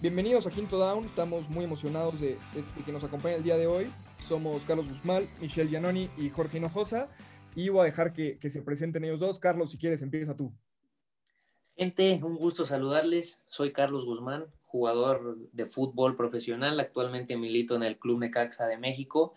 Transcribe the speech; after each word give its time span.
Bienvenidos 0.00 0.46
a 0.46 0.50
Quinto 0.50 0.78
Down, 0.78 1.04
estamos 1.04 1.46
muy 1.50 1.66
emocionados 1.66 2.18
de, 2.18 2.38
que 2.86 2.90
nos 2.90 3.04
acompañe 3.04 3.34
el 3.34 3.42
día 3.42 3.58
de 3.58 3.66
hoy. 3.66 3.86
Somos 4.26 4.64
Carlos 4.64 4.88
Guzmán, 4.88 5.28
Michelle 5.42 5.68
Giannoni 5.68 6.08
y 6.16 6.30
Jorge 6.30 6.56
Hinojosa. 6.56 7.10
Y 7.54 7.68
voy 7.68 7.82
a 7.82 7.84
dejar 7.84 8.14
que, 8.14 8.38
se 8.48 8.62
presenten 8.62 9.04
ellos 9.04 9.20
dos. 9.20 9.38
Carlos, 9.38 9.72
si 9.72 9.76
quieres, 9.76 10.00
empieza 10.00 10.34
tú. 10.34 10.54
Gente, 11.76 12.18
un 12.22 12.36
gusto 12.36 12.64
saludarles. 12.64 13.42
Soy 13.46 13.74
Carlos 13.74 14.06
Guzmán, 14.06 14.46
jugador 14.64 15.36
de 15.52 15.66
fútbol 15.66 16.16
profesional. 16.16 16.80
Actualmente 16.80 17.36
milito 17.36 17.76
en 17.76 17.82
el 17.82 17.98
Club 17.98 18.20
Necaxa 18.20 18.66
de 18.68 18.78
México. 18.78 19.34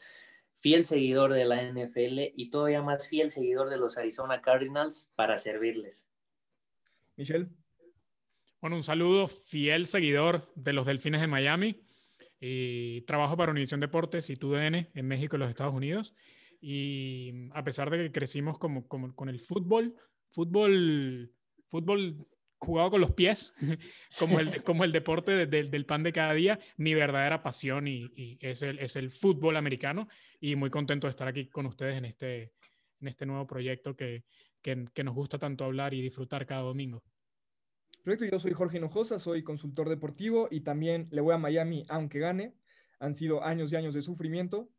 Fiel 0.55 0.85
seguidor 0.85 1.33
de 1.33 1.43
la 1.43 1.61
NFL 1.61 2.31
y 2.37 2.49
todavía 2.51 2.81
más 2.81 3.09
fiel 3.09 3.31
seguidor 3.31 3.69
de 3.69 3.75
los 3.75 3.97
Arizona 3.97 4.41
Cardinals 4.41 5.11
para 5.17 5.35
servirles. 5.35 6.07
Michelle. 7.17 7.49
Bueno, 8.63 8.77
un 8.77 8.83
saludo, 8.83 9.27
fiel 9.27 9.85
seguidor 9.85 10.49
de 10.55 10.71
los 10.71 10.85
Delfines 10.85 11.19
de 11.19 11.27
Miami. 11.27 11.83
Y 12.39 13.01
trabajo 13.01 13.35
para 13.35 13.51
Univisión 13.51 13.81
Deportes 13.81 14.29
y 14.29 14.37
TUDN 14.37 14.87
en 14.93 15.05
México 15.05 15.35
y 15.35 15.39
los 15.39 15.49
Estados 15.49 15.73
Unidos. 15.73 16.15
Y 16.61 17.49
a 17.51 17.61
pesar 17.65 17.89
de 17.89 17.97
que 17.97 18.11
crecimos 18.13 18.57
como, 18.57 18.87
como 18.87 19.13
con 19.15 19.27
el 19.27 19.41
fútbol, 19.41 19.93
fútbol, 20.29 21.33
fútbol 21.67 22.25
jugado 22.57 22.91
con 22.91 23.01
los 23.01 23.11
pies, 23.11 23.53
como, 24.17 24.39
el, 24.39 24.63
como 24.63 24.85
el 24.85 24.93
deporte 24.93 25.45
del 25.45 25.85
pan 25.85 26.03
de 26.03 26.13
cada 26.13 26.33
día, 26.33 26.57
mi 26.77 26.93
verdadera 26.93 27.43
pasión 27.43 27.85
y, 27.89 28.37
es, 28.39 28.61
el, 28.61 28.79
es 28.79 28.95
el 28.95 29.11
fútbol 29.11 29.57
americano. 29.57 30.07
Y 30.39 30.55
muy 30.55 30.69
contento 30.69 31.07
de 31.07 31.11
estar 31.11 31.27
aquí 31.27 31.49
con 31.49 31.65
ustedes 31.65 31.97
en 31.97 32.05
este, 32.05 32.53
en 33.01 33.09
este 33.09 33.25
nuevo 33.25 33.45
proyecto 33.45 33.93
que, 33.93 34.23
que, 34.61 34.85
que 34.93 35.03
nos 35.03 35.15
gusta 35.15 35.37
tanto 35.37 35.65
hablar 35.65 35.93
y 35.93 36.01
disfrutar 36.01 36.45
cada 36.45 36.61
domingo. 36.61 37.03
Perfecto, 38.03 38.25
yo 38.35 38.39
soy 38.39 38.51
Jorge 38.51 38.77
Hinojosa, 38.79 39.17
soy 39.17 39.43
consultor 39.43 39.87
deportivo 39.87 40.49
y 40.51 40.59
también 40.59 41.07
le 41.09 41.21
voy 41.21 41.33
a 41.33 41.37
Miami 41.37 41.85
aunque 41.87 42.19
gane. 42.19 42.53
Han 42.99 43.13
sido 43.13 43.43
años 43.43 43.71
y 43.71 43.77
años 43.77 43.93
de 43.93 44.01
sufrimiento 44.01 44.69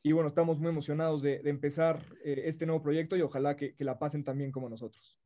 y 0.00 0.12
bueno, 0.12 0.28
estamos 0.28 0.60
muy 0.60 0.68
emocionados 0.68 1.20
de, 1.20 1.40
empezar 1.44 2.00
eh, 2.24 2.42
este 2.44 2.66
nuevo 2.66 2.80
proyecto 2.80 3.16
y 3.16 3.22
ojalá 3.22 3.56
que, 3.56 3.74
la 3.78 3.98
pasen 3.98 4.22
también 4.22 4.52
como 4.52 4.68
nosotros. 4.68 5.18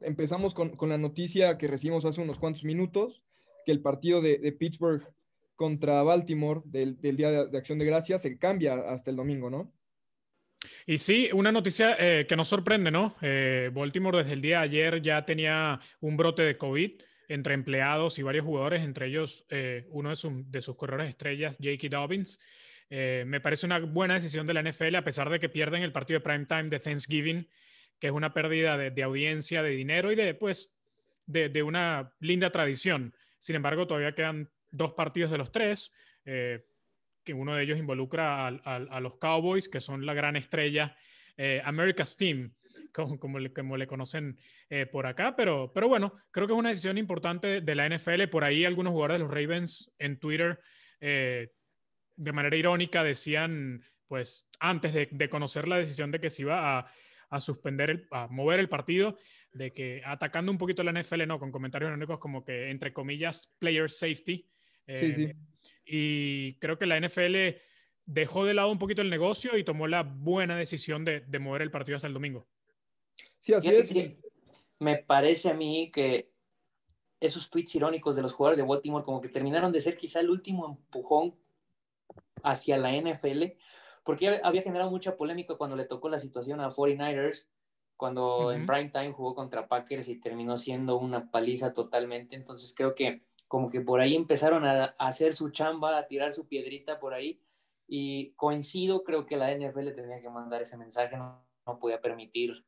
Empezamos 0.00 0.54
con, 0.54 0.72
la 0.88 0.96
noticia 0.96 1.58
que 1.58 1.68
recibimos 1.68 2.06
hace 2.06 2.22
unos 2.22 2.38
cuantos 2.38 2.64
minutos, 2.64 3.22
que 3.66 3.72
el 3.72 3.82
partido 3.82 4.22
de, 4.22 4.38
Pittsburgh 4.58 5.06
contra 5.56 6.02
Baltimore 6.02 6.62
del, 6.64 6.98
Día 6.98 7.30
de, 7.30 7.48
de 7.48 7.58
Acción 7.58 7.78
de 7.78 7.84
Gracias 7.84 8.22
se 8.22 8.38
cambia 8.38 8.90
hasta 8.90 9.10
el 9.10 9.16
domingo, 9.16 9.50
¿no? 9.50 9.70
Y 10.86 10.98
sí, 10.98 11.30
una 11.32 11.52
noticia 11.52 11.96
eh, 11.98 12.26
que 12.26 12.36
nos 12.36 12.48
sorprende, 12.48 12.90
¿no? 12.90 13.16
Eh, 13.22 13.70
Baltimore 13.72 14.18
desde 14.18 14.34
el 14.34 14.42
día 14.42 14.58
de 14.58 14.64
ayer 14.64 15.02
ya 15.02 15.24
tenía 15.24 15.80
un 16.00 16.16
brote 16.16 16.42
de 16.42 16.58
COVID 16.58 17.00
entre 17.28 17.54
empleados 17.54 18.18
y 18.18 18.22
varios 18.22 18.44
jugadores, 18.44 18.82
entre 18.82 19.06
ellos 19.06 19.46
eh, 19.50 19.86
uno 19.90 20.10
de, 20.10 20.60
sus 20.60 20.76
corredores 20.76 21.08
estrellas, 21.08 21.56
Jakey 21.60 21.88
Dobbins. 21.88 22.38
me 22.90 23.40
parece 23.40 23.66
una 23.66 23.78
buena 23.78 24.14
decisión 24.14 24.46
de 24.48 24.54
la 24.54 24.62
NFL, 24.62 24.96
a 24.96 25.04
pesar 25.04 25.30
de 25.30 25.38
que 25.38 25.48
pierden 25.48 25.82
el 25.82 25.92
partido 25.92 26.18
de 26.18 26.24
prime 26.24 26.44
time 26.44 26.64
de 26.64 26.80
Thanksgiving, 26.80 27.48
que 28.00 28.08
es 28.08 28.12
una 28.12 28.34
pérdida 28.34 28.76
de, 28.76 29.02
audiencia, 29.04 29.62
de 29.62 29.70
dinero 29.70 30.10
y 30.10 30.16
de, 30.16 30.34
pues, 30.34 30.76
de, 31.26 31.62
una 31.62 32.12
linda 32.18 32.50
tradición. 32.50 33.14
Sin 33.38 33.54
embargo, 33.54 33.86
todavía 33.86 34.16
quedan 34.16 34.50
dos 34.72 34.92
partidos 34.94 35.30
de 35.30 35.38
los 35.38 35.52
tres 35.52 35.92
que 37.24 37.34
uno 37.34 37.54
de 37.54 37.62
ellos 37.62 37.78
involucra 37.78 38.46
a, 38.46 39.00
los 39.00 39.16
Cowboys, 39.18 39.68
que 39.68 39.80
son 39.80 40.06
la 40.06 40.14
gran 40.14 40.36
estrella, 40.36 40.96
eh, 41.36 41.60
America's 41.64 42.16
Team, 42.16 42.52
como, 43.20 43.38
le, 43.38 43.52
como 43.52 43.76
le, 43.76 43.86
conocen 43.86 44.38
eh, 44.68 44.86
por 44.86 45.06
acá, 45.06 45.34
pero, 45.36 45.72
pero 45.72 45.88
bueno, 45.88 46.14
creo 46.30 46.46
que 46.46 46.52
es 46.52 46.58
una 46.58 46.70
decisión 46.70 46.98
importante 46.98 47.60
de 47.60 47.74
la 47.74 47.88
NFL. 47.88 48.28
Por 48.28 48.44
ahí 48.44 48.64
algunos 48.64 48.92
jugadores 48.92 49.16
de 49.16 49.24
los 49.24 49.30
Ravens 49.32 49.92
en 49.98 50.18
Twitter, 50.18 50.60
eh, 51.00 51.52
de 52.16 52.32
manera 52.32 52.56
irónica, 52.56 53.02
decían, 53.02 53.82
pues 54.06 54.48
antes 54.58 54.92
de, 54.92 55.28
conocer 55.28 55.68
la 55.68 55.78
decisión 55.78 56.10
de 56.10 56.20
que 56.20 56.30
se 56.30 56.42
iba 56.42 56.78
a, 56.78 56.92
a 57.30 57.40
suspender, 57.40 58.06
a 58.10 58.26
mover 58.28 58.60
el 58.60 58.68
partido, 58.68 59.16
de 59.52 59.72
que 59.72 60.02
atacando 60.04 60.52
un 60.52 60.58
poquito 60.58 60.82
la 60.82 60.92
NFL, 60.92 61.26
no, 61.26 61.38
con 61.38 61.52
comentarios 61.52 61.88
irónicos 61.88 62.18
como 62.18 62.44
que, 62.44 62.70
entre 62.70 62.92
comillas, 62.92 63.54
player 63.58 63.88
safety. 63.88 64.46
Sí, 64.98 65.12
sí 65.12 65.32
y 65.90 66.54
creo 66.54 66.78
que 66.78 66.86
la 66.86 67.00
NFL 67.00 67.58
dejó 68.06 68.44
de 68.44 68.54
lado 68.54 68.70
un 68.70 68.78
poquito 68.78 69.02
el 69.02 69.10
negocio 69.10 69.56
y 69.56 69.64
tomó 69.64 69.88
la 69.88 70.04
buena 70.04 70.56
decisión 70.56 71.04
de, 71.04 71.24
mover 71.40 71.62
el 71.62 71.70
partido 71.70 71.96
hasta 71.96 72.06
el 72.06 72.14
domingo. 72.14 72.46
Sí, 73.38 73.52
así 73.54 73.68
es. 73.68 74.16
Me 74.78 74.96
parece 74.96 75.50
a 75.50 75.54
mí 75.54 75.90
que 75.92 76.32
esos 77.18 77.50
tweets 77.50 77.74
irónicos 77.74 78.16
de 78.16 78.22
los 78.22 78.32
jugadores 78.32 78.56
de 78.58 78.62
Baltimore 78.64 79.04
como 79.04 79.20
que 79.20 79.28
terminaron 79.28 79.72
de 79.72 79.80
ser 79.80 79.96
quizá 79.96 80.20
el 80.20 80.30
último 80.30 80.66
empujón 80.66 81.34
hacia 82.42 82.78
la 82.78 82.92
NFL, 82.92 83.42
porque 84.04 84.40
había 84.42 84.62
generado 84.62 84.90
mucha 84.90 85.16
polémica 85.16 85.56
cuando 85.56 85.76
le 85.76 85.84
tocó 85.84 86.08
la 86.08 86.18
situación 86.18 86.60
a 86.60 86.70
49ers, 86.70 87.48
cuando 87.96 88.52
en 88.52 88.64
prime 88.64 88.88
time 88.88 89.12
jugó 89.12 89.34
contra 89.34 89.68
Packers 89.68 90.08
y 90.08 90.20
terminó 90.20 90.56
siendo 90.56 90.96
una 90.96 91.30
paliza 91.30 91.74
totalmente. 91.74 92.36
Entonces 92.36 92.72
creo 92.74 92.94
que 92.94 93.22
como 93.50 93.68
que 93.68 93.80
por 93.80 94.00
ahí 94.00 94.14
empezaron 94.14 94.64
a, 94.64 94.94
hacer 94.96 95.34
su 95.34 95.50
chamba, 95.50 95.98
a 95.98 96.06
tirar 96.06 96.32
su 96.32 96.46
piedrita 96.46 97.00
por 97.00 97.14
ahí. 97.14 97.42
Y 97.88 98.30
coincido, 98.36 99.02
creo 99.02 99.26
que 99.26 99.36
la 99.36 99.52
NFL 99.52 99.92
tenía 99.92 100.20
que 100.20 100.30
mandar 100.30 100.62
ese 100.62 100.76
mensaje, 100.76 101.16
no, 101.16 101.44
podía 101.80 102.00
permitir 102.00 102.64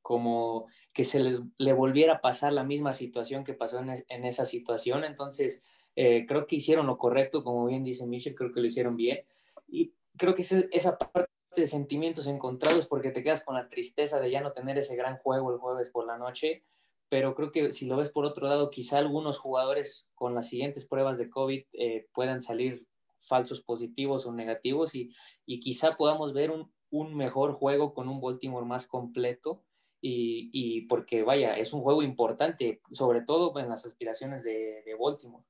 como 0.00 0.68
que 0.92 1.02
se 1.02 1.18
les 1.18 1.40
le 1.58 1.72
volviera 1.72 2.14
a 2.14 2.20
pasar 2.20 2.52
la 2.52 2.62
misma 2.62 2.92
situación 2.92 3.42
que 3.42 3.54
pasó 3.54 3.80
en, 3.80 4.24
esa 4.24 4.44
situación. 4.44 5.02
Entonces, 5.02 5.64
eh, 5.96 6.26
creo 6.28 6.46
que 6.46 6.54
hicieron 6.54 6.86
lo 6.86 6.96
correcto, 6.96 7.42
como 7.42 7.66
bien 7.66 7.82
dice 7.82 8.06
Michel, 8.06 8.36
creo 8.36 8.52
que 8.52 8.60
lo 8.60 8.68
hicieron 8.68 8.94
bien. 8.94 9.24
Y 9.66 9.94
creo 10.16 10.36
que 10.36 10.42
esa 10.70 10.96
parte 10.96 11.32
de 11.56 11.66
sentimientos 11.66 12.28
encontrados 12.28 12.86
porque 12.86 13.10
te 13.10 13.24
quedas 13.24 13.42
con 13.42 13.56
la 13.56 13.68
tristeza 13.68 14.20
de 14.20 14.30
ya 14.30 14.42
no 14.42 14.52
tener 14.52 14.78
ese 14.78 14.94
gran 14.94 15.18
juego 15.18 15.52
el 15.52 15.58
jueves 15.58 15.90
por 15.90 16.06
la 16.06 16.18
noche 16.18 16.62
pero 17.08 17.34
creo 17.34 17.50
que 17.52 17.72
si 17.72 17.86
lo 17.86 17.96
ves 17.96 18.10
por 18.10 18.24
otro 18.24 18.46
lado, 18.46 18.70
quizá 18.70 18.98
algunos 18.98 19.38
jugadores 19.38 20.08
con 20.14 20.34
las 20.34 20.48
siguientes 20.48 20.86
pruebas 20.86 21.18
de 21.18 21.30
COVID 21.30 21.64
eh, 21.72 22.06
puedan 22.12 22.40
salir 22.40 22.86
falsos 23.18 23.60
positivos 23.62 24.26
o 24.26 24.32
negativos 24.32 24.94
y, 24.94 25.12
y 25.46 25.60
quizá 25.60 25.96
podamos 25.96 26.32
ver 26.32 26.50
un, 26.50 26.72
un, 26.90 27.16
mejor 27.16 27.52
juego 27.52 27.94
con 27.94 28.08
un 28.08 28.20
Baltimore 28.20 28.66
más 28.66 28.86
completo 28.86 29.64
y, 30.00 30.50
y, 30.52 30.82
porque 30.82 31.22
vaya, 31.22 31.56
es 31.56 31.72
un 31.72 31.80
juego 31.80 32.02
importante, 32.02 32.80
sobre 32.92 33.22
todo 33.22 33.58
en 33.58 33.68
las 33.68 33.84
aspiraciones 33.84 34.44
de, 34.44 34.82
de 34.84 34.94
Baltimore. 34.98 35.44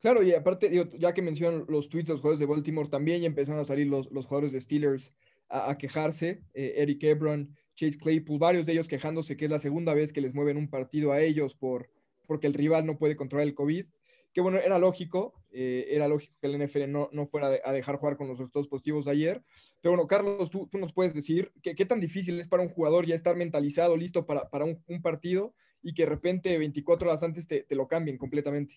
Claro, 0.00 0.22
y 0.22 0.32
aparte, 0.32 0.88
ya 0.98 1.12
que 1.12 1.22
mencionan 1.22 1.64
los 1.68 1.88
tweets 1.88 2.06
de 2.06 2.14
los 2.14 2.20
jugadores 2.20 2.40
de 2.40 2.46
Baltimore, 2.46 2.88
también 2.88 3.20
ya 3.20 3.26
empezaron 3.26 3.60
a 3.60 3.64
salir 3.64 3.88
los, 3.88 4.10
los 4.10 4.26
jugadores 4.26 4.52
de 4.52 4.60
Steelers 4.60 5.12
a, 5.48 5.76
quejarse. 5.76 6.42
Eh, 6.54 6.74
Eric 6.76 7.02
Ebron, 7.04 7.56
Chase 7.76 7.98
Claypool, 7.98 8.38
varios 8.38 8.66
de 8.66 8.72
ellos 8.72 8.88
quejándose 8.88 9.36
que 9.36 9.44
es 9.44 9.50
la 9.50 9.58
segunda 9.58 9.94
vez 9.94 10.12
que 10.12 10.20
les 10.20 10.34
mueven 10.34 10.56
un 10.56 10.68
partido 10.68 11.12
a 11.12 11.20
ellos 11.20 11.54
por, 11.54 11.90
porque 12.26 12.46
el 12.46 12.54
rival 12.54 12.86
no 12.86 12.98
puede 12.98 13.16
controlar 13.16 13.46
el 13.46 13.54
COVID. 13.54 13.86
Que 14.32 14.40
bueno, 14.42 14.58
era 14.58 14.78
lógico, 14.78 15.32
eh, 15.50 15.86
era 15.88 16.08
lógico 16.08 16.34
que 16.40 16.46
el 16.46 16.62
NFL 16.62 16.90
no, 16.90 17.08
no 17.12 17.26
fuera 17.26 17.58
a 17.64 17.72
dejar 17.72 17.96
jugar 17.96 18.18
con 18.18 18.28
los 18.28 18.36
resultados 18.38 18.68
positivos 18.68 19.06
de 19.06 19.12
ayer. 19.12 19.42
Pero 19.80 19.92
bueno, 19.94 20.06
Carlos, 20.06 20.50
tú, 20.50 20.68
tú 20.70 20.76
nos 20.76 20.92
puedes 20.92 21.14
decir 21.14 21.52
qué 21.62 21.86
tan 21.86 22.00
difícil 22.00 22.38
es 22.38 22.48
para 22.48 22.62
un 22.62 22.68
jugador 22.68 23.06
ya 23.06 23.14
estar 23.14 23.36
mentalizado, 23.36 23.96
listo 23.96 24.26
para, 24.26 24.50
para 24.50 24.66
un, 24.66 25.02
partido 25.02 25.54
y 25.82 25.94
que 25.94 26.02
de 26.02 26.10
repente 26.10 26.58
24 26.58 27.08
horas 27.08 27.22
antes 27.22 27.46
te, 27.46 27.62
te 27.62 27.76
lo 27.76 27.88
cambien 27.88 28.18
completamente. 28.18 28.74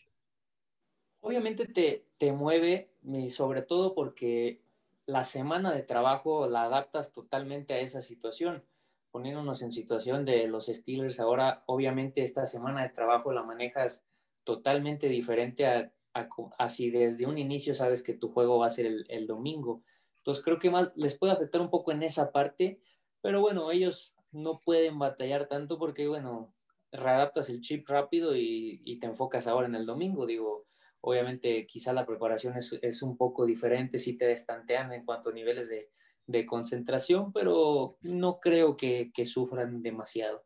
Obviamente 1.20 1.66
te, 1.66 2.06
te 2.18 2.32
mueve, 2.32 2.92
sobre 3.30 3.62
todo 3.62 3.94
porque 3.94 4.62
la 5.06 5.26
semana 5.26 5.74
de 5.74 5.84
trabajo 5.84 6.48
la 6.48 6.64
adaptas 6.64 7.12
totalmente 7.12 7.74
a 7.74 7.80
esa 7.80 8.02
situación 8.02 8.64
poniéndonos 9.12 9.62
en 9.62 9.72
situación 9.72 10.26
de 10.26 10.48
los 10.48 10.68
Steelers 10.68 11.20
ahora, 11.20 11.64
obviamente 11.66 12.24
esta 12.24 12.46
semana 12.46 12.84
de 12.84 12.90
trabajo 12.90 13.32
la 13.32 13.44
manejas 13.44 14.06
totalmente 14.44 15.08
diferente 15.08 15.66
a, 15.66 15.92
a, 16.14 16.70
si 16.70 16.90
desde 16.90 17.26
un 17.26 17.38
inicio 17.38 17.74
sabes 17.74 18.04
que 18.04 18.14
tu 18.14 18.30
juego 18.30 18.60
va 18.60 18.68
a 18.68 18.72
ser 18.72 18.86
el, 19.08 19.28
domingo. 19.28 19.84
Entonces 20.18 20.44
creo 20.44 20.60
que 20.60 20.70
más 20.70 20.92
les 20.96 21.18
puede 21.18 21.34
afectar 21.34 21.62
un 21.62 21.70
poco 21.70 21.92
en 21.92 22.04
esa 22.04 22.32
parte, 22.32 22.82
pero 23.22 23.42
bueno, 23.42 23.72
ellos 23.72 24.16
no 24.32 24.60
pueden 24.60 25.00
batallar 25.00 25.48
tanto 25.48 25.78
porque, 25.78 26.08
bueno, 26.08 26.54
readaptas 26.92 27.50
el 27.50 27.62
chip 27.62 27.88
rápido 27.88 28.36
y, 28.36 28.82
y 28.84 29.00
te 29.00 29.08
enfocas 29.08 29.48
ahora 29.48 29.68
en 29.68 29.76
el 29.76 29.86
domingo. 29.86 30.26
Digo, 30.26 30.68
obviamente 31.02 31.66
quizá 31.68 31.94
la 31.94 32.06
preparación 32.06 32.58
es, 32.58 32.78
es 32.82 33.02
un 33.02 33.18
poco 33.18 33.46
diferente, 33.46 33.98
si 33.98 34.18
te 34.18 34.26
destantean 34.26 34.94
en 34.94 35.06
cuanto 35.06 35.30
a 35.30 35.34
niveles 35.34 35.70
de, 35.70 35.90
de 36.30 36.46
concentración, 36.46 37.34
pero 37.34 37.98
no 38.02 38.40
creo 38.40 38.78
que, 38.78 39.12
sufran 39.26 39.82
demasiado. 39.82 40.46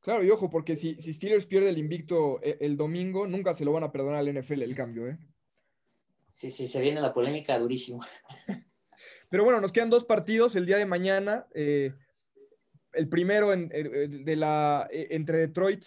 Claro, 0.00 0.22
y 0.22 0.30
ojo, 0.30 0.48
porque 0.48 0.76
si, 0.76 0.94
si, 1.00 1.12
Steelers 1.12 1.46
pierde 1.46 1.70
el 1.70 1.78
invicto 1.78 2.38
eh, 2.42 2.58
el, 2.60 2.76
domingo, 2.76 3.26
nunca 3.26 3.54
se 3.54 3.64
lo 3.64 3.72
van 3.72 3.82
a 3.82 3.90
perdonar 3.90 4.20
al 4.20 4.32
NFL 4.32 4.62
el 4.62 4.74
cambio, 4.76 5.08
¿eh? 5.08 5.18
Sí, 6.32 6.50
sí, 6.50 6.68
se 6.68 6.80
viene 6.80 7.00
la 7.00 7.12
polémica 7.12 7.58
durísimo. 7.58 8.02
Pero 9.30 9.44
bueno, 9.44 9.60
nos 9.60 9.72
quedan 9.72 9.90
dos 9.90 10.04
partidos 10.04 10.54
el 10.54 10.66
día 10.66 10.76
de 10.76 10.86
mañana. 10.86 11.46
Eh, 11.54 11.92
el 12.92 13.08
primero 13.08 13.52
en, 13.52 13.68
de 13.68 14.36
la, 14.36 14.88
entre 14.90 15.38
Detroit 15.38 15.84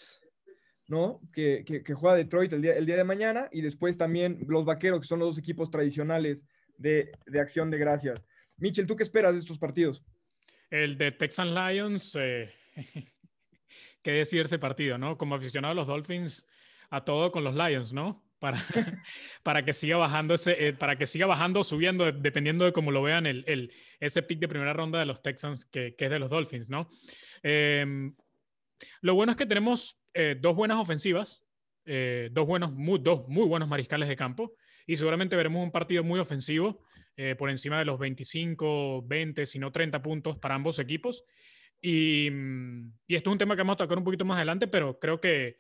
¿no? 0.88 1.22
Que, 1.34 1.64
que, 1.66 1.94
juega 1.94 2.16
Detroit 2.16 2.52
el 2.54 2.62
día, 2.62 2.74
el 2.74 2.86
día 2.86 2.96
de 2.96 3.04
mañana 3.04 3.50
y 3.52 3.62
después 3.62 3.98
también 3.98 4.46
los 4.48 4.66
Vaqueros, 4.66 5.02
que 5.02 5.08
son 5.08 5.20
los 5.20 5.30
dos 5.30 5.38
equipos 5.38 5.70
tradicionales 5.70 6.46
de, 6.78 7.12
de 7.26 7.40
acción 7.40 7.70
de 7.70 7.78
gracias. 7.78 8.26
Mitchell, 8.58 8.88
¿tú 8.88 8.96
qué 8.96 9.04
esperas 9.04 9.34
de 9.34 9.40
estos 9.40 9.60
partidos? 9.60 10.04
El 10.70 10.98
de 10.98 11.12
Texan 11.12 11.54
Lions, 11.54 12.16
eh, 12.20 12.54
qué 14.04 14.12
decir 14.12 14.42
ese 14.42 14.60
partido, 14.60 14.98
¿no? 14.98 15.18
Como 15.18 15.36
aficionado 15.36 15.72
a 15.72 15.76
los 15.76 15.88
Dolphins, 15.88 16.46
a 16.90 17.04
todo 17.04 17.32
con 17.32 17.44
los 17.44 17.56
Lions, 17.56 17.94
¿no? 17.94 18.26
Para, 18.40 18.64
para 19.44 19.64
que 19.64 19.74
siga 19.74 19.98
bajando 19.98 20.34
ese, 20.34 20.68
eh, 20.68 20.74
para 20.74 20.98
que 20.98 21.08
siga 21.08 21.26
bajando, 21.26 21.64
subiendo, 21.64 22.12
dependiendo 22.12 22.66
de 22.66 22.74
cómo 22.74 22.92
lo 22.92 23.02
vean 23.02 23.26
el, 23.26 23.44
el, 23.48 23.72
ese 24.00 24.22
pick 24.22 24.40
de 24.40 24.48
primera 24.48 24.74
ronda 24.74 25.00
de 25.00 25.06
los 25.06 25.22
Texans 25.22 25.66
que, 25.66 25.96
que 25.96 26.06
es 26.06 26.12
de 26.12 26.20
los 26.20 26.30
Dolphins, 26.30 26.70
¿no? 26.70 26.90
Em, 27.44 28.16
lo 29.02 29.16
bueno 29.16 29.32
es 29.32 29.38
que 29.38 29.46
tenemos 29.46 30.00
eh, 30.14 30.36
dos 30.40 30.56
buenas 30.56 30.78
ofensivas, 30.78 31.44
eh, 31.86 32.30
dos, 32.32 32.46
buenos, 32.46 32.72
muy, 32.74 33.00
dos 33.00 33.28
muy 33.28 33.48
buenos 33.48 33.70
mariscales 33.70 34.10
de 34.10 34.16
campo 34.16 34.54
y 34.86 34.98
seguramente 34.98 35.36
veremos 35.36 35.64
un 35.64 35.72
partido 35.72 36.04
muy 36.04 36.20
ofensivo 36.20 36.84
eh, 37.18 37.36
por 37.36 37.50
encima 37.50 37.80
de 37.80 37.86
los 37.86 37.98
25, 37.98 39.02
20, 39.08 39.46
si 39.46 39.58
no 39.58 39.72
30 39.72 40.02
puntos 40.02 40.38
para 40.38 40.56
ambos 40.56 40.78
equipos. 40.78 41.26
Y, 41.82 42.30
mm, 42.32 42.94
y, 43.08 43.16
esto 43.16 43.30
es 43.30 43.32
un 43.34 43.38
tema 43.40 43.56
que 43.56 43.62
vamos 43.62 43.74
a 43.74 43.78
tocar 43.78 43.98
un 43.98 44.04
poquito 44.04 44.24
más 44.24 44.38
adelante, 44.38 44.68
pero 44.68 45.00
creo 45.00 45.20
que, 45.20 45.60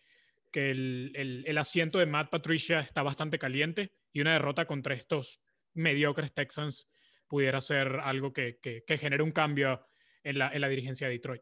que 0.51 0.71
el, 0.71 1.11
el, 1.15 1.43
el, 1.47 1.57
asiento 1.57 1.99
de 1.99 2.05
Matt 2.05 2.29
Patricia 2.29 2.79
está 2.79 3.01
bastante 3.01 3.39
caliente 3.39 3.91
y 4.13 4.21
una 4.21 4.33
derrota 4.33 4.65
contra 4.65 4.93
estos 4.93 5.41
mediocres 5.73 6.31
Texans 6.33 6.87
pudiera 7.27 7.59
ser 7.59 7.99
algo 8.03 8.31
que, 8.33 8.59
que, 8.61 8.83
que 8.85 8.97
genere 8.97 9.23
un 9.23 9.31
cambio 9.31 9.85
en 10.23 10.39
la, 10.39 10.49
en 10.49 10.61
la 10.61 10.69
dirigencia 10.69 11.07
de 11.07 11.13
Detroit. 11.13 11.41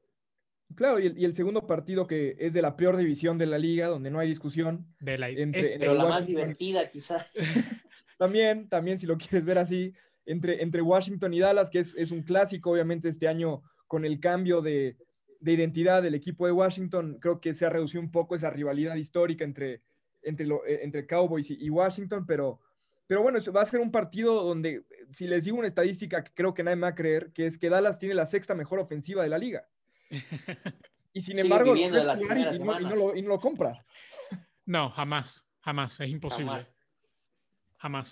Claro, 0.74 1.00
y 1.00 1.24
el, 1.24 1.36
segundo 1.36 1.68
partido 1.68 2.08
que 2.08 2.36
es 2.40 2.54
de 2.54 2.62
la 2.62 2.76
peor 2.76 2.98
división 2.98 3.38
de 3.38 3.46
la 3.46 3.58
liga, 3.58 3.88
donde 3.88 4.10
no 4.10 4.20
hay 4.20 4.28
discusión. 4.28 4.88
De 5.00 5.18
la 5.18 5.30
entre, 5.30 5.78
pero 5.78 5.94
la 5.94 6.06
más 6.06 6.26
divertida, 6.26 6.90
quizás. 6.90 7.28
también, 8.18 8.70
también, 8.70 9.00
si 9.00 9.06
lo 9.06 9.18
quieres 9.18 9.46
ver 9.46 9.58
así, 9.58 9.94
entre, 10.26 10.62
entre 10.62 10.82
Washington 10.82 11.34
y 11.34 11.40
Dallas, 11.40 11.70
que 11.70 11.80
es, 11.80 12.12
un 12.12 12.24
clásico, 12.24 12.72
obviamente, 12.72 13.10
este 13.10 13.28
año 13.28 13.62
con 13.88 14.06
el 14.06 14.20
cambio 14.20 14.62
de, 14.62 14.98
identidad 15.42 16.02
del 16.02 16.16
equipo 16.16 16.48
de 16.48 16.52
Washington, 16.52 17.18
creo 17.22 17.40
que 17.40 17.54
se 17.54 17.66
ha 17.66 17.70
reducido 17.70 18.02
un 18.02 18.12
poco 18.12 18.34
esa 18.34 18.50
rivalidad 18.50 18.96
histórica 18.96 19.44
entre, 19.44 19.84
entre, 20.24 20.48
eh, 20.48 20.80
entre 20.82 21.06
Cowboys 21.06 21.52
y, 21.52 21.70
Washington, 21.70 22.26
pero, 22.26 22.60
pero 23.06 23.22
bueno, 23.22 23.40
va 23.56 23.62
a 23.62 23.66
ser 23.66 23.80
un 23.80 23.92
partido 23.92 24.44
donde, 24.44 24.84
si 25.12 25.28
les 25.28 25.44
digo 25.44 25.60
una 25.60 25.68
estadística 25.68 26.24
que 26.24 26.32
creo 26.34 26.56
que 26.56 26.64
nadie 26.64 26.78
me 26.78 26.84
va 26.84 26.88
a 26.90 26.96
creer, 26.96 27.32
que 27.32 27.46
es 27.46 27.60
que 27.60 27.70
Dallas 27.70 28.00
tiene 28.00 28.16
la 28.16 28.26
sexta 28.26 28.56
mejor 28.56 28.80
ofensiva 28.80 29.22
de 29.22 29.30
la 29.30 29.38
liga. 29.38 29.68
Y 31.16 31.22
sin 31.22 31.40
embargo, 31.40 31.74
no, 31.74 31.80
y, 33.16 33.22
no 33.22 33.30
lo, 33.30 33.40
compras. 33.40 33.86
No, 34.66 34.90
jamás, 34.90 35.48
jamás, 35.62 35.98
es 36.02 36.10
imposible. 36.10 36.48
Jamás. 36.48 36.75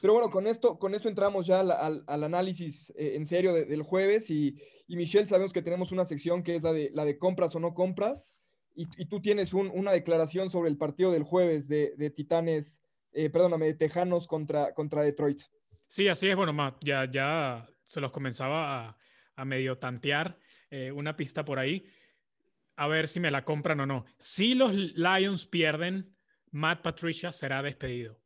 Pero 0.02 0.14
bueno, 0.14 0.30
con 0.30 0.48
esto, 0.48 0.78
con 0.78 0.94
esto 0.94 1.10
entramos 1.10 1.46
ya 1.46 1.62
al, 1.62 2.04
análisis 2.08 2.92
eh, 2.98 3.16
en 3.16 3.26
serio 3.26 3.54
del 3.54 3.82
jueves 3.84 4.30
y, 4.30 4.58
Michelle, 4.88 5.26
sabemos 5.26 5.54
que 5.54 5.62
tenemos 5.62 5.92
una 5.92 6.06
sección 6.06 6.44
que 6.44 6.56
es 6.56 6.64
la 6.64 6.72
de, 6.72 6.92
la 6.94 7.06
de 7.06 7.18
compras 7.18 7.56
o 7.56 7.60
no 7.60 7.74
compras 7.74 8.32
y, 8.76 9.06
tú 9.06 9.22
tienes 9.22 9.54
una 9.54 9.92
declaración 9.92 10.50
sobre 10.50 10.70
el 10.70 10.78
partido 10.78 11.12
del 11.12 11.24
jueves 11.24 11.68
de, 11.68 12.14
Titanes, 12.16 12.82
eh, 13.12 13.30
perdóname, 13.30 13.68
de 13.68 13.74
Tejanos 13.76 14.28
contra, 14.28 14.74
contra 14.74 15.02
Detroit. 15.02 15.42
Sí, 15.88 16.08
así 16.08 16.28
es. 16.28 16.36
Bueno, 16.36 16.54
Matt, 16.54 16.84
ya, 16.84 17.10
ya 17.12 17.68
se 17.84 18.02
los 18.02 18.12
comenzaba 18.12 18.90
a, 18.90 18.98
a 19.36 19.46
medio 19.46 19.78
tantear. 19.78 20.38
Eh, 20.76 20.92
una 20.92 21.16
pista 21.16 21.46
por 21.46 21.60
ahí. 21.60 21.86
A 22.78 22.88
ver 22.88 23.08
si 23.08 23.20
me 23.20 23.30
la 23.30 23.46
compran 23.46 23.80
o 23.82 23.86
no. 23.86 24.06
Si 24.18 24.56
los 24.56 24.74
Lions 24.74 25.46
pierden, 25.46 26.16
Matt 26.50 26.82
Patricia 26.82 27.32
será 27.32 27.62
despedido. 27.62 28.23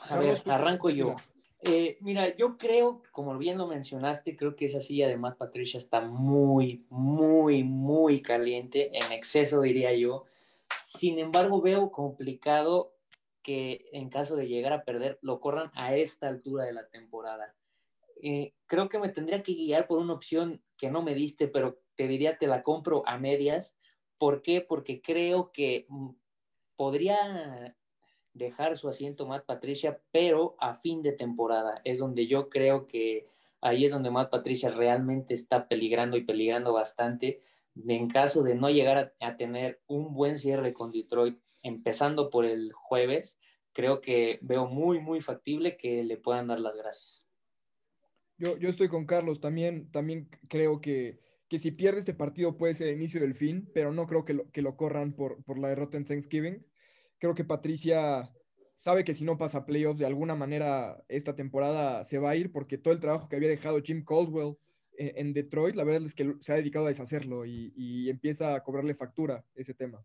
A 0.00 0.18
ver, 0.18 0.42
arranco 0.46 0.90
yo. 0.90 1.14
Eh, 1.62 1.98
mira, 2.00 2.34
yo 2.36 2.56
creo, 2.56 3.02
como 3.12 3.36
bien 3.36 3.58
lo 3.58 3.66
mencionaste, 3.66 4.34
creo 4.34 4.56
que 4.56 4.64
esa 4.64 4.80
silla 4.80 5.08
de 5.08 5.18
Matt 5.18 5.36
Patricia 5.36 5.76
está 5.76 6.00
muy, 6.00 6.86
muy, 6.88 7.64
muy 7.64 8.22
caliente, 8.22 8.90
en 8.96 9.12
exceso 9.12 9.60
diría 9.60 9.92
yo. 9.94 10.24
Sin 10.86 11.18
embargo, 11.18 11.60
veo 11.60 11.90
complicado 11.90 12.94
que 13.42 13.88
en 13.92 14.08
caso 14.08 14.36
de 14.36 14.48
llegar 14.48 14.72
a 14.72 14.84
perder, 14.84 15.18
lo 15.22 15.40
corran 15.40 15.70
a 15.74 15.94
esta 15.94 16.28
altura 16.28 16.64
de 16.64 16.72
la 16.72 16.88
temporada. 16.88 17.54
Eh, 18.22 18.54
creo 18.66 18.88
que 18.88 18.98
me 18.98 19.08
tendría 19.08 19.42
que 19.42 19.54
guiar 19.54 19.86
por 19.86 19.98
una 19.98 20.14
opción 20.14 20.62
que 20.76 20.90
no 20.90 21.02
me 21.02 21.14
diste, 21.14 21.48
pero 21.48 21.78
te 21.94 22.08
diría 22.08 22.38
te 22.38 22.46
la 22.46 22.62
compro 22.62 23.02
a 23.06 23.18
medias. 23.18 23.78
¿Por 24.18 24.42
qué? 24.42 24.60
Porque 24.60 25.00
creo 25.00 25.52
que 25.52 25.86
mm, 25.88 26.10
podría 26.76 27.76
dejar 28.32 28.76
su 28.76 28.88
asiento 28.88 29.26
Matt 29.26 29.44
Patricia, 29.44 30.00
pero 30.12 30.56
a 30.58 30.74
fin 30.74 31.02
de 31.02 31.12
temporada. 31.12 31.80
Es 31.84 31.98
donde 31.98 32.26
yo 32.26 32.48
creo 32.48 32.86
que 32.86 33.26
ahí 33.60 33.84
es 33.84 33.92
donde 33.92 34.10
Matt 34.10 34.30
Patricia 34.30 34.70
realmente 34.70 35.34
está 35.34 35.68
peligrando 35.68 36.16
y 36.16 36.24
peligrando 36.24 36.72
bastante. 36.72 37.42
En 37.86 38.08
caso 38.08 38.42
de 38.42 38.54
no 38.54 38.70
llegar 38.70 39.14
a, 39.20 39.36
tener 39.36 39.80
un 39.86 40.14
buen 40.14 40.38
cierre 40.38 40.72
con 40.72 40.90
Detroit, 40.90 41.38
empezando 41.62 42.30
por 42.30 42.44
el 42.44 42.72
jueves, 42.72 43.38
creo 43.72 44.00
que 44.00 44.38
veo 44.42 44.66
muy, 44.66 45.00
muy 45.00 45.20
factible 45.20 45.76
que 45.76 46.02
le 46.04 46.16
puedan 46.16 46.48
dar 46.48 46.60
las 46.60 46.76
gracias. 46.76 47.26
Yo, 48.38 48.56
yo 48.56 48.70
estoy 48.70 48.88
con 48.88 49.04
Carlos, 49.04 49.40
también, 49.40 49.90
también 49.90 50.28
creo 50.48 50.80
que, 50.80 51.20
que 51.48 51.58
si 51.58 51.70
pierde 51.70 52.00
este 52.00 52.14
partido 52.14 52.56
puede 52.56 52.74
ser 52.74 52.88
el 52.88 52.94
inicio 52.94 53.20
del 53.20 53.34
fin, 53.34 53.70
pero 53.74 53.92
no 53.92 54.06
creo 54.06 54.24
que 54.24 54.34
lo, 54.34 54.50
que 54.50 54.62
lo 54.62 54.76
corran 54.76 55.12
por, 55.12 55.42
por 55.44 55.58
la 55.58 55.68
derrota 55.68 55.98
en 55.98 56.06
Thanksgiving. 56.06 56.64
Creo 57.20 57.34
que 57.34 57.44
Patricia 57.44 58.28
sabe 58.74 59.04
que 59.04 59.14
si 59.14 59.24
no 59.24 59.38
pasa 59.38 59.66
playoffs, 59.66 60.00
de 60.00 60.06
alguna 60.06 60.34
manera 60.34 61.04
esta 61.08 61.36
temporada 61.36 62.02
se 62.02 62.18
va 62.18 62.30
a 62.30 62.36
ir, 62.36 62.50
porque 62.50 62.78
todo 62.78 62.92
el 62.92 63.00
trabajo 63.00 63.28
que 63.28 63.36
había 63.36 63.48
dejado 63.48 63.80
Jim 63.82 64.04
Caldwell 64.04 64.56
en, 64.96 65.32
Detroit, 65.32 65.76
la 65.76 65.84
verdad 65.84 66.04
es 66.04 66.14
que 66.14 66.34
se 66.40 66.52
ha 66.52 66.56
dedicado 66.56 66.86
a 66.86 66.88
deshacerlo 66.88 67.46
y, 67.46 67.72
y, 67.76 68.10
empieza 68.10 68.54
a 68.54 68.62
cobrarle 68.62 68.94
factura 68.94 69.44
ese 69.54 69.72
tema. 69.72 70.04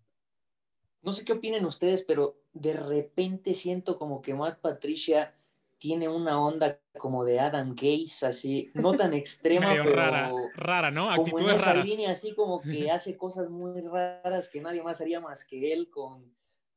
No 1.01 1.11
sé 1.11 1.25
qué 1.25 1.33
opinen 1.33 1.65
ustedes, 1.65 2.03
pero 2.03 2.37
de 2.53 2.73
repente 2.73 3.53
siento 3.53 3.97
como 3.97 4.21
que 4.21 4.33
Matt 4.33 4.59
Patricia 4.59 5.35
tiene 5.77 6.07
una 6.07 6.41
onda 6.41 6.79
como 6.97 7.23
de 7.23 7.39
Adam 7.39 7.75
Gaze, 7.75 8.27
así, 8.27 8.71
no 8.73 8.93
tan 8.93 9.13
extrema, 9.13 9.71
pero 9.71 9.95
rara, 9.95 10.31
rara, 10.55 10.91
¿no? 10.91 11.09
Actitudes 11.09 11.33
como 11.33 11.49
en 11.49 11.55
esa 11.55 11.73
línea, 11.75 12.11
así 12.11 12.33
como 12.33 12.61
que 12.61 12.89
hace 12.91 13.15
cosas 13.17 13.49
muy 13.49 13.81
raras 13.81 14.49
que 14.49 14.61
nadie 14.61 14.81
más 14.81 14.99
haría 15.01 15.19
más 15.19 15.45
que 15.45 15.73
él, 15.73 15.89
con, 15.89 16.34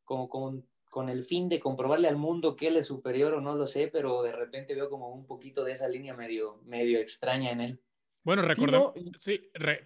con, 0.08 0.28
con, 0.28 0.66
con, 0.90 1.08
el 1.08 1.22
fin 1.22 1.48
de 1.48 1.60
comprobarle 1.60 2.08
al 2.08 2.16
mundo 2.16 2.56
que 2.56 2.68
él 2.68 2.76
es 2.76 2.86
superior 2.86 3.34
o 3.34 3.40
no 3.40 3.54
lo 3.54 3.66
sé, 3.66 3.88
pero 3.88 4.22
de 4.22 4.32
repente 4.32 4.74
veo 4.74 4.90
como 4.90 5.10
un 5.10 5.26
poquito 5.26 5.64
de 5.64 5.72
esa 5.72 5.88
línea 5.88 6.14
medio, 6.14 6.60
medio 6.64 6.98
extraña 6.98 7.50
en 7.50 7.60
él. 7.60 7.80
Bueno, 8.24 8.42
recordamos, 8.42 8.92
sí, 9.18 9.40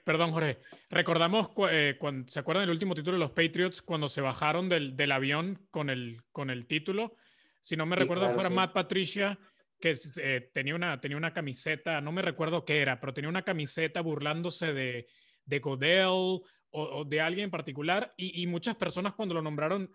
perdón 0.05 0.33
Jorge, 0.33 0.59
recordamos, 0.91 1.51
eh, 1.71 1.97
cuando, 2.01 2.29
¿se 2.29 2.41
acuerdan 2.41 2.63
del 2.63 2.71
último 2.71 2.95
título 2.95 3.17
de 3.17 3.21
los 3.21 3.31
Patriots 3.31 3.83
cuando 3.83 4.09
se 4.09 4.21
bajaron 4.21 4.69
del, 4.69 4.97
del 4.97 5.13
avión 5.13 5.67
con 5.71 5.91
el, 5.91 6.23
con 6.33 6.51
el 6.51 6.67
título? 6.67 7.15
si 7.63 7.77
no 7.77 7.87
me 7.87 7.97
recuerdo, 7.97 8.29
fuera 8.31 8.51
Matt 8.51 8.73
Patricia, 8.73 9.39
que 9.81 9.95
eh, 10.21 10.51
tenía, 10.53 10.75
una, 10.75 11.01
tenía 11.01 11.17
una 11.17 11.33
camiseta, 11.33 12.01
no 12.01 12.11
me 12.11 12.21
recuerdo 12.21 12.65
qué 12.65 12.83
era, 12.83 13.01
pero 13.01 13.15
tenía 13.15 13.31
una 13.31 13.45
camiseta 13.45 14.01
burlándose 14.01 14.73
de, 14.73 15.07
de 15.45 15.59
Godell 15.61 16.41
o, 16.71 17.05
de 17.05 17.21
alguien 17.21 17.45
en 17.45 17.51
particular. 17.51 18.13
Y, 18.17 18.47
muchas 18.49 18.75
personas 18.75 19.15
cuando 19.15 19.35
lo 19.35 19.43
nombraron 19.43 19.91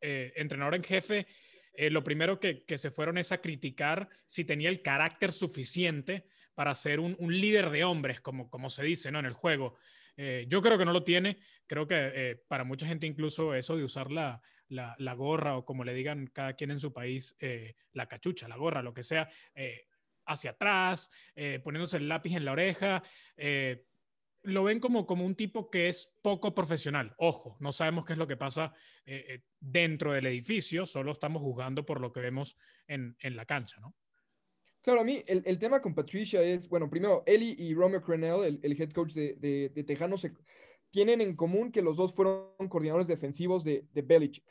eh, 0.00 0.32
entrenador 0.36 0.74
en 0.74 0.84
jefe, 0.84 1.26
eh, 1.72 1.90
lo 1.90 2.02
primero 2.02 2.40
que, 2.40 2.64
que, 2.64 2.78
se 2.78 2.90
fueron 2.90 3.18
es 3.18 3.32
a 3.32 3.40
criticar 3.40 4.08
si 4.26 4.44
tenía 4.44 4.68
el 4.68 4.82
carácter 4.82 5.32
suficiente 5.32 6.26
para 6.54 6.74
ser 6.74 7.00
un, 7.00 7.16
un 7.18 7.38
líder 7.38 7.70
de 7.70 7.84
hombres, 7.84 8.20
como, 8.20 8.48
como 8.48 8.70
se 8.70 8.82
dice 8.82 9.10
¿no? 9.10 9.18
en 9.18 9.26
el 9.26 9.34
juego. 9.34 9.76
yo 10.48 10.62
creo 10.62 10.78
que 10.78 10.86
no 10.86 10.92
lo 10.94 11.04
tiene. 11.04 11.36
Creo 11.66 11.86
que 11.86 12.40
para 12.48 12.64
mucha 12.64 12.86
gente 12.86 13.06
incluso 13.06 13.54
eso 13.54 13.76
de 13.76 13.84
usar 13.84 14.10
la, 14.10 14.40
la, 14.68 15.14
gorra 15.14 15.56
o 15.56 15.64
como 15.64 15.84
le 15.84 15.94
digan 15.94 16.26
cada 16.28 16.54
quien 16.54 16.70
en 16.70 16.80
su 16.80 16.92
país, 16.92 17.36
eh, 17.38 17.74
la 17.92 18.06
cachucha, 18.06 18.48
la 18.48 18.56
gorra, 18.56 18.82
lo 18.82 18.94
que 18.94 19.02
sea, 19.02 19.28
eh, 19.54 19.86
hacia 20.26 20.52
atrás, 20.52 21.10
eh, 21.34 21.60
poniéndose 21.62 21.98
el 21.98 22.08
lápiz 22.08 22.34
en 22.34 22.44
la 22.44 22.52
oreja. 22.52 23.02
Lo 24.46 24.64
ven 24.64 24.80
como, 24.80 25.06
como 25.06 25.26
un 25.26 25.34
tipo 25.34 25.70
que 25.70 25.88
es 25.88 26.12
poco 26.22 26.54
profesional. 26.54 27.14
Ojo, 27.18 27.56
no 27.60 27.72
sabemos 27.72 28.04
qué 28.04 28.12
es 28.12 28.18
lo 28.18 28.26
que 28.26 28.36
pasa 28.36 28.72
dentro 29.60 30.12
del 30.12 30.26
edificio, 30.26 30.86
solo 30.86 31.12
estamos 31.12 31.42
juzgando 31.42 31.84
por 31.84 32.00
lo 32.00 32.12
que 32.12 32.20
vemos 32.20 32.56
en, 32.86 33.16
en 33.20 33.36
la 33.36 33.44
cancha, 33.44 33.80
¿no? 33.80 33.94
Claro, 34.82 35.00
a 35.00 35.04
mí 35.04 35.20
el, 35.26 35.42
el, 35.46 35.58
tema 35.58 35.82
con 35.82 35.96
Patricia 35.96 36.40
es, 36.40 36.68
bueno, 36.68 36.88
primero, 36.88 37.24
Eli 37.26 37.56
y 37.58 37.74
Romeo 37.74 38.00
Crenell, 38.00 38.44
el, 38.44 38.60
el 38.62 38.80
head 38.80 38.92
coach 38.92 39.14
de, 39.14 39.34
de, 39.34 39.70
de 39.70 40.32
tienen 40.90 41.20
en 41.20 41.34
común 41.34 41.72
que 41.72 41.82
los 41.82 41.96
dos 41.96 42.14
fueron 42.14 42.46
coordinadores 42.68 43.08
defensivos 43.08 43.64
de, 43.64 43.84
de 43.92 44.02
Belichick, 44.02 44.44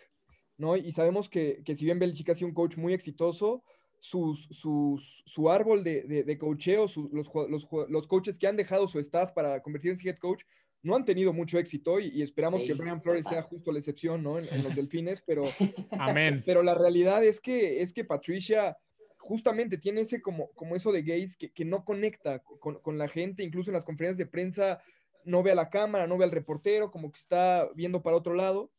¿no? 0.57 0.75
Y 0.75 0.91
sabemos 0.91 1.29
que, 1.29 1.63
que, 1.63 1.73
si 1.73 1.85
bien 1.85 1.99
Belichick 1.99 2.29
ha 2.29 2.35
sido 2.35 2.49
un 2.49 2.53
coach 2.53 2.75
muy 2.75 2.93
exitoso, 2.93 3.63
sus, 3.99 4.47
sus, 4.51 5.23
su 5.25 5.49
árbol 5.49 5.83
de, 5.83 6.03
de, 6.03 6.37
coacheo, 6.37 6.87
los, 7.11 7.27
los, 7.49 7.67
los, 7.89 8.07
coaches 8.07 8.37
que 8.37 8.47
han 8.47 8.55
dejado 8.55 8.87
su 8.87 8.99
staff 8.99 9.31
para 9.31 9.61
convertirse 9.61 10.01
en 10.01 10.09
head 10.09 10.19
coach, 10.19 10.43
no 10.83 10.95
han 10.95 11.03
tenido 11.03 11.33
mucho 11.33 11.57
éxito 11.57 11.99
y, 11.99 12.21
esperamos 12.21 12.63
que 12.63 12.73
Brian 12.73 13.01
Flores 13.01 13.25
sea 13.27 13.41
justo 13.41 13.71
la 13.71 13.79
excepción, 13.79 14.21
¿no? 14.21 14.37
En, 14.37 14.63
los 14.63 14.75
delfines, 14.75 15.23
pero, 15.25 15.41
Amén. 15.99 16.43
pero 16.45 16.61
la 16.61 16.75
realidad 16.75 17.23
es 17.23 17.41
que, 17.41 17.81
es 17.81 17.91
que 17.91 18.05
Patricia 18.05 18.77
justamente 19.17 19.79
tiene 19.79 20.01
ese 20.01 20.21
como, 20.21 20.51
como 20.51 20.75
eso 20.75 20.91
de 20.91 21.01
gays 21.01 21.35
que, 21.35 21.51
que 21.51 21.65
no 21.65 21.83
conecta 21.83 22.39
con, 22.39 22.75
con, 22.75 22.97
la 22.99 23.07
gente, 23.07 23.43
incluso 23.43 23.71
en 23.71 23.73
las 23.73 23.85
conferencias 23.85 24.19
de 24.19 24.27
prensa 24.27 24.79
no 25.23 25.41
ve 25.41 25.51
a 25.51 25.55
la 25.55 25.71
cámara, 25.71 26.05
no 26.05 26.17
ve 26.19 26.25
al 26.25 26.31
reportero, 26.31 26.91
como 26.91 27.11
que 27.11 27.19
está 27.19 27.67
viendo 27.73 28.03
para 28.03 28.17
otro 28.17 28.35
lado. 28.35 28.71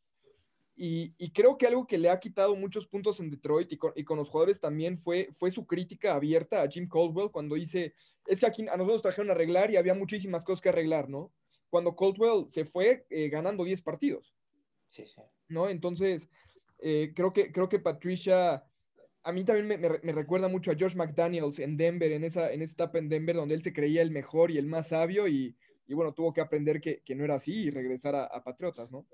Y, 0.76 1.14
y 1.16 1.30
creo 1.30 1.56
que 1.56 1.66
algo 1.66 1.86
que 1.86 1.96
le 1.96 2.10
ha 2.10 2.20
quitado 2.20 2.54
muchos 2.54 2.86
puntos 2.86 3.18
en 3.20 3.30
Detroit 3.30 3.72
y 3.72 3.78
con, 3.78 3.92
y 3.96 4.04
con, 4.04 4.18
los 4.18 4.28
jugadores 4.28 4.60
también 4.60 4.98
fue, 4.98 5.30
fue 5.32 5.50
su 5.50 5.66
crítica 5.66 6.14
abierta 6.14 6.62
a 6.62 6.68
Jim 6.68 6.86
Caldwell 6.86 7.30
cuando 7.30 7.54
dice, 7.54 7.94
es 8.26 8.40
que 8.40 8.46
aquí 8.46 8.62
a 8.62 8.76
nosotros 8.76 8.96
nos 8.96 9.02
trajeron 9.02 9.30
a 9.30 9.32
arreglar 9.32 9.70
y 9.70 9.76
había 9.76 9.94
muchísimas 9.94 10.44
cosas 10.44 10.60
que 10.60 10.68
arreglar, 10.68 11.08
¿no? 11.08 11.32
Cuando 11.70 11.96
Caldwell 11.96 12.46
se 12.50 12.66
fue 12.66 13.06
eh, 13.08 13.30
ganando 13.30 13.64
10 13.64 13.80
partidos. 13.80 14.34
Sí, 14.88 15.04
sí. 15.06 15.22
¿No? 15.48 15.68
Entonces, 15.70 16.28
eh, 16.78 17.12
creo, 17.16 17.32
que, 17.32 17.50
creo 17.52 17.70
que 17.70 17.78
Patricia 17.78 18.64
a 19.26 19.32
mí 19.32 19.44
también 19.44 19.66
me, 19.66 19.76
me, 19.78 20.12
recuerda 20.12 20.46
mucho 20.46 20.70
a 20.70 20.76
Josh 20.78 20.94
McDaniels 20.94 21.58
en 21.58 21.76
Denver, 21.76 22.12
en 22.12 22.22
esa, 22.22 22.52
en 22.52 22.62
esa 22.62 22.74
etapa 22.74 22.98
en 22.98 23.08
Denver, 23.08 23.34
donde 23.34 23.56
él 23.56 23.62
se 23.62 23.72
creía 23.72 24.02
el 24.02 24.12
mejor 24.12 24.52
y 24.52 24.58
el 24.58 24.66
más 24.66 24.90
sabio, 24.90 25.26
y, 25.26 25.56
y 25.88 25.94
bueno, 25.94 26.14
tuvo 26.14 26.32
que 26.32 26.40
aprender 26.40 26.80
que, 26.80 27.00
que, 27.00 27.16
no 27.16 27.24
era 27.24 27.34
así 27.34 27.64
y 27.64 27.70
regresar 27.70 28.14
a, 28.14 28.24
a 28.24 28.44
Patriotas, 28.44 28.92
¿no? 28.92 29.04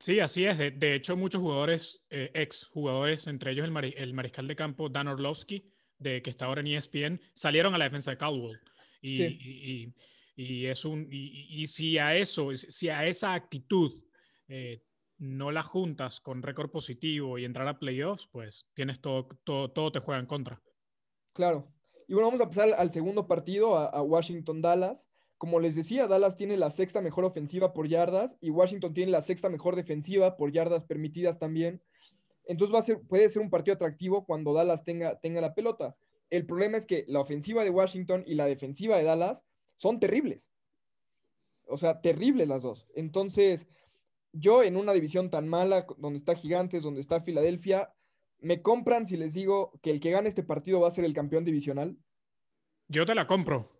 Sí, 0.00 0.18
así 0.18 0.46
es. 0.46 0.56
De, 0.56 0.70
de 0.70 0.94
hecho, 0.94 1.14
muchos 1.14 1.42
jugadores, 1.42 2.02
eh, 2.08 2.30
ex 2.32 2.64
jugadores, 2.64 3.26
entre 3.26 3.52
ellos 3.52 3.66
el, 3.66 3.70
mar, 3.70 3.84
el, 3.84 4.14
mariscal 4.14 4.48
de 4.48 4.56
campo 4.56 4.88
Dan 4.88 5.08
Orlovsky, 5.08 5.70
de, 5.98 6.22
que 6.22 6.30
está 6.30 6.46
ahora 6.46 6.62
en 6.62 6.68
ESPN, 6.68 7.20
salieron 7.34 7.74
a 7.74 7.78
la 7.78 7.84
defensa 7.84 8.10
de 8.10 8.16
Caldwell. 8.16 8.58
Y, 9.02 9.16
sí. 9.16 9.38
y, 9.40 9.94
y, 10.42 10.42
y, 10.42 10.66
es 10.66 10.86
un, 10.86 11.06
y, 11.10 11.66
si 11.66 11.98
a 11.98 12.16
eso, 12.16 12.56
si 12.56 12.88
a 12.88 13.06
esa 13.06 13.34
actitud 13.34 14.02
eh, 14.48 14.82
no 15.18 15.50
la 15.52 15.62
juntas 15.62 16.18
con 16.18 16.42
récord 16.42 16.70
positivo 16.70 17.36
y 17.36 17.44
entrar 17.44 17.68
a 17.68 17.78
playoffs, 17.78 18.26
pues 18.32 18.66
tienes 18.72 19.02
todo, 19.02 19.28
todo, 19.44 19.70
todo 19.70 19.92
te 19.92 19.98
juega 19.98 20.18
en 20.18 20.26
contra. 20.26 20.62
Claro. 21.34 21.70
Y 22.08 22.14
bueno, 22.14 22.28
vamos 22.28 22.46
a 22.46 22.48
pasar 22.48 22.72
al 22.72 22.90
segundo 22.90 23.26
partido, 23.26 23.76
a, 23.76 23.84
a 23.88 24.00
Washington-Dallas. 24.00 25.09
Como 25.40 25.58
les 25.58 25.74
decía, 25.74 26.06
Dallas 26.06 26.36
tiene 26.36 26.58
la 26.58 26.70
sexta 26.70 27.00
mejor 27.00 27.24
ofensiva 27.24 27.72
por 27.72 27.88
yardas 27.88 28.36
y 28.42 28.50
Washington 28.50 28.92
tiene 28.92 29.10
la 29.10 29.22
sexta 29.22 29.48
mejor 29.48 29.74
defensiva 29.74 30.36
por 30.36 30.52
yardas 30.52 30.84
permitidas 30.84 31.38
también. 31.38 31.80
Entonces 32.44 32.98
puede 33.08 33.26
ser 33.30 33.40
un 33.40 33.48
partido 33.48 33.76
atractivo 33.76 34.26
cuando 34.26 34.52
Dallas 34.52 34.84
tenga, 34.84 35.18
tenga 35.18 35.40
la 35.40 35.54
pelota. 35.54 35.96
El 36.28 36.44
problema 36.44 36.76
es 36.76 36.84
que 36.84 37.06
la 37.08 37.20
ofensiva 37.20 37.64
de 37.64 37.70
Washington 37.70 38.22
y 38.26 38.34
la 38.34 38.44
defensiva 38.44 38.98
de 38.98 39.04
Dallas 39.04 39.42
son 39.78 39.98
terribles. 39.98 40.50
O 41.64 41.78
sea, 41.78 42.02
terribles 42.02 42.46
las 42.46 42.60
dos. 42.60 42.86
Entonces, 42.94 43.66
yo 44.34 44.62
en 44.62 44.76
una 44.76 44.92
división 44.92 45.30
tan 45.30 45.48
mala, 45.48 45.86
donde 45.96 46.18
está 46.18 46.34
Gigantes, 46.34 46.82
donde 46.82 47.00
está 47.00 47.22
Filadelfia, 47.22 47.94
¿me 48.40 48.60
compran 48.60 49.06
si 49.06 49.16
les 49.16 49.32
digo 49.32 49.72
que 49.80 49.90
el 49.90 50.00
que 50.00 50.10
gane 50.10 50.28
este 50.28 50.42
partido 50.42 50.80
va 50.80 50.88
a 50.88 50.90
ser 50.90 51.06
el 51.06 51.14
campeón 51.14 51.46
divisional? 51.46 51.96
Yo 52.88 53.06
te 53.06 53.14
la 53.14 53.26
compro. 53.26 53.70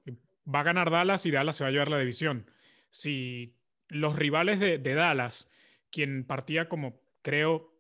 Va 0.52 0.61
a 0.61 0.64
ganar 0.64 0.90
Dallas 0.90 1.26
y 1.26 1.30
Dallas 1.30 1.56
se 1.56 1.64
va 1.64 1.68
a 1.68 1.73
llevar 1.73 1.88
la 1.88 1.99
división. 1.99 2.50
Si 2.90 3.56
los 3.88 4.16
rivales 4.16 4.59
de, 4.59 4.78
Dallas, 4.78 5.49
quien 5.90 6.25
partía 6.25 6.68
como, 6.68 7.00
creo, 7.23 7.76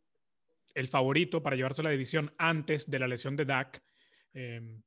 el 0.74 0.88
favorito 0.88 1.42
para 1.42 1.56
llevarse 1.56 1.82
la 1.82 1.90
división 1.90 2.32
antes 2.38 2.90
de 2.90 2.98
la 2.98 3.08
lesión 3.08 3.36
de 3.36 3.44
Dak, 3.44 3.82
eh, 4.34 4.80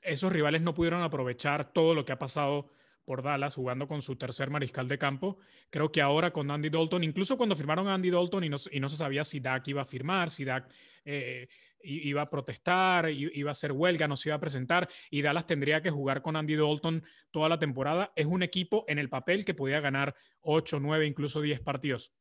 esos 0.00 0.32
rivales 0.32 0.62
no 0.62 0.74
pudieron 0.74 1.02
aprovechar 1.02 1.72
todo 1.72 1.94
lo 1.94 2.04
que 2.04 2.12
ha 2.12 2.18
pasado 2.18 2.70
por 3.04 3.22
Dallas 3.22 3.54
jugando 3.54 3.86
con 3.86 4.02
su 4.02 4.16
tercer 4.16 4.50
mariscal 4.50 4.88
de 4.88 4.98
campo. 4.98 5.38
Creo 5.70 5.90
que 5.90 6.00
ahora 6.00 6.32
con 6.32 6.50
Andy 6.50 6.70
Dalton, 6.70 7.04
incluso 7.04 7.36
cuando 7.36 7.56
firmaron 7.56 7.88
a 7.88 7.94
Andy 7.94 8.10
Dalton 8.10 8.44
y 8.44 8.48
no, 8.48 8.58
se 8.58 8.96
sabía 8.96 9.24
si 9.24 9.40
Dak 9.40 9.66
iba 9.68 9.82
a 9.82 9.84
firmar, 9.84 10.30
si 10.30 10.44
Dak 10.44 10.70
eh, 11.04 11.48
iba 11.82 12.22
a 12.22 12.30
protestar, 12.30 13.10
iba 13.10 13.50
a 13.50 13.52
hacer 13.52 13.72
huelga, 13.72 14.06
no 14.06 14.16
se 14.16 14.28
iba 14.28 14.36
a 14.36 14.40
presentar 14.40 14.88
y 15.10 15.22
Dallas 15.22 15.46
tendría 15.46 15.82
que 15.82 15.90
jugar 15.90 16.22
con 16.22 16.36
Andy 16.36 16.56
Dalton 16.56 17.02
toda 17.30 17.48
la 17.48 17.58
temporada. 17.58 18.12
Es 18.14 18.26
un 18.26 18.42
equipo 18.42 18.84
en 18.88 18.98
el 18.98 19.08
papel 19.08 19.44
que 19.44 19.54
podía 19.54 19.80
ganar 19.80 20.14
8, 20.42 20.78
9, 20.80 21.06
incluso 21.06 21.40
10 21.40 21.60
partidos. 21.60 22.12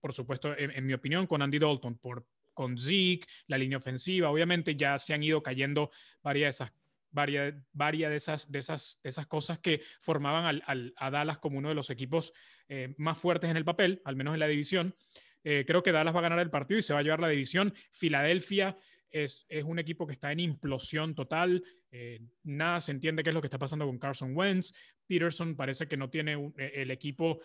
Por 0.00 0.14
supuesto, 0.14 0.56
en, 0.56 0.70
en 0.70 0.86
mi 0.86 0.94
opinión, 0.94 1.26
con 1.26 1.42
Andy 1.42 1.58
Dalton, 1.58 1.98
por, 1.98 2.24
con 2.54 2.78
Zeke, 2.78 3.26
la 3.46 3.58
línea 3.58 3.78
ofensiva, 3.78 4.30
obviamente 4.30 4.76
ya 4.76 4.98
se 4.98 5.14
han 5.14 5.22
ido 5.22 5.42
cayendo 5.42 5.90
varias 6.22 6.58
de 6.58 6.64
esas 6.64 6.79
varias, 7.10 7.54
de, 7.72 8.16
esas, 8.16 8.50
de, 8.50 8.58
esas, 8.58 9.00
de 9.02 9.08
esas 9.08 9.26
cosas 9.26 9.58
que 9.58 9.82
formaban 9.98 10.44
al, 10.44 10.62
al, 10.66 10.94
a 10.96 11.10
Dallas 11.10 11.38
como 11.38 11.58
uno 11.58 11.68
de 11.68 11.74
los 11.74 11.90
equipos 11.90 12.32
eh, 12.68 12.94
más 12.98 13.18
fuertes 13.18 13.50
en 13.50 13.56
el 13.56 13.64
papel, 13.64 14.00
al 14.04 14.14
menos 14.14 14.34
en 14.34 14.40
la 14.40 14.46
división. 14.46 14.94
Eh, 15.42 15.64
creo 15.66 15.82
que 15.82 15.90
Dallas 15.90 16.14
va 16.14 16.20
a 16.20 16.22
ganar 16.22 16.38
el 16.38 16.50
partido 16.50 16.78
y 16.78 16.82
se 16.82 16.92
va 16.92 17.00
a 17.00 17.02
llevar 17.02 17.18
la 17.18 17.28
división. 17.28 17.74
Filadelfia 17.90 18.76
es, 19.08 19.44
es 19.48 19.64
un 19.64 19.80
equipo 19.80 20.06
que 20.06 20.12
está 20.12 20.30
en 20.30 20.38
implosión 20.38 21.16
total. 21.16 21.64
Eh, 21.90 22.20
nada 22.44 22.78
se 22.78 22.92
entiende 22.92 23.24
qué 23.24 23.30
es 23.30 23.34
lo 23.34 23.40
que 23.40 23.48
está 23.48 23.58
pasando 23.58 23.86
con 23.86 23.98
Carson 23.98 24.36
Wentz. 24.36 24.72
Peterson 25.06 25.56
parece 25.56 25.88
que 25.88 25.96
no 25.96 26.10
tiene 26.10 26.36
un, 26.36 26.54
el 26.56 26.92
equipo 26.92 27.40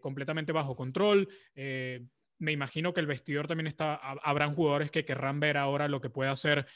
completamente 0.00 0.52
bajo 0.52 0.76
control. 0.76 1.26
Me 1.54 2.52
imagino 2.52 2.92
que 2.92 3.00
el 3.00 3.06
vestidor 3.06 3.48
también 3.48 3.68
está. 3.68 3.94
Habrán 3.94 4.54
jugadores 4.54 4.90
que 4.90 5.06
querrán 5.06 5.40
ver 5.40 5.56
ahora 5.56 5.88
lo 5.88 6.02
que 6.02 6.10
puede 6.10 6.28
hacer. 6.28 6.66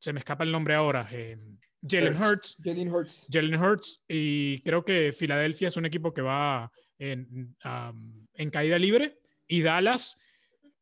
Se 0.00 0.12
me 0.12 0.20
escapa 0.20 0.44
el 0.44 0.50
nombre 0.50 0.74
ahora, 0.74 1.06
eh, 1.12 1.36
Jalen 1.86 2.20
Hurts. 2.20 2.56
Jalen 2.62 2.92
Hurts. 2.92 3.26
Jalen 3.30 3.62
Hurts. 3.62 4.02
Y 4.08 4.60
creo 4.62 4.84
que 4.84 5.12
Filadelfia 5.12 5.68
es 5.68 5.76
un 5.76 5.86
equipo 5.86 6.12
que 6.12 6.22
va 6.22 6.70
en, 6.98 7.54
um, 7.64 8.26
en, 8.34 8.50
caída 8.50 8.78
libre. 8.78 9.18
Y 9.46 9.62
Dallas, 9.62 10.18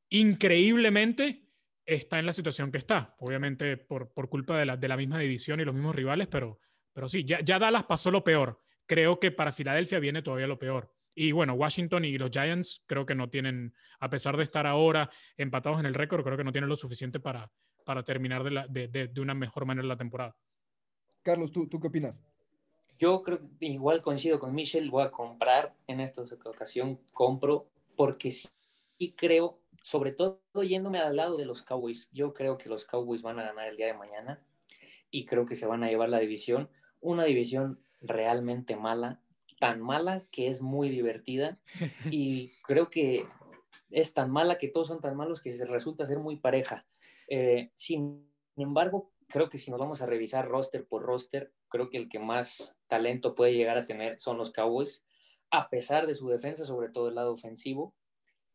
increíblemente, 0.08 1.44
está 1.84 2.18
en 2.18 2.26
la 2.26 2.32
situación 2.32 2.72
que 2.72 2.78
está. 2.78 3.14
Obviamente 3.18 3.76
por, 3.76 4.12
por 4.12 4.28
culpa 4.28 4.58
de 4.58 4.66
la, 4.66 4.76
de 4.76 4.88
la, 4.88 4.96
misma 4.96 5.18
división 5.18 5.60
y 5.60 5.64
los 5.64 5.74
mismos 5.74 5.94
rivales, 5.94 6.28
pero, 6.28 6.60
pero 6.92 7.08
sí, 7.08 7.24
ya, 7.24 7.40
ya 7.40 7.58
Dallas 7.58 7.84
pasó 7.84 8.10
lo 8.10 8.24
peor. 8.24 8.60
Creo 8.86 9.20
que 9.20 9.30
para 9.30 9.52
Filadelfia 9.52 9.98
viene 9.98 10.22
todavía 10.22 10.46
lo 10.46 10.58
peor. 10.58 10.92
Y 11.20 11.32
bueno, 11.32 11.54
Washington 11.54 12.04
y 12.04 12.16
los 12.16 12.30
Giants 12.30 12.84
creo 12.86 13.04
que 13.04 13.16
no 13.16 13.28
tienen, 13.28 13.74
a 13.98 14.08
pesar 14.08 14.36
de 14.36 14.44
estar 14.44 14.68
ahora 14.68 15.10
empatados 15.36 15.80
en 15.80 15.86
el 15.86 15.94
récord, 15.94 16.22
creo 16.22 16.36
que 16.36 16.44
no 16.44 16.52
tienen 16.52 16.68
lo 16.68 16.76
suficiente 16.76 17.18
para, 17.18 17.50
para 17.84 18.04
terminar 18.04 18.44
de, 18.44 18.52
la, 18.52 18.68
de, 18.68 18.86
de, 18.86 19.08
de, 19.08 19.20
una 19.20 19.34
mejor 19.34 19.66
manera 19.66 19.88
la 19.88 19.96
temporada. 19.96 20.36
Carlos, 21.22 21.50
¿tú, 21.50 21.68
¿tú 21.68 21.80
qué 21.80 21.88
opinas? 21.88 22.14
Yo 23.00 23.24
creo 23.24 23.40
que 23.40 23.66
igual 23.66 24.00
coincido 24.00 24.38
con 24.38 24.54
Michelle, 24.54 24.88
voy 24.90 25.02
a 25.02 25.10
comprar 25.10 25.74
en 25.88 25.98
esta 25.98 26.22
ocasión, 26.22 27.00
compro, 27.12 27.68
porque 27.96 28.30
sí, 28.30 28.48
sí 28.96 29.12
creo, 29.16 29.58
sobre 29.82 30.12
todo 30.12 30.40
yéndome 30.62 31.00
al 31.00 31.16
lado 31.16 31.36
de 31.36 31.46
los 31.46 31.62
Cowboys, 31.64 32.12
yo 32.12 32.32
creo 32.32 32.58
que 32.58 32.68
los 32.68 32.84
Cowboys 32.84 33.22
van 33.22 33.40
a 33.40 33.44
ganar 33.44 33.66
el 33.66 33.76
día 33.76 33.86
de 33.86 33.94
mañana 33.94 34.40
y 35.10 35.26
creo 35.26 35.46
que 35.46 35.56
se 35.56 35.66
van 35.66 35.82
a 35.82 35.88
llevar 35.88 36.10
la 36.10 36.20
división, 36.20 36.70
una 37.00 37.24
división 37.24 37.80
realmente 38.00 38.76
mala, 38.76 39.20
tan 39.58 39.80
mala 39.80 40.26
que 40.30 40.48
es 40.48 40.62
muy 40.62 40.88
divertida 40.88 41.58
y 42.10 42.52
creo 42.62 42.90
que 42.90 43.26
es 43.90 44.14
tan 44.14 44.30
mala 44.30 44.58
que 44.58 44.68
todos 44.68 44.88
son 44.88 45.00
tan 45.00 45.16
malos 45.16 45.40
que 45.40 45.50
se 45.50 45.64
resulta 45.64 46.06
ser 46.06 46.18
muy 46.18 46.36
pareja. 46.36 46.86
Eh, 47.28 47.70
sin 47.74 48.30
embargo, 48.56 49.12
creo 49.28 49.48
que 49.48 49.58
si 49.58 49.70
nos 49.70 49.80
vamos 49.80 50.02
a 50.02 50.06
revisar 50.06 50.48
roster 50.48 50.86
por 50.86 51.02
roster, 51.02 51.52
creo 51.68 51.90
que 51.90 51.98
el 51.98 52.08
que 52.08 52.18
más 52.18 52.78
talento 52.86 53.34
puede 53.34 53.54
llegar 53.54 53.78
a 53.78 53.86
tener 53.86 54.18
son 54.18 54.38
los 54.38 54.52
Cowboys, 54.52 55.04
a 55.50 55.70
pesar 55.70 56.06
de 56.06 56.14
su 56.14 56.28
defensa, 56.28 56.64
sobre 56.64 56.90
todo 56.90 57.08
el 57.08 57.14
lado 57.14 57.32
ofensivo. 57.32 57.94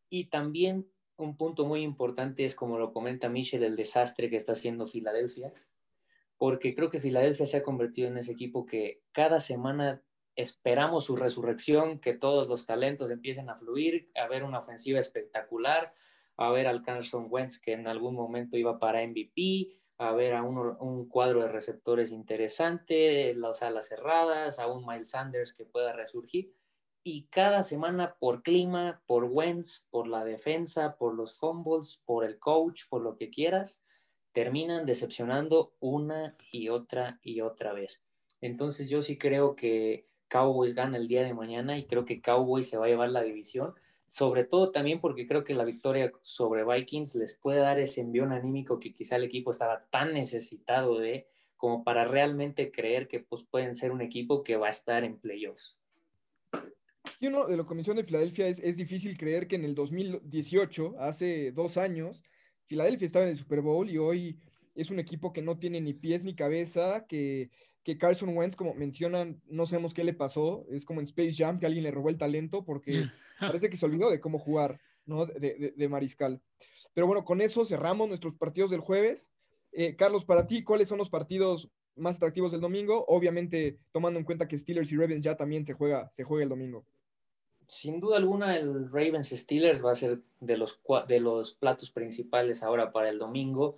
Y 0.10 0.25
también 0.25 0.88
un 1.17 1.38
punto 1.38 1.65
muy 1.65 1.81
importante 1.81 2.45
es, 2.45 2.55
como 2.55 2.77
lo 2.77 2.93
comenta 2.93 3.29
Michel, 3.29 3.63
el 3.63 3.75
desastre 3.75 4.29
que 4.29 4.36
está 4.36 4.53
haciendo 4.53 4.86
Filadelfia, 4.86 5.53
porque 6.38 6.75
creo 6.75 6.89
que 6.89 7.00
Filadelfia 7.00 7.45
se 7.45 7.57
ha 7.57 7.63
convertido 7.63 8.10
en 8.10 8.17
ese 8.17 8.31
equipo 8.31 8.65
que 8.65 9.01
cada 9.12 9.39
semana 9.39 10.03
esperamos 10.36 11.06
su 11.06 11.16
resurrección, 11.16 12.00
que 12.00 12.13
todos 12.13 12.48
los 12.48 12.66
talentos 12.66 13.12
empiecen 13.12 13.50
a 13.50 13.56
fluir, 13.56 14.12
a 14.16 14.28
ver 14.28 14.44
una 14.44 14.60
ofensiva 14.60 15.00
espectacular, 15.00 15.94
a 16.38 16.50
ver 16.52 16.68
al 16.68 16.82
Carson 16.82 17.28
Wentz 17.30 17.60
que 17.60 17.74
en 17.74 17.88
algún 17.88 18.16
momento 18.16 18.58
iba 18.58 18.80
para 18.80 19.06
MVP, 19.06 19.78
a 19.98 20.12
ver 20.12 20.34
a 20.34 20.44
un, 20.44 21.08
cuadro 21.08 21.42
de 21.42 21.48
receptores 21.48 22.12
interesante, 22.12 23.34
las 23.36 23.62
alas 23.62 23.88
cerradas, 23.88 24.60
a 24.60 24.68
un 24.68 24.86
Miles 24.86 25.12
Sanders 25.12 25.54
que 25.54 25.66
pueda 25.66 25.94
resurgir. 25.94 26.54
Y 27.04 27.28
cada 27.28 27.63
semana 27.63 28.16
por 28.18 28.44
clima, 28.44 29.04
por 29.06 29.25
Wentz, 29.25 29.86
por 29.90 30.08
la 30.08 30.24
defensa, 30.24 30.96
por 30.98 31.13
los 31.13 31.38
fumbles, 31.38 32.02
por 32.06 32.24
el 32.24 32.40
coach, 32.40 32.84
por 32.90 33.02
lo 33.02 33.18
que 33.18 33.30
quieras, 33.30 33.84
terminan 34.32 34.86
decepcionando 34.86 35.75
una 35.80 36.36
y 36.52 36.70
otra 36.70 37.20
y 37.22 37.42
otra 37.42 37.74
vez. 37.74 38.02
Entonces 38.42 38.90
yo 38.90 39.02
sí 39.02 39.18
creo 39.18 39.56
que 39.56 40.08
Cowboys 40.34 40.74
gana 40.74 40.98
el 40.98 41.08
día 41.08 41.24
de 41.24 41.36
mañana 41.36 41.78
y 41.78 41.86
creo 41.86 42.06
que 42.06 42.22
Cowboys 42.22 42.68
se 42.68 42.78
va 42.78 42.86
a 42.86 42.90
llevar 42.90 43.10
la 43.10 43.22
división 43.22 43.75
sobre 44.13 44.44
todo 44.46 44.72
también 44.72 45.00
porque 45.00 45.28
creo 45.28 45.44
que 45.44 45.56
la 45.56 45.66
victoria 45.66 46.12
sobre 46.22 46.63
Vikings 46.63 47.16
les 47.16 47.34
puede 47.34 47.60
dar 47.60 47.80
ese 47.80 48.02
envión 48.02 48.32
anímico 48.32 48.80
que 48.80 48.94
quizá 48.94 49.16
el 49.16 49.24
equipo 49.24 49.50
estaba 49.50 49.88
tan 49.90 50.13
necesitado 50.13 51.00
de 51.00 51.28
como 51.58 51.84
para 51.84 52.06
realmente 52.06 52.72
creer 52.72 53.08
que 53.08 53.22
pues, 53.22 53.44
pueden 53.44 53.75
ser 53.75 53.92
un 53.92 54.02
equipo 54.02 54.44
que 54.44 54.56
va 54.56 54.68
a 54.68 54.70
estar 54.70 55.04
en 55.04 55.18
playoffs. 55.18 55.80
Y 57.20 57.25
uno 57.25 57.48
de 57.48 57.58
la 57.58 57.63
Comisión 57.63 57.96
de 57.96 58.04
Filadelfia 58.04 58.48
es, 58.48 58.60
es 58.60 58.75
difícil 58.75 59.18
creer 59.18 59.48
que 59.48 59.56
en 59.56 59.66
el 59.66 59.74
2018, 59.74 60.96
hace 61.00 61.52
dos 61.52 61.78
años, 61.78 62.22
Filadelfia 62.66 63.08
estaba 63.08 63.25
en 63.25 63.32
el 63.32 63.40
Super 63.40 63.62
Bowl 63.62 63.90
y 63.90 63.98
hoy 63.98 64.38
es 64.75 64.92
un 64.92 65.00
equipo 65.00 65.34
que 65.34 65.42
no 65.42 65.58
tiene 65.58 65.82
ni 65.82 65.94
pies 65.94 66.24
ni 66.24 66.36
cabeza, 66.36 67.06
que, 67.08 67.50
que 67.84 67.98
Carson 67.98 68.36
Wentz, 68.36 68.56
como 68.56 68.74
mencionan, 68.74 69.42
no 69.48 69.66
sabemos 69.66 69.94
qué 69.94 70.04
le 70.04 70.13
pasó, 70.13 70.66
es 70.72 70.86
como 70.86 71.02
en 71.02 71.08
Space 71.08 71.34
Jam, 71.38 71.60
que 71.60 71.66
alguien 71.66 71.84
le 71.84 71.92
robó 71.92 72.10
el 72.10 72.18
talento 72.18 72.63
porque 72.63 72.92
parece 73.40 73.70
que 73.70 73.78
se 73.78 73.86
olvidó 73.86 74.10
de 74.10 74.22
cómo 74.22 74.40
jugar, 74.40 74.80
¿no? 75.06 75.25
De, 75.25 75.74
de, 75.75 75.90
mariscal. 75.90 76.42
Pero 76.94 77.08
bueno, 77.08 77.25
con 77.25 77.42
eso 77.42 77.66
cerramos 77.66 78.08
nuestros 78.08 78.36
partidos 78.36 78.72
del 78.72 78.80
jueves. 78.80 79.30
Eh, 79.74 79.96
Carlos, 79.96 80.24
para 80.24 80.48
ti, 80.48 80.63
¿cuáles 80.63 80.88
son 80.88 80.98
los 80.98 81.10
partidos 81.10 81.70
más 81.96 82.16
atractivos 82.16 82.52
del 82.52 82.62
domingo? 82.62 83.04
Obviamente, 83.08 83.80
tomando 83.92 84.20
en 84.20 84.25
cuenta 84.25 84.48
que 84.48 84.58
Steelers 84.58 84.92
y 84.92 84.98
Ravens 84.98 85.22
ya 85.22 85.36
también 85.36 85.66
se 85.66 85.74
juega, 85.74 86.10
se 86.10 86.24
juega 86.24 86.44
el 86.44 86.50
domingo. 86.50 86.86
Sin 87.68 88.00
duda 88.00 88.18
alguna, 88.18 88.56
el 88.56 88.90
Ravens 88.92 89.30
Steelers 89.30 89.84
va 89.84 89.92
a 89.92 89.96
ser 89.96 90.22
de 90.40 90.58
los, 90.58 90.80
de 91.08 91.20
los 91.20 91.54
platos 91.54 91.92
principales 91.92 92.62
ahora 92.62 92.92
para 92.92 93.10
el 93.10 93.20
domingo. 93.20 93.78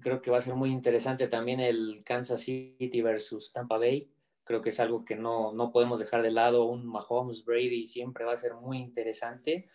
Creo 0.00 0.22
que 0.22 0.30
va 0.30 0.38
a 0.38 0.42
ser 0.42 0.54
muy 0.54 0.70
interesante 0.70 1.28
también 1.28 1.60
el 1.60 2.02
Kansas 2.04 2.42
City 2.42 3.02
versus 3.02 3.52
Tampa 3.52 3.78
Bay. 3.78 4.10
Creo 4.44 4.62
que 4.62 4.70
es 4.70 4.80
algo 4.80 5.04
que 5.04 5.16
no, 5.16 5.52
no 5.52 5.70
podemos 5.70 6.00
dejar 6.00 6.22
de 6.22 6.30
lado. 6.30 6.64
Un 6.64 6.86
Mahomes 6.86 7.44
Brady 7.44 7.84
siempre 7.86 8.24
va 8.24 8.32
a 8.32 8.36
ser 8.36 8.54
muy 8.54 8.78
interesante. 8.78 9.68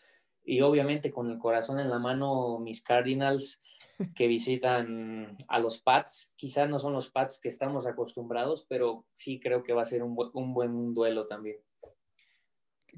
Y 0.43 0.61
obviamente 0.61 1.11
con 1.11 1.29
el 1.29 1.37
corazón 1.37 1.79
en 1.79 1.89
la 1.89 1.99
mano, 1.99 2.59
mis 2.59 2.83
Cardinals 2.83 3.61
que 4.15 4.27
visitan 4.27 5.37
a 5.47 5.59
los 5.59 5.81
Pats. 5.81 6.33
Quizás 6.35 6.69
no 6.69 6.79
son 6.79 6.93
los 6.93 7.09
Pats 7.09 7.39
que 7.39 7.49
estamos 7.49 7.85
acostumbrados, 7.85 8.65
pero 8.67 9.05
sí 9.13 9.39
creo 9.39 9.63
que 9.63 9.73
va 9.73 9.83
a 9.83 9.85
ser 9.85 10.03
un, 10.03 10.15
un 10.33 10.53
buen 10.53 10.93
duelo 10.93 11.27
también. 11.27 11.57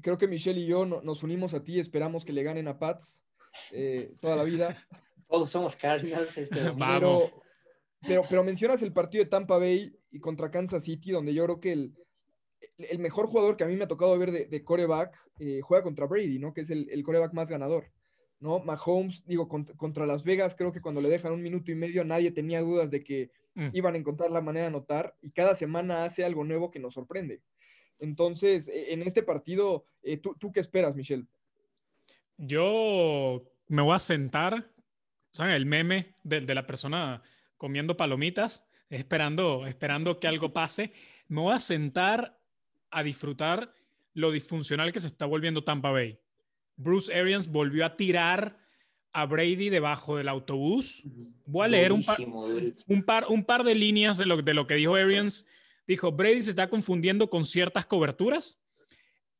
Creo 0.02 0.18
que 0.18 0.28
Michelle 0.28 0.60
y 0.60 0.66
yo 0.66 0.84
nos 0.84 1.22
unimos 1.22 1.54
a 1.54 1.64
ti, 1.64 1.80
esperamos 1.80 2.24
que 2.24 2.32
le 2.32 2.42
ganen 2.42 2.68
a 2.68 2.78
Pats 2.78 3.22
eh, 3.72 4.14
toda 4.20 4.36
la 4.36 4.44
vida. 4.44 4.76
Todos 5.28 5.50
somos 5.50 5.76
Cardinals. 5.76 6.36
Este 6.38 6.56
pero, 6.78 7.42
pero, 8.00 8.22
pero, 8.28 8.44
mencionas 8.44 8.82
el 8.82 8.92
partido 8.92 9.24
de 9.24 9.30
Tampa 9.30 9.58
Bay 9.58 9.94
y 10.10 10.20
contra 10.20 10.50
Kansas 10.50 10.84
City, 10.84 11.10
donde 11.10 11.34
yo 11.34 11.44
creo 11.44 11.60
que 11.60 11.72
el, 11.72 11.94
el 12.78 12.98
mejor 12.98 13.26
jugador 13.26 13.56
que 13.56 13.64
a 13.64 13.66
mí 13.66 13.76
me 13.76 13.84
ha 13.84 13.88
tocado 13.88 14.18
ver 14.18 14.30
de, 14.30 14.46
de 14.46 14.64
coreback 14.64 15.16
eh, 15.38 15.60
juega 15.62 15.82
contra 15.82 16.06
Brady, 16.06 16.38
¿no? 16.38 16.52
Que 16.52 16.62
es 16.62 16.70
el, 16.70 16.88
el, 16.90 17.02
coreback 17.02 17.32
más 17.32 17.48
ganador, 17.48 17.90
¿no? 18.40 18.60
Mahomes, 18.60 19.24
digo, 19.26 19.48
contra, 19.48 20.06
Las 20.06 20.24
Vegas, 20.24 20.54
creo 20.54 20.72
que 20.72 20.80
cuando 20.80 21.00
le 21.00 21.08
dejan 21.08 21.32
un 21.32 21.42
minuto 21.42 21.70
y 21.70 21.74
medio 21.74 22.04
nadie 22.04 22.30
tenía 22.30 22.60
dudas 22.60 22.90
de 22.90 23.02
que 23.02 23.30
mm. 23.54 23.68
iban 23.72 23.94
a 23.94 23.98
encontrar 23.98 24.30
la 24.30 24.40
manera 24.40 24.64
de 24.64 24.68
anotar 24.68 25.16
y 25.22 25.30
cada 25.30 25.54
semana 25.54 26.04
hace 26.04 26.24
algo 26.24 26.44
nuevo 26.44 26.70
que 26.70 26.78
nos 26.78 26.94
sorprende. 26.94 27.40
Entonces, 27.98 28.68
e, 28.68 28.92
en 28.92 29.02
este 29.02 29.22
partido, 29.22 29.84
eh, 30.02 30.18
¿tú, 30.18 30.36
¿tú 30.38 30.52
qué 30.52 30.60
esperas, 30.60 30.94
Michelle? 30.94 31.26
Yo 32.36 33.42
me 33.68 33.82
voy 33.82 33.94
a 33.94 33.98
sentar 33.98 34.70
¿saben? 35.36 35.54
El 35.54 35.66
meme 35.66 36.14
de, 36.24 36.40
de, 36.40 36.54
la 36.54 36.66
persona 36.66 37.22
comiendo 37.58 37.96
palomitas, 37.96 38.66
esperando, 38.88 39.66
esperando 39.66 40.18
que 40.18 40.26
algo 40.26 40.54
pase. 40.54 40.92
Me 41.28 41.42
voy 41.42 41.54
a 41.54 41.60
sentar 41.60 42.38
a 42.90 43.02
disfrutar 43.02 43.72
lo 44.14 44.30
disfuncional 44.30 44.92
que 44.92 45.00
se 45.00 45.08
está 45.08 45.26
volviendo 45.26 45.62
Tampa 45.62 45.90
Bay. 45.90 46.18
Bruce 46.76 47.14
Arians 47.14 47.48
volvió 47.48 47.84
a 47.84 47.96
tirar 47.96 48.58
a 49.12 49.26
Brady 49.26 49.68
debajo 49.68 50.16
del 50.16 50.28
autobús. 50.28 51.02
Voy 51.44 51.66
a 51.66 51.68
leer 51.68 51.92
un 51.92 52.02
par, 52.02 52.18
un 52.20 53.02
par, 53.02 53.26
un 53.28 53.44
par 53.44 53.62
de 53.62 53.74
líneas 53.74 54.16
de 54.16 54.24
lo, 54.24 54.40
de 54.40 54.54
lo 54.54 54.66
que 54.66 54.74
dijo 54.74 54.94
Arians. 54.94 55.44
Dijo, 55.86 56.12
Brady 56.12 56.42
se 56.42 56.50
está 56.50 56.70
confundiendo 56.70 57.28
con 57.28 57.44
ciertas 57.44 57.84
coberturas 57.84 58.58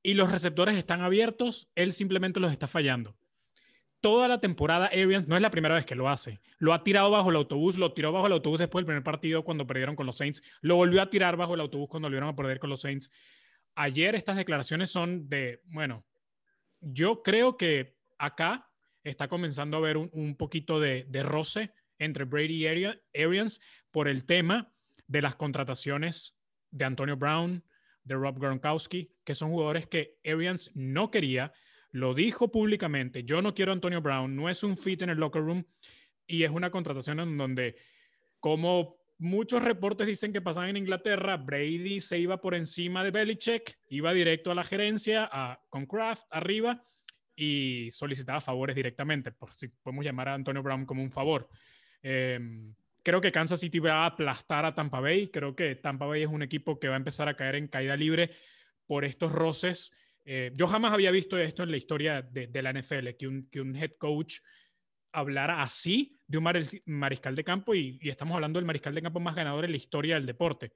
y 0.02 0.12
los 0.12 0.30
receptores 0.30 0.76
están 0.76 1.00
abiertos, 1.00 1.68
él 1.74 1.94
simplemente 1.94 2.38
los 2.38 2.52
está 2.52 2.68
fallando 2.68 3.16
toda 4.06 4.28
la 4.28 4.38
temporada 4.38 4.86
Arians 4.86 5.26
no 5.26 5.34
es 5.34 5.42
la 5.42 5.50
primera 5.50 5.74
vez 5.74 5.84
que 5.84 5.96
lo 5.96 6.08
hace. 6.08 6.40
Lo 6.58 6.72
ha 6.72 6.84
tirado 6.84 7.10
bajo 7.10 7.30
el 7.30 7.34
autobús, 7.34 7.76
lo 7.76 7.92
tiró 7.92 8.12
bajo 8.12 8.28
el 8.28 8.34
autobús 8.34 8.60
después 8.60 8.82
del 8.82 8.86
primer 8.86 9.02
partido 9.02 9.42
cuando 9.42 9.66
perdieron 9.66 9.96
con 9.96 10.06
los 10.06 10.16
Saints, 10.16 10.44
lo 10.60 10.76
volvió 10.76 11.02
a 11.02 11.10
tirar 11.10 11.36
bajo 11.36 11.54
el 11.54 11.60
autobús 11.60 11.88
cuando 11.88 12.06
volvieron 12.06 12.28
a 12.28 12.36
perder 12.36 12.60
con 12.60 12.70
los 12.70 12.82
Saints. 12.82 13.10
Ayer 13.74 14.14
estas 14.14 14.36
declaraciones 14.36 14.90
son 14.90 15.28
de, 15.28 15.60
bueno, 15.64 16.06
yo 16.80 17.24
creo 17.24 17.56
que 17.56 17.96
acá 18.16 18.70
está 19.02 19.26
comenzando 19.26 19.76
a 19.76 19.80
haber 19.80 19.96
un, 19.96 20.36
poquito 20.36 20.78
de, 20.78 21.04
roce 21.24 21.72
entre 21.98 22.26
Brady 22.26 22.64
y 22.64 22.66
Arians 23.24 23.60
por 23.90 24.06
el 24.06 24.24
tema 24.24 24.72
de 25.08 25.20
las 25.20 25.34
contrataciones 25.34 26.36
de 26.70 26.84
Antonio 26.84 27.16
Brown, 27.16 27.64
de 28.04 28.14
Rob 28.14 28.38
Gronkowski, 28.38 29.10
que 29.24 29.34
son 29.34 29.50
jugadores 29.50 29.88
que 29.88 30.16
Arians 30.24 30.70
no 30.76 31.10
quería, 31.10 31.52
lo 31.96 32.12
dijo 32.12 32.52
públicamente, 32.52 33.24
yo 33.24 33.40
no 33.40 33.54
quiero 33.54 33.72
a 33.72 33.74
Antonio 33.74 34.02
Brown, 34.02 34.36
no 34.36 34.50
es 34.50 34.62
un 34.62 34.76
fit 34.76 35.00
en 35.00 35.08
el 35.08 35.18
locker 35.18 35.42
room 35.42 35.64
y 36.26 36.42
es 36.42 36.50
una 36.50 36.70
contratación 36.70 37.20
en 37.20 37.38
donde, 37.38 37.76
como 38.38 38.98
muchos 39.16 39.62
reportes 39.64 40.06
dicen 40.06 40.30
que 40.30 40.42
pasaban 40.42 40.68
en 40.68 40.76
Inglaterra, 40.76 41.38
Brady 41.38 42.02
se 42.02 42.18
iba 42.18 42.38
por 42.38 42.54
encima 42.54 43.02
de 43.02 43.12
Belichick, 43.12 43.78
iba 43.88 44.12
directo 44.12 44.50
a 44.50 44.54
la 44.54 44.62
gerencia, 44.62 45.26
a, 45.32 45.58
con 45.70 45.86
Kraft 45.86 46.24
arriba 46.30 46.82
y 47.34 47.88
solicitaba 47.90 48.42
favores 48.42 48.76
directamente, 48.76 49.32
por 49.32 49.54
si 49.54 49.68
podemos 49.68 50.04
llamar 50.04 50.28
a 50.28 50.34
Antonio 50.34 50.62
Brown 50.62 50.84
como 50.84 51.02
un 51.02 51.10
favor. 51.10 51.48
Em, 52.02 52.74
creo 53.02 53.22
que 53.22 53.32
Kansas 53.32 53.60
City 53.60 53.78
va 53.78 54.02
a 54.02 54.06
aplastar 54.06 54.66
a 54.66 54.74
Tampa 54.74 55.00
Bay, 55.00 55.28
creo 55.28 55.56
que 55.56 55.76
Tampa 55.76 56.04
Bay 56.04 56.24
es 56.24 56.28
un 56.28 56.42
equipo 56.42 56.78
que 56.78 56.88
va 56.88 56.94
a 56.94 56.98
empezar 56.98 57.26
a 57.30 57.36
caer 57.36 57.54
en 57.54 57.68
caída 57.68 57.96
libre 57.96 58.32
por 58.86 59.06
estos 59.06 59.32
roces 59.32 59.92
eh, 60.28 60.50
yo 60.54 60.66
jamás 60.66 60.92
había 60.92 61.12
visto 61.12 61.38
esto 61.38 61.62
en 61.62 61.70
la 61.70 61.76
historia 61.76 62.20
de, 62.20 62.60
la 62.60 62.72
NFL, 62.72 63.10
que 63.16 63.28
un, 63.28 63.48
que 63.48 63.60
un, 63.60 63.76
head 63.76 63.92
coach 63.96 64.38
hablara 65.12 65.62
así 65.62 66.18
de 66.26 66.38
un 66.38 66.44
mariscal 66.86 67.36
de 67.36 67.44
campo 67.44 67.76
y, 67.76 68.00
estamos 68.02 68.34
hablando 68.34 68.58
del 68.58 68.66
mariscal 68.66 68.92
de 68.92 69.02
campo 69.02 69.20
más 69.20 69.36
ganador 69.36 69.64
en 69.64 69.70
la 69.70 69.76
historia 69.76 70.16
del 70.16 70.26
deporte. 70.26 70.72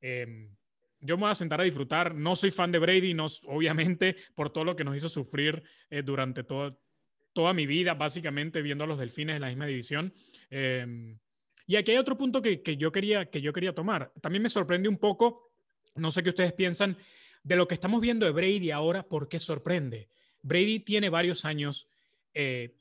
Em, 0.00 0.56
yo 1.00 1.18
me 1.18 1.24
voy 1.24 1.32
a 1.32 1.34
sentar 1.34 1.60
a 1.60 1.64
disfrutar. 1.64 2.14
No 2.14 2.34
soy 2.34 2.50
fan 2.50 2.72
de 2.72 2.78
Brady, 2.78 3.12
no, 3.12 3.26
obviamente, 3.44 4.16
por 4.34 4.50
todo 4.50 4.64
lo 4.64 4.74
que 4.74 4.84
nos 4.84 4.96
hizo 4.96 5.10
sufrir 5.10 5.62
eh, 5.90 6.00
durante 6.02 6.42
toda 6.42 7.52
mi 7.52 7.66
vida, 7.66 7.92
básicamente, 7.92 8.62
viendo 8.62 8.84
a 8.84 8.86
los 8.86 8.98
delfines 8.98 9.36
en 9.36 9.42
la 9.42 9.48
misma 9.48 9.66
división. 9.66 10.14
Em, 10.48 11.18
y 11.66 11.76
aquí 11.76 11.90
hay 11.90 11.98
otro 11.98 12.16
punto 12.16 12.40
que, 12.40 12.62
que, 12.62 12.78
yo 12.78 12.90
quería, 12.90 13.26
que 13.26 13.42
yo 13.42 13.52
quería 13.52 13.74
tomar. 13.74 14.12
También 14.22 14.42
me 14.42 14.48
sorprende 14.48 14.88
un 14.88 14.96
poco, 14.96 15.52
no 15.94 16.10
sé 16.10 16.22
qué 16.22 16.30
ustedes 16.30 16.54
piensan, 16.54 16.96
de 17.42 17.56
lo 17.56 17.66
que 17.66 17.74
estamos 17.74 18.00
viendo 18.00 18.26
de 18.26 18.32
Brady 18.32 18.70
ahora, 18.70 19.02
¿por 19.02 19.28
qué 19.28 19.38
sorprende? 19.38 20.08
Brady 20.42 20.80
tiene 20.80 21.08
varios 21.08 21.44
años 21.44 21.88
eh, 22.34 22.74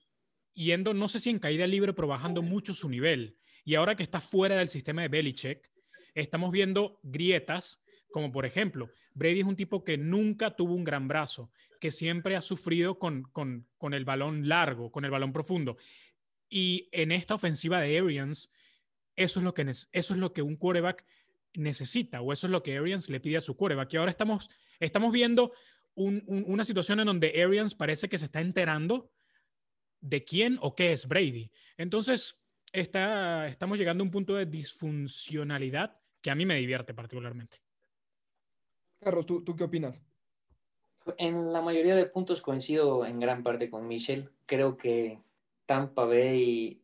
yendo, 0.54 0.94
no 0.94 1.08
sé 1.08 1.20
si 1.20 1.30
en 1.30 1.40
caída 1.40 1.68
libre, 1.68 1.94
pero 1.94 2.08
bajando 2.08 2.42
mucho 2.42 2.74
su 2.74 2.90
nivel. 2.90 3.38
Y 3.64 3.76
ahora 3.76 3.96
que 3.96 4.04
está 4.04 4.22
fuera 4.22 4.58
del 4.58 4.70
sistema 4.70 5.02
de 5.02 5.08
Belichick, 5.08 5.72
estamos 6.16 6.52
viendo 6.52 7.00
grietas, 7.04 7.82
como 8.12 8.32
por 8.32 8.46
ejemplo, 8.46 8.90
Brady 9.14 9.42
es 9.42 9.46
un 9.46 9.56
tipo 9.56 9.84
que 9.84 9.98
nunca 9.98 10.56
tuvo 10.56 10.74
un 10.74 10.84
gran 10.84 11.08
brazo, 11.08 11.52
que 11.80 11.92
siempre 11.92 12.36
ha 12.36 12.42
sufrido 12.42 13.00
con, 13.00 13.24
con, 13.24 13.68
con 13.78 13.94
el 13.94 14.06
balón 14.06 14.48
largo, 14.48 14.92
con 14.92 15.06
el 15.06 15.12
balón 15.12 15.34
profundo. 15.34 15.78
Y 16.50 16.90
en 16.92 17.12
esta 17.12 17.36
ofensiva 17.36 17.80
de 17.80 17.98
Arians, 17.98 18.52
eso 19.16 19.40
es 19.40 19.44
lo 19.44 19.54
que, 19.54 19.62
eso 19.70 19.88
es 19.92 20.10
lo 20.10 20.34
que 20.34 20.42
un 20.42 20.58
quarterback 20.58 21.06
necesita, 21.54 22.22
o 22.22 22.32
eso 22.32 22.48
es 22.48 22.52
lo 22.52 22.64
que 22.64 22.78
Arians 22.78 23.10
le 23.10 23.20
pide 23.20 23.38
a 23.38 23.42
su 23.42 23.56
quarterback. 23.56 23.88
Aquí 23.88 23.98
ahora 23.98 24.12
estamos, 24.12 24.50
estamos 24.80 25.12
viendo 25.12 25.52
una 25.96 26.64
situación 26.64 27.02
en 27.02 27.08
donde 27.08 27.44
Arians 27.44 27.76
parece 27.76 28.08
que 28.08 28.18
se 28.18 28.26
está 28.26 28.42
enterando 28.42 29.12
de 30.00 30.24
quién 30.24 30.58
o 30.62 30.74
qué 30.74 30.94
es 30.94 31.08
Brady. 31.08 31.52
Entonces, 31.78 32.40
está, 32.72 33.48
estamos 33.48 33.78
llegando 33.78 34.04
a 34.04 34.06
un 34.06 34.12
punto 34.12 34.36
de 34.36 34.46
disfuncionalidad 34.46 36.00
que 36.22 36.32
a 36.32 36.36
mí 36.36 36.46
me 36.46 36.56
divierte 36.56 36.94
particularmente. 36.94 37.58
Carlos, 39.00 39.26
¿tú, 39.26 39.44
¿tú 39.44 39.56
qué 39.56 39.64
opinas? 39.64 40.02
En 41.18 41.52
la 41.52 41.62
mayoría 41.62 41.96
de 41.96 42.06
puntos 42.06 42.42
coincido 42.42 43.06
en 43.06 43.20
gran 43.20 43.44
parte 43.44 43.70
con 43.70 43.88
Michelle. 43.88 44.30
Creo 44.46 44.78
que 44.78 45.20
Tampa 45.66 46.06
Bay 46.06 46.81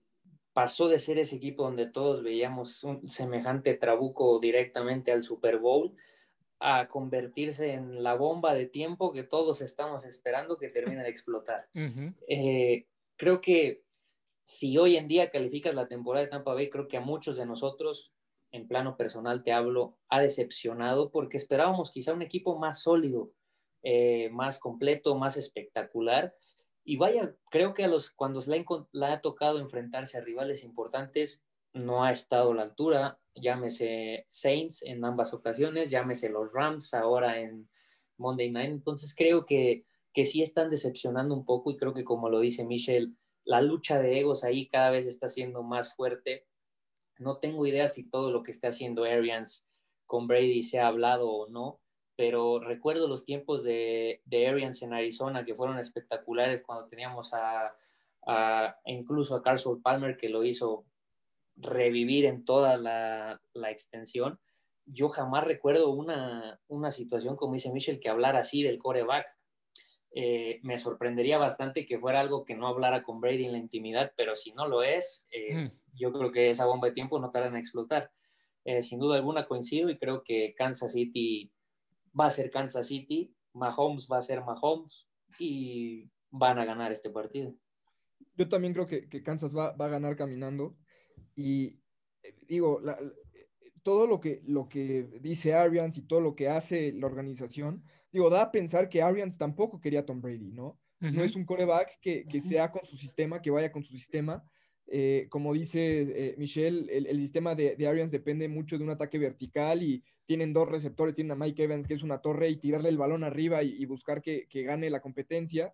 pasó 0.57 0.87
de 0.87 0.97
ser 0.97 1.19
ese 1.19 1.35
equipo 1.35 1.61
donde 1.61 1.85
todos 1.85 2.23
veíamos 2.23 2.83
un 2.83 3.07
semejante 3.07 3.75
trabuco 3.75 4.39
directamente 4.39 5.11
al 5.11 5.21
Super 5.21 5.59
Bowl 5.59 5.95
a 6.59 6.87
convertirse 6.87 7.73
en 7.73 8.01
la 8.01 8.15
bomba 8.15 8.55
de 8.55 8.65
tiempo 8.65 9.13
que 9.13 9.21
todos 9.21 9.61
estamos 9.61 10.03
esperando 10.03 10.57
que 10.57 10.69
termine 10.69 11.03
de 11.03 11.09
explotar. 11.09 11.69
Eh, 12.27 12.87
creo 13.17 13.39
que 13.39 13.83
si 14.45 14.79
hoy 14.79 14.95
en 14.95 15.07
día 15.07 15.29
calificas 15.29 15.75
la 15.75 15.87
temporada 15.87 16.25
de 16.25 16.31
Tampa 16.31 16.55
Bay, 16.55 16.71
creo 16.71 16.87
que 16.87 16.97
a 16.97 17.01
muchos 17.01 17.37
de 17.37 17.45
nosotros, 17.45 18.11
en 18.49 18.67
plano 18.67 18.97
personal 18.97 19.43
te 19.43 19.51
hablo, 19.51 19.99
ha 20.09 20.19
decepcionado 20.19 21.11
porque 21.11 21.37
esperábamos 21.37 21.91
quizá 21.91 22.13
un 22.13 22.23
equipo 22.23 22.57
más 22.57 22.81
sólido, 22.81 23.31
eh, 23.83 24.31
más 24.31 24.57
completo, 24.57 25.13
más 25.19 25.37
espectacular 25.37 26.33
y 26.89 26.95
vaya, 26.95 27.35
creo 27.51 27.73
que 27.73 27.83
a 27.83 27.89
los, 27.89 28.11
cuando 28.11 28.39
le, 28.47 29.05
ha 29.07 29.19
tocado 29.19 29.59
enfrentarse 29.59 30.17
a 30.17 30.21
rivales 30.21 30.63
importantes, 30.63 31.43
no 31.73 32.05
ha 32.05 32.13
estado 32.13 32.53
a 32.53 32.55
la 32.55 32.61
altura, 32.61 33.19
llámese 33.35 34.23
Saints 34.29 34.83
en 34.83 35.03
ambas 35.03 35.33
ocasiones, 35.33 35.89
llámese 35.89 36.29
los 36.29 36.49
Rams 36.53 36.93
ahora 36.93 37.41
en 37.41 37.69
Monday 38.15 38.51
Night. 38.51 38.71
Entonces 38.71 39.13
creo 39.13 39.45
que, 39.45 39.83
que 40.13 40.23
sí 40.23 40.41
están 40.41 40.69
decepcionando 40.69 41.35
un 41.35 41.43
poco 41.43 41.71
y 41.71 41.75
creo 41.75 41.93
que 41.93 42.05
como 42.05 42.29
lo 42.29 42.39
dice 42.39 42.63
Michelle, 42.63 43.11
la 43.43 43.61
lucha 43.61 43.99
de 43.99 44.21
egos 44.21 44.45
ahí 44.45 44.69
cada 44.69 44.89
vez 44.89 45.07
está 45.07 45.27
siendo 45.27 45.63
más 45.63 45.93
fuerte. 45.93 46.47
No 47.17 47.39
tengo 47.39 47.67
idea 47.67 47.89
si 47.89 48.09
todo 48.09 48.31
lo 48.31 48.43
que 48.43 48.51
está 48.51 48.69
haciendo 48.69 49.03
Arians 49.03 49.67
con 50.05 50.25
Brady 50.25 50.63
se 50.63 50.79
ha 50.79 50.87
hablado 50.87 51.29
o 51.29 51.49
no, 51.49 51.81
pero 52.17 52.59
recuerdo 52.59 53.07
los 53.07 53.23
tiempos 53.23 53.63
de, 53.63 54.21
de 54.25 54.47
Arians 54.47 54.81
en 54.81 54.93
Arizona 54.93 55.45
que 55.45 55.53
fueron 55.53 55.77
espectaculares 55.77 56.63
cuando 56.63 56.87
teníamos 56.87 57.31
a, 57.35 57.75
a 58.25 58.77
incluso 58.85 59.35
a 59.35 59.43
Carson 59.43 59.81
Palmer 59.83 60.17
que 60.17 60.27
lo 60.27 60.43
hizo 60.43 60.83
revivir 61.55 62.25
en 62.25 62.43
toda 62.43 62.77
la, 62.77 63.39
la 63.53 63.71
extensión. 63.71 64.39
Yo 64.85 65.09
jamás 65.09 65.43
recuerdo 65.43 65.91
una, 65.91 66.59
una, 66.67 66.89
situación, 66.89 67.35
como 67.35 67.53
dice 67.53 67.71
Michel, 67.71 67.99
que 67.99 68.09
hablar 68.09 68.35
así 68.35 68.63
del 68.63 68.79
coreback. 68.79 69.27
Eh, 70.11 70.59
me 70.63 70.79
sorprendería 70.79 71.37
bastante 71.37 71.85
que 71.85 71.99
fuera 71.99 72.19
algo 72.19 72.45
que 72.45 72.55
no 72.55 72.67
hablara 72.67 73.03
con 73.03 73.21
Brady 73.21 73.45
en 73.45 73.51
la 73.51 73.57
intimidad, 73.59 74.13
pero 74.15 74.35
si 74.35 74.53
no 74.53 74.67
lo 74.67 74.81
es, 74.81 75.27
eh, 75.29 75.71
yo 75.93 76.11
creo 76.11 76.31
que 76.31 76.49
esa 76.49 76.65
bomba 76.65 76.87
de 76.87 76.93
tiempo 76.95 77.19
no 77.19 77.29
tarda 77.29 77.49
en 77.49 77.57
explotar. 77.57 78.11
Eh, 78.65 78.81
sin 78.81 78.99
duda 78.99 79.17
alguna 79.17 79.45
coincido 79.45 79.89
y 79.89 79.97
creo 79.97 80.23
que 80.23 80.55
Kansas 80.57 80.93
City 80.93 81.51
va 82.19 82.27
a 82.27 82.31
ser 82.31 82.49
Kansas 82.49 82.87
City, 82.87 83.33
Mahomes 83.53 84.07
va 84.11 84.17
a 84.17 84.21
ser 84.21 84.43
Mahomes 84.43 85.09
y 85.39 86.09
van 86.29 86.59
a 86.59 86.65
ganar 86.65 86.91
este 86.91 87.09
partido. 87.09 87.55
Yo 88.35 88.47
también 88.49 88.73
creo 88.73 88.87
que, 88.87 89.07
que 89.09 89.23
Kansas 89.23 89.55
va, 89.55 89.71
va, 89.71 89.85
a 89.85 89.89
ganar 89.89 90.15
caminando. 90.15 90.77
Y 91.35 91.79
eh, 92.23 92.35
digo, 92.47 92.81
todo 93.83 94.07
lo 94.07 94.19
que, 94.19 94.41
lo 94.45 94.67
que 94.67 95.03
dice 95.21 95.53
Arians 95.53 95.97
y 95.97 96.01
todo 96.01 96.21
lo 96.21 96.35
que 96.35 96.49
hace 96.49 96.93
la 96.93 97.07
organización, 97.07 97.83
digo, 98.11 98.29
da 98.29 98.43
a 98.43 98.51
pensar 98.51 98.89
que 98.89 99.01
Arians 99.01 99.37
tampoco 99.37 99.79
quería 99.79 100.01
a 100.01 100.05
Tom 100.05 100.21
Brady, 100.21 100.51
¿no? 100.51 100.79
No 100.99 101.23
es 101.23 101.35
un 101.35 101.45
coreback 101.45 101.99
que, 102.01 102.25
que, 102.25 102.41
sea 102.41 102.71
con 102.71 102.83
su 102.83 102.97
sistema, 102.97 103.39
que 103.39 103.51
vaya 103.51 103.71
con 103.71 103.83
su 103.83 103.93
sistema. 103.93 104.43
Eh, 104.89 105.27
como 105.29 105.53
dice 105.53 106.01
eh, 106.01 106.35
Michelle, 106.37 106.87
el, 106.89 107.07
el, 107.07 107.17
sistema 107.17 107.55
de, 107.55 107.75
de, 107.75 107.87
Arians 107.87 108.09
depende 108.09 108.47
mucho 108.47 108.77
de 108.77 108.85
un 108.85 108.89
ataque 108.89 109.19
vertical 109.19 109.83
y 109.83 110.01
tienen 110.25 110.53
dos 110.53 110.69
receptores, 110.69 111.13
tienen 111.13 111.31
a 111.31 111.35
Mike 111.35 111.63
Evans, 111.63 111.87
que 111.87 111.93
es 111.93 112.03
una 112.03 112.21
torre, 112.21 112.49
y 112.49 112.55
tirarle 112.55 112.87
el 112.87 112.97
balón 112.97 113.25
arriba 113.25 113.63
y, 113.63 113.75
y 113.77 113.85
buscar 113.85 114.21
que, 114.21 114.47
que, 114.47 114.63
gane 114.63 114.89
la 114.89 115.01
competencia. 115.01 115.73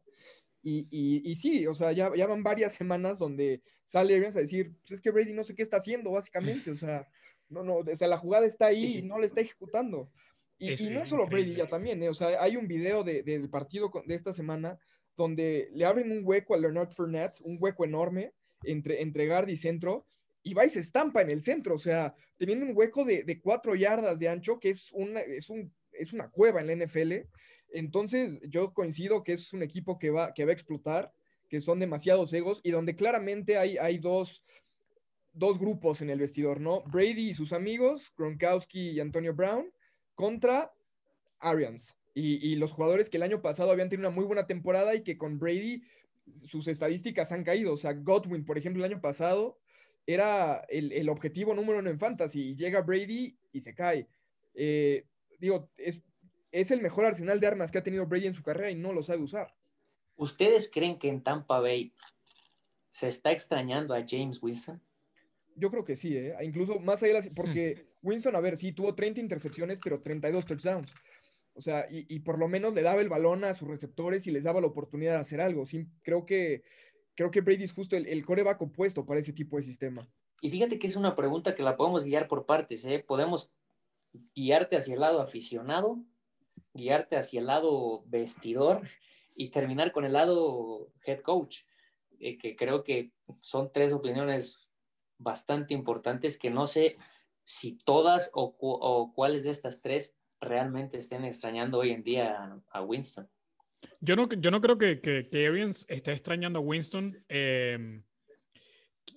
Y, 0.64 0.88
y, 0.90 1.30
y, 1.30 1.36
sí, 1.36 1.68
o 1.68 1.76
sea, 1.76 1.92
ya, 1.92 2.12
ya 2.16 2.26
van 2.26 2.42
varias 2.42 2.74
semanas 2.74 3.20
donde 3.20 3.62
sale 3.84 4.16
Arians 4.16 4.36
a 4.36 4.40
decir, 4.40 4.74
pues 4.82 4.94
es 4.94 5.02
que 5.02 5.12
Brady 5.12 5.34
no 5.34 5.44
sé 5.44 5.54
qué 5.54 5.62
está 5.62 5.78
haciendo, 5.78 6.12
básicamente, 6.12 6.72
o 6.72 6.78
sea, 6.78 7.08
no, 7.50 7.64
no, 7.64 7.78
o 7.78 7.96
sea, 7.96 8.08
la 8.08 8.18
jugada 8.18 8.48
está 8.48 8.68
ahí 8.68 8.98
y 8.98 9.02
no 9.04 9.20
le 9.20 9.28
está 9.28 9.42
ejecutando. 9.42 10.10
Y, 10.58 10.70
no 10.90 11.02
es 11.02 11.10
solo 11.10 11.28
Brady, 11.28 11.56
ya 11.56 11.68
también, 11.68 12.02
¿eh? 12.02 12.10
o 12.10 12.14
sea, 12.14 12.42
hay 12.42 12.56
un 12.56 12.68
video 12.68 13.04
de, 13.04 13.22
del 13.22 13.50
partido 13.50 13.92
de 14.06 14.16
esta 14.16 14.34
semana 14.34 14.80
donde 15.16 15.70
le 15.74 15.86
abren 15.86 16.12
un 16.12 16.22
hueco 16.24 16.56
a 16.56 16.58
Leonard 16.58 16.92
Fournette, 16.92 17.42
un 17.42 17.58
hueco 17.60 17.84
enorme 17.84 18.34
entre, 18.64 19.02
entre 19.02 19.28
guard 19.28 19.50
y 19.50 19.58
centro, 19.58 20.06
y 20.44 20.54
va 20.54 20.66
y 20.66 20.70
se 20.70 20.82
estampa 20.82 21.22
en 21.22 21.30
el 21.30 21.42
centro, 21.42 21.76
o 21.76 21.80
sea, 21.80 22.16
teniendo 22.38 22.66
un 22.66 22.76
hueco 22.76 23.06
de, 23.06 23.24
de 23.24 23.40
cuatro 23.40 23.76
yardas 23.76 24.20
de 24.20 24.28
ancho, 24.28 24.60
que 24.60 24.70
es 24.70 24.92
una, 24.92 25.22
es, 25.22 25.50
un, 25.50 25.74
es 25.94 26.12
una 26.12 26.30
cueva 26.30 26.62
en 26.62 26.68
la 26.68 26.86
NFL, 26.86 27.14
entonces, 27.74 28.40
yo 28.48 28.72
coincido 28.74 29.24
que 29.24 29.34
es 29.34 29.52
un 29.52 29.64
equipo 29.64 29.98
que 29.98 30.12
va, 30.12 30.34
que 30.34 30.46
va 30.46 30.52
a 30.52 30.54
explotar, 30.54 31.12
que 31.50 31.60
son 31.60 31.80
demasiados 31.80 32.32
egos 32.34 32.62
y 32.64 32.72
donde 32.72 32.96
claramente 32.96 33.58
hay, 33.58 33.78
hay 33.78 33.98
dos, 33.98 34.44
dos 35.34 35.60
grupos 35.60 36.02
en 36.02 36.12
el 36.12 36.20
vestidor, 36.20 36.62
¿no? 36.62 36.84
Brady 36.84 37.32
y 37.32 37.34
sus 37.34 37.52
amigos, 37.52 38.14
Gronkowski 38.16 38.92
y 38.92 39.00
Antonio 39.00 39.34
Brown, 39.34 39.72
contra 40.14 40.72
Arians. 41.40 41.96
Y, 42.14 42.48
y, 42.48 42.56
los 42.58 42.72
jugadores 42.72 43.10
que 43.10 43.18
el 43.18 43.24
año 43.24 43.42
pasado 43.42 43.72
habían 43.72 43.90
tenido 43.90 44.08
una 44.08 44.16
muy 44.16 44.26
buena 44.26 44.46
temporada 44.46 44.94
y 44.94 45.02
que 45.02 45.18
con 45.18 45.40
Brady 45.40 45.82
sus 46.32 46.68
estadísticas 46.68 47.32
han 47.32 47.44
caído. 47.44 47.74
O 47.74 47.78
sea, 47.78 47.94
Godwin, 47.94 48.46
por 48.46 48.58
ejemplo, 48.58 48.84
el 48.84 48.92
año 48.92 49.02
pasado 49.02 49.60
era 50.06 50.66
el, 50.70 50.92
el 50.92 51.10
objetivo 51.10 51.54
número 51.54 51.80
uno 51.80 51.90
en 51.90 52.00
fantasy 52.00 52.50
y 52.50 52.56
llega 52.56 52.82
Brady 52.82 53.38
y 53.52 53.62
se 53.62 53.74
cae. 53.74 54.08
Eh, 54.54 55.06
digo, 55.40 55.70
es, 55.78 56.02
es 56.52 56.72
el 56.72 56.82
mejor 56.82 57.06
arsenal 57.06 57.40
de 57.40 57.48
armas 57.48 57.72
que 57.72 57.78
ha 57.78 57.84
tenido 57.84 58.06
Brady 58.06 58.28
en 58.28 58.36
su 58.36 58.44
carrera 58.44 58.72
y 58.72 58.76
no 58.76 58.94
lo 58.94 59.04
sabe 59.04 59.24
usar. 59.24 59.54
¿Ustedes 60.16 60.70
creen 60.72 61.00
que 61.00 61.10
en 61.10 61.24
Tampa 61.24 61.60
Bay 61.60 61.94
se 62.92 63.08
está 63.08 63.32
extrañando 63.32 63.94
a 63.94 64.06
James 64.08 64.42
Winston? 64.42 64.82
Yo 65.56 65.70
creo 65.70 65.84
que 65.84 65.96
sí, 65.96 66.16
¿eh? 66.16 66.36
incluso 66.44 66.80
más 66.80 67.02
allá 67.04 67.22
de 67.22 67.32
porque 67.32 67.88
Winston, 68.04 68.36
a 68.36 68.40
ver, 68.40 68.58
sí, 68.58 68.74
tuvo 68.74 68.94
30 68.94 69.22
intercepciones, 69.22 69.80
pero 69.84 70.02
32 70.02 70.46
touchdowns. 70.46 70.94
O 71.56 71.62
sea, 71.62 71.86
y, 71.90 72.06
y, 72.14 72.20
por 72.20 72.40
lo 72.40 72.48
menos 72.48 72.74
le 72.74 72.82
daba 72.82 73.02
el 73.02 73.10
balón 73.10 73.44
a 73.44 73.54
sus 73.54 73.68
receptores 73.68 74.26
y 74.26 74.32
les 74.32 74.44
daba 74.44 74.62
la 74.62 74.68
oportunidad 74.68 75.14
de 75.14 75.20
hacer 75.20 75.40
algo. 75.40 75.66
Sí, 75.68 75.88
creo 76.02 76.26
que, 76.26 76.64
creo 77.16 77.30
que 77.30 77.42
Brady 77.42 77.64
es 77.64 77.74
justo 77.74 77.96
el, 77.96 78.08
el 78.08 78.26
coreback 78.26 78.62
opuesto 78.62 79.06
para 79.06 79.20
ese 79.20 79.34
tipo 79.34 79.58
de 79.58 79.64
sistema. 79.64 80.10
Y 80.42 80.50
fíjate 80.50 80.80
que 80.80 80.88
es 80.88 80.96
una 80.96 81.16
pregunta 81.16 81.56
que 81.56 81.64
la 81.64 81.78
podemos 81.78 82.06
guiar 82.06 82.28
por 82.28 82.46
partes, 82.46 82.84
¿eh? 82.86 83.04
Podemos 83.08 83.52
guiarte 84.34 84.78
hacia 84.78 84.96
el 84.96 85.02
lado 85.02 85.22
aficionado 85.22 86.04
guiarte 86.74 87.18
hacia 87.18 87.40
el 87.40 87.48
lado 87.48 88.04
vestidor 88.08 88.88
y 89.36 89.50
terminar 89.50 89.92
con 89.92 90.06
el 90.06 90.14
lado 90.14 90.92
head 91.06 91.22
coach, 91.22 91.62
eh, 92.20 92.38
que 92.38 92.56
creo 92.56 92.84
que 92.84 93.12
son 93.42 93.72
tres 93.72 93.94
opiniones 93.94 94.58
bastante 95.18 95.74
importantes 95.74 96.38
que 96.38 96.50
no 96.50 96.68
sé 96.68 96.98
si 97.44 97.78
todas 97.78 98.32
o, 98.34 98.56
o 98.60 99.14
cuáles 99.14 99.44
de 99.44 99.52
estas 99.52 99.82
tres 99.82 100.16
realmente 100.44 100.98
estén 100.98 101.26
extrañando 101.26 101.80
hoy 101.80 101.92
en 101.92 102.04
día 102.04 102.62
a, 102.72 102.82
Winston. 102.82 103.28
Yo 104.00 104.16
no, 104.16 104.24
yo 104.30 104.52
no 104.52 104.62
creo 104.62 104.78
que, 104.78 105.02
que, 105.02 105.30
que 105.30 105.70
esté 105.88 106.12
extrañando 106.12 106.60
a 106.60 106.62
Winston. 106.62 107.24
Eh, 107.30 108.02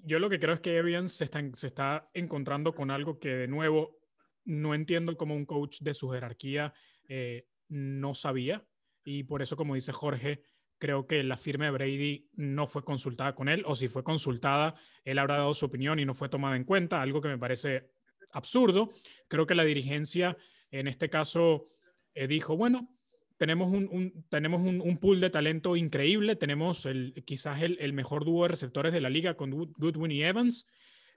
yo 0.02 0.18
lo 0.18 0.28
que 0.28 0.38
creo 0.38 0.54
es 0.54 0.60
que 0.60 0.78
Arians 0.78 1.12
se 1.12 1.24
está, 1.24 1.40
se 1.54 1.66
está 1.66 2.08
encontrando 2.14 2.74
con 2.74 2.90
algo 2.90 3.18
que 3.18 3.28
de 3.28 3.48
nuevo 3.48 3.98
no 4.44 4.74
entiendo 4.74 5.16
como 5.16 5.34
un 5.34 5.44
coach 5.44 5.80
de 5.80 5.94
su 5.94 6.08
jerarquía 6.10 6.72
eh, 7.08 7.46
no 7.68 8.14
sabía 8.14 8.64
y 9.04 9.22
por 9.22 9.42
eso, 9.42 9.56
como 9.56 9.74
dice 9.74 9.92
Jorge, 9.92 10.42
creo 10.78 11.06
que 11.06 11.22
la 11.22 11.36
firma 11.36 11.66
de 11.66 11.70
Brady 11.70 12.28
no 12.34 12.66
fue 12.66 12.84
consultada 12.84 13.34
con 13.34 13.48
él 13.48 13.62
o 13.66 13.74
si 13.74 13.88
fue 13.88 14.02
consultada, 14.02 14.74
él 15.04 15.18
habrá 15.18 15.38
dado 15.38 15.54
su 15.54 15.66
opinión 15.66 15.98
y 15.98 16.04
no 16.04 16.12
fue 16.14 16.28
tomada 16.28 16.56
en 16.56 16.64
cuenta, 16.64 17.00
algo 17.00 17.20
que 17.20 17.28
me 17.28 17.38
parece 17.38 17.90
absurdo. 18.32 18.90
Creo 19.28 19.46
que 19.46 19.54
la 19.54 19.64
dirigencia 19.64 20.36
en 20.70 20.88
este 20.88 21.08
caso 21.08 21.68
eh, 22.14 22.26
dijo, 22.26 22.56
bueno, 22.56 22.88
tenemos 23.36 23.70
un, 23.72 24.24
tenemos 24.30 24.62
un, 24.62 24.98
pool 24.98 25.20
de 25.20 25.30
talento 25.30 25.76
increíble, 25.76 26.36
tenemos 26.36 26.86
el, 26.86 27.22
quizás 27.26 27.60
el, 27.62 27.92
mejor 27.92 28.24
dúo 28.24 28.44
de 28.44 28.48
receptores 28.48 28.92
de 28.92 29.00
la 29.00 29.10
liga 29.10 29.36
con 29.36 29.50
Goodwin 29.50 30.10
y 30.10 30.22
Evans. 30.22 30.66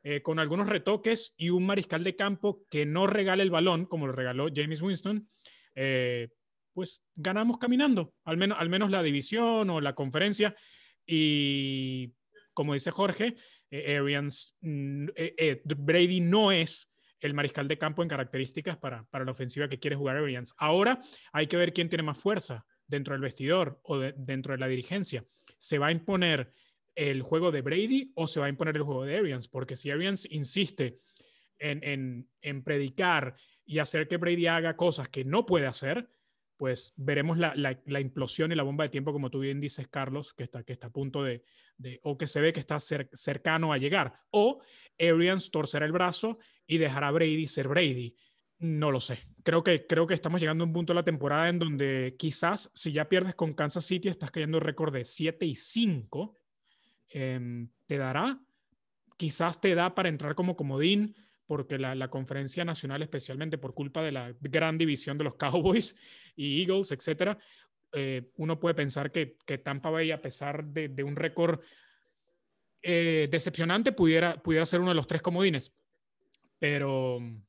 Eh, 0.02 0.22
con 0.22 0.40
algunos 0.40 0.70
retoques 0.70 1.34
y 1.36 1.50
un 1.50 1.66
mariscal 1.66 2.06
de 2.06 2.16
campo 2.16 2.66
que 2.70 2.86
no 2.86 3.06
regale 3.06 3.44
el 3.44 3.52
balón, 3.52 3.86
como 3.86 4.08
lo 4.08 4.14
regaló 4.14 4.48
James 4.54 4.82
Winston, 4.82 5.28
eh, 5.76 6.30
pues 6.74 7.04
ganamos 7.16 7.58
caminando, 7.58 8.14
al 8.24 8.38
menos, 8.38 8.58
al 8.62 8.70
menos 8.70 8.92
la 8.92 9.04
división 9.04 9.70
o 9.70 9.82
la 9.82 9.96
conferencia. 9.96 10.56
Y 11.06 12.14
como 12.54 12.76
dice 12.76 12.92
Jorge, 12.92 13.36
eh, 13.72 14.00
mm, 14.62 15.08
Brady 15.66 16.22
no 16.22 16.54
es 16.54 16.89
el 17.20 17.34
mariscal 17.34 17.68
de 17.68 17.78
campo 17.78 18.02
en 18.02 18.10
características 18.10 18.78
para, 18.78 19.04
para 19.06 19.26
la 19.26 19.32
ofensiva 19.32 19.68
que 19.68 19.80
quiere 19.80 19.96
jugar 19.96 20.18
Arians. 20.18 20.54
Ahora 20.58 21.02
hay 21.32 21.48
que 21.48 21.58
ver 21.58 21.74
quién 21.74 21.90
tiene 21.90 22.04
más 22.04 22.18
fuerza 22.18 22.66
dentro 22.88 23.14
del 23.14 23.22
vestidor 23.22 23.80
o 23.84 23.98
dentro 23.98 24.54
de 24.54 24.60
la 24.60 24.68
dirigencia. 24.68 25.26
¿Se 25.60 25.78
va 25.78 25.88
a 25.88 25.92
imponer 25.92 26.52
el 26.96 27.22
juego 27.22 27.52
de 27.52 27.62
Brady 27.62 28.12
o 28.16 28.28
se 28.28 28.40
va 28.40 28.48
a 28.48 28.50
imponer 28.50 28.76
el 28.78 28.84
juego 28.84 29.06
de 29.06 29.18
Arians? 29.18 29.48
Porque 29.48 29.76
si 29.76 29.92
Arians 29.92 30.28
insiste 30.32 31.00
en, 31.58 31.84
en, 31.84 32.30
en 32.42 32.64
predicar 32.64 33.36
y 33.66 33.80
hacer 33.80 34.08
que 34.08 34.18
Brady 34.18 34.48
haga 34.48 34.76
cosas 34.76 35.10
que 35.10 35.24
no 35.24 35.46
puede 35.46 35.68
hacer, 35.68 36.10
pues 36.60 36.94
veremos 36.98 37.38
la, 37.38 37.54
la, 37.56 38.00
implosión 38.02 38.52
y 38.52 38.56
la 38.56 38.64
bomba 38.64 38.84
de 38.84 38.90
tiempo, 38.90 39.14
como 39.14 39.32
tú 39.32 39.40
bien 39.40 39.62
dices, 39.62 39.88
Carlos, 39.88 40.34
que 40.34 40.44
está, 40.44 40.62
que 40.62 40.74
está 40.74 40.88
a 40.88 40.92
punto 40.92 41.24
de, 41.24 41.42
de 41.78 42.02
o 42.04 42.18
que 42.18 42.28
se 42.28 42.42
ve 42.42 42.52
que 42.52 42.60
está 42.60 42.82
cercano 42.82 43.72
a 43.72 43.78
llegar. 43.78 44.20
O 44.32 44.60
Arians 45.00 45.52
torcerá 45.52 45.86
el 45.86 45.94
brazo 45.94 46.38
y 46.68 46.78
dejará 46.78 47.08
a 47.08 47.12
Brady 47.12 47.48
ser 47.48 47.70
Brady. 47.70 48.14
No 48.58 48.92
lo 48.92 49.00
sé. 49.00 49.20
Creo 49.42 49.64
que, 49.64 49.88
creo 49.88 50.06
que 50.06 50.14
estamos 50.14 50.42
llegando 50.42 50.66
a 50.66 50.68
un 50.68 50.74
punto 50.74 50.92
de 50.92 50.96
la 50.96 51.06
temporada 51.06 51.48
en 51.48 51.60
donde 51.60 52.18
quizás 52.20 52.70
si 52.76 52.92
ya 52.92 53.08
pierdes 53.08 53.36
con 53.36 53.54
Kansas 53.54 53.86
City, 53.86 54.10
estás 54.10 54.30
cayendo 54.30 54.60
récord 54.60 54.94
de 54.94 55.06
7 55.06 55.46
y 55.46 55.56
5, 55.56 56.36
em, 57.08 57.70
te 57.86 57.98
dará, 57.98 58.38
quizás 59.16 59.62
te 59.62 59.74
da 59.76 59.96
para 59.96 60.10
entrar 60.10 60.36
como 60.36 60.58
comodín 60.58 61.16
porque 61.50 61.80
la, 61.80 61.96
la, 61.96 62.10
conferencia 62.10 62.64
nacional, 62.64 63.02
especialmente 63.02 63.58
por 63.58 63.74
culpa 63.74 64.04
de 64.04 64.12
la 64.12 64.36
gran 64.40 64.78
división 64.78 65.18
de 65.18 65.24
los 65.24 65.34
Cowboys 65.38 65.96
y 66.36 66.62
Eagles, 66.62 66.92
etcétera, 66.92 67.40
eh, 67.92 68.30
uno 68.36 68.60
puede 68.60 68.76
pensar 68.76 69.12
que, 69.12 69.36
que, 69.48 69.58
Tampa 69.58 69.90
Bay, 69.90 70.12
a 70.12 70.22
pesar 70.22 70.64
de, 70.64 70.90
de 70.90 71.04
un 71.04 71.16
récord 71.16 71.60
eh, 72.84 73.28
decepcionante 73.32 73.92
pudiera, 73.94 74.42
pudiera 74.44 74.64
ser 74.64 74.80
uno 74.80 74.90
de 74.90 74.96
los 74.96 75.08
tres 75.08 75.24
comodines. 75.24 75.74
Pero 76.60 77.20
mm, 77.20 77.42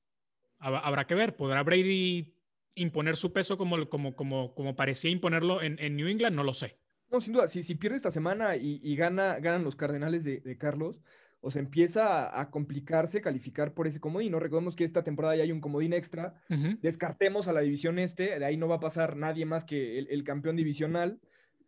habrá 0.61 1.07
que 1.07 1.15
ver. 1.15 1.37
¿Podrá 1.37 1.63
Brady 1.63 2.35
imponer 2.75 3.17
su 3.17 3.35
peso 3.35 3.59
como, 3.59 3.87
como, 3.91 4.17
como, 4.17 4.55
como 4.55 4.75
parecía 4.77 5.11
imponerlo 5.11 5.61
en, 5.61 5.77
New 5.95 6.09
England? 6.09 6.35
No 6.35 6.43
lo 6.43 6.55
sé. 6.55 6.79
No, 7.11 7.21
sin 7.21 7.35
duda. 7.35 7.49
Si, 7.49 7.63
si 7.63 7.75
pierde 7.75 7.99
esta 7.99 8.11
semana 8.11 8.57
y, 8.57 8.97
gana, 8.97 9.39
ganan 9.41 9.63
los 9.63 9.77
Cardenales 9.77 10.25
de, 10.25 10.57
Carlos, 10.59 11.01
o 11.43 11.51
sea, 11.51 11.63
empieza 11.63 12.39
a, 12.39 12.51
complicarse 12.51 13.23
calificar 13.23 13.73
por 13.73 13.87
ese 13.87 14.01
comodín. 14.01 14.33
No 14.33 14.41
recordemos 14.41 14.77
que 14.77 14.85
esta 14.85 15.03
temporada 15.03 15.37
ya 15.37 15.43
hay 15.43 15.53
un 15.53 15.61
comodín 15.61 15.95
extra. 15.95 16.35
Descartemos 16.83 17.49
a 17.49 17.53
la 17.53 17.61
división 17.61 17.99
este, 17.99 18.39
de 18.39 18.45
ahí 18.45 18.57
no 18.57 18.69
va 18.69 18.77
a 18.77 18.81
pasar 18.81 19.17
nadie 19.17 19.47
más 19.47 19.65
que 19.65 19.99
el, 19.99 20.25
campeón 20.25 20.57
divisional. 20.57 21.19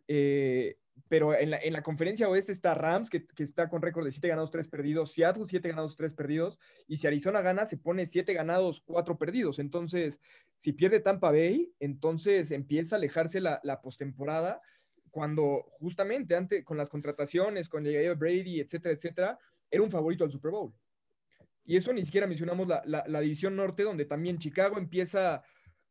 Eh, 0.08 0.76
pero 1.08 1.34
en 1.34 1.50
la, 1.50 1.58
en 1.58 1.72
la, 1.72 1.82
conferencia 1.82 2.28
oeste 2.28 2.52
está 2.52 2.74
Rams, 2.74 3.08
que, 3.08 3.26
que 3.26 3.42
está 3.42 3.70
con 3.70 3.80
récord 3.80 4.04
de 4.04 4.12
7 4.12 4.28
ganados, 4.28 4.50
3 4.50 4.68
perdidos, 4.68 5.12
Seattle 5.12 5.44
7 5.46 5.68
ganados, 5.68 5.96
3 5.96 6.14
perdidos, 6.14 6.58
y 6.86 6.98
si 6.98 7.06
Arizona 7.06 7.40
gana, 7.40 7.64
se 7.64 7.78
pone 7.78 8.06
7 8.06 8.32
ganados, 8.34 8.82
4 8.84 9.16
perdidos. 9.16 9.58
Entonces, 9.58 10.20
si 10.56 10.72
pierde 10.72 11.00
Tampa 11.00 11.30
Bay, 11.30 11.72
entonces 11.80 12.50
empieza 12.50 12.96
a 12.96 12.98
alejarse 12.98 13.40
la, 13.40 13.60
la 13.62 13.80
postemporada, 13.80 14.60
cuando 15.10 15.66
justamente 15.78 16.34
antes, 16.34 16.64
con 16.64 16.78
las 16.78 16.88
contrataciones, 16.88 17.68
con 17.68 17.84
llegada 17.84 18.08
de 18.08 18.14
Brady, 18.14 18.60
etcétera, 18.60 18.94
etcétera, 18.94 19.38
era 19.72 19.82
un 19.82 19.90
favorito 19.90 20.22
al 20.22 20.30
Super 20.30 20.52
Bowl. 20.52 20.72
Y 21.64 21.76
eso 21.76 21.92
ni 21.92 22.04
siquiera 22.04 22.26
mencionamos 22.26 22.68
la, 22.68 22.82
la, 22.84 23.20
división 23.20 23.56
norte, 23.56 23.82
donde 23.82 24.04
también 24.04 24.38
Chicago 24.38 24.78
empieza 24.78 25.42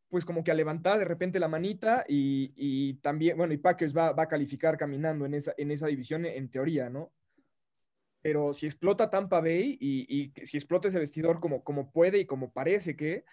pues 0.10 0.26
como 0.26 0.44
que 0.44 0.52
a 0.52 0.56
levantar 0.56 1.00
de 1.00 1.06
repente 1.06 1.40
la 1.40 1.48
manita 1.48 2.04
y, 2.08 2.96
también, 2.96 3.38
bueno, 3.38 3.54
y 3.54 3.58
Packers 3.58 3.96
va, 3.96 4.10
a 4.10 4.28
calificar 4.28 4.78
caminando 4.78 5.26
en 5.26 5.34
esa, 5.34 5.54
en 5.58 5.72
esa 5.72 5.88
división 5.88 6.26
en 6.26 6.50
teoría, 6.50 6.90
¿no? 6.90 7.14
Pero 8.22 8.54
si 8.54 8.66
explota 8.66 9.10
Tampa 9.10 9.40
Bay 9.40 9.78
y, 9.80 10.34
si 10.46 10.58
explota 10.58 10.90
ese 10.90 11.00
vestidor 11.00 11.40
como, 11.40 11.64
como 11.64 11.92
puede 11.92 12.20
y 12.20 12.26
como 12.26 12.52
parece 12.52 12.98
que, 12.98 13.24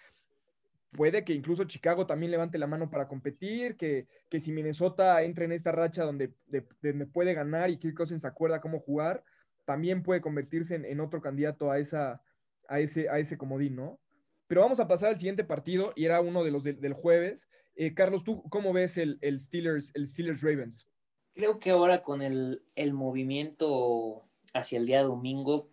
puede 0.91 1.23
que 1.23 1.33
incluso 1.33 1.65
Chicago 1.65 2.07
también 2.07 2.31
levante 2.31 2.57
la 2.57 2.65
mano 2.65 2.89
para 2.89 3.09
competir, 3.09 3.75
que, 3.75 4.07
si 4.39 4.51
Minnesota 4.53 5.21
entra 5.21 5.43
en 5.43 5.51
esta 5.51 5.73
racha 5.73 6.05
donde, 6.05 6.33
me 6.81 7.05
puede 7.05 7.33
ganar 7.33 7.69
y 7.69 7.77
Kirk 7.77 7.95
Cousins 7.95 8.21
se 8.21 8.27
acuerda 8.27 8.61
cómo 8.61 8.79
jugar, 8.79 9.23
también 9.69 10.01
puede 10.01 10.19
convertirse 10.19 10.73
en, 10.73 10.99
otro 10.99 11.21
candidato 11.21 11.69
a, 11.69 11.77
esa, 11.77 12.23
a, 12.67 12.79
ese, 12.79 13.07
a 13.07 13.19
ese 13.19 13.37
comodín, 13.37 13.75
¿no? 13.75 13.99
Pero 14.47 14.61
vamos 14.61 14.79
a 14.79 14.87
pasar 14.87 15.09
al 15.09 15.19
siguiente 15.19 15.43
partido 15.43 15.93
y 15.95 16.05
era 16.05 16.21
uno 16.21 16.43
de 16.43 16.49
los 16.49 16.63
del 16.63 16.93
jueves. 16.93 17.47
Eh, 17.75 17.93
Carlos, 17.93 18.23
¿tú 18.23 18.41
cómo 18.49 18.73
ves 18.73 18.97
el, 18.97 19.19
Steelers, 19.39 19.91
el 19.93 20.07
Steelers 20.07 20.41
Ravens? 20.41 20.87
Creo 21.35 21.59
que 21.59 21.69
ahora 21.69 22.01
con 22.01 22.23
el, 22.23 22.63
movimiento 22.93 24.23
hacia 24.55 24.79
el 24.79 24.87
día 24.87 25.03
domingo, 25.03 25.69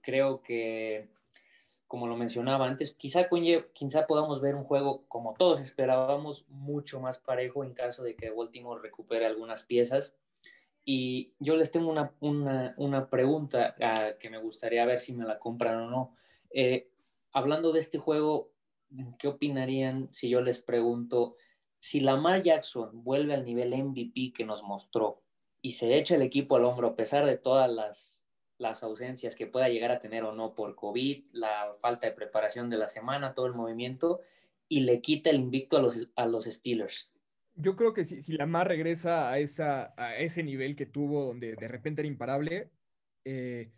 creo 0.00 0.42
que, 0.42 1.08
como 1.88 2.06
lo 2.06 2.16
mencionaba 2.16 2.68
antes, 2.68 2.94
quizá, 2.94 3.28
quizá 3.72 4.06
podamos 4.06 4.40
ver 4.40 4.54
un 4.54 4.62
juego 4.62 5.08
como 5.08 5.34
todos 5.34 5.60
esperábamos, 5.60 6.46
mucho 6.50 7.00
más 7.00 7.18
parejo 7.18 7.64
en 7.64 7.74
caso 7.74 8.04
de 8.04 8.14
que 8.14 8.30
Baltimore 8.30 8.80
recupere 8.80 9.26
algunas 9.26 9.64
piezas. 9.64 10.14
Y 10.92 11.34
yo 11.38 11.54
les 11.54 11.70
tengo 11.70 11.88
una, 12.18 13.10
pregunta 13.10 13.76
ah, 13.80 14.14
que 14.18 14.28
me 14.28 14.38
gustaría 14.38 14.84
ver 14.86 14.98
si 14.98 15.12
me 15.12 15.24
la 15.24 15.38
compran 15.38 15.82
o 15.82 15.88
no. 15.88 16.16
Eh, 16.52 16.90
hablando 17.30 17.70
de 17.70 17.78
este 17.78 17.98
juego, 17.98 18.50
¿qué 19.16 19.28
opinarían 19.28 20.08
si 20.12 20.28
yo 20.28 20.40
les 20.40 20.60
pregunto 20.60 21.36
si 21.78 22.00
Lamar 22.00 22.42
Jackson 22.42 23.04
vuelve 23.04 23.34
al 23.34 23.44
nivel 23.44 23.72
MVP 23.72 24.32
que 24.34 24.44
nos 24.44 24.64
mostró 24.64 25.22
y 25.62 25.74
se 25.74 25.96
echa 25.96 26.16
el 26.16 26.22
equipo 26.22 26.56
al 26.56 26.64
hombro 26.64 26.88
a 26.88 26.96
pesar 26.96 27.24
de 27.24 27.38
todas 27.38 27.70
las, 27.70 28.24
las 28.58 28.82
ausencias 28.82 29.36
que 29.36 29.46
pueda 29.46 29.68
llegar 29.68 29.92
a 29.92 30.00
tener 30.00 30.24
o 30.24 30.32
no 30.32 30.56
por 30.56 30.74
COVID, 30.74 31.26
la 31.30 31.72
falta 31.78 32.08
de 32.08 32.14
preparación 32.14 32.68
de 32.68 32.78
la 32.78 32.88
semana, 32.88 33.32
todo 33.32 33.46
el 33.46 33.54
movimiento, 33.54 34.22
y 34.68 34.80
le 34.80 35.00
quita 35.00 35.30
el 35.30 35.36
invicto 35.36 35.76
a 35.76 35.82
los, 35.82 36.08
a 36.16 36.26
los 36.26 36.46
Steelers? 36.46 37.12
Yo 37.54 37.76
creo 37.76 37.92
que 37.92 38.04
si, 38.04 38.22
si 38.22 38.32
Lamar 38.32 38.68
regresa 38.68 39.30
a, 39.30 39.38
esa, 39.38 39.92
a 39.96 40.16
ese 40.16 40.42
nivel 40.42 40.76
que 40.76 40.86
tuvo, 40.86 41.26
donde 41.26 41.56
de 41.56 41.68
repente 41.68 42.02
era 42.02 42.08
imparable, 42.08 42.70
eh, 43.24 43.72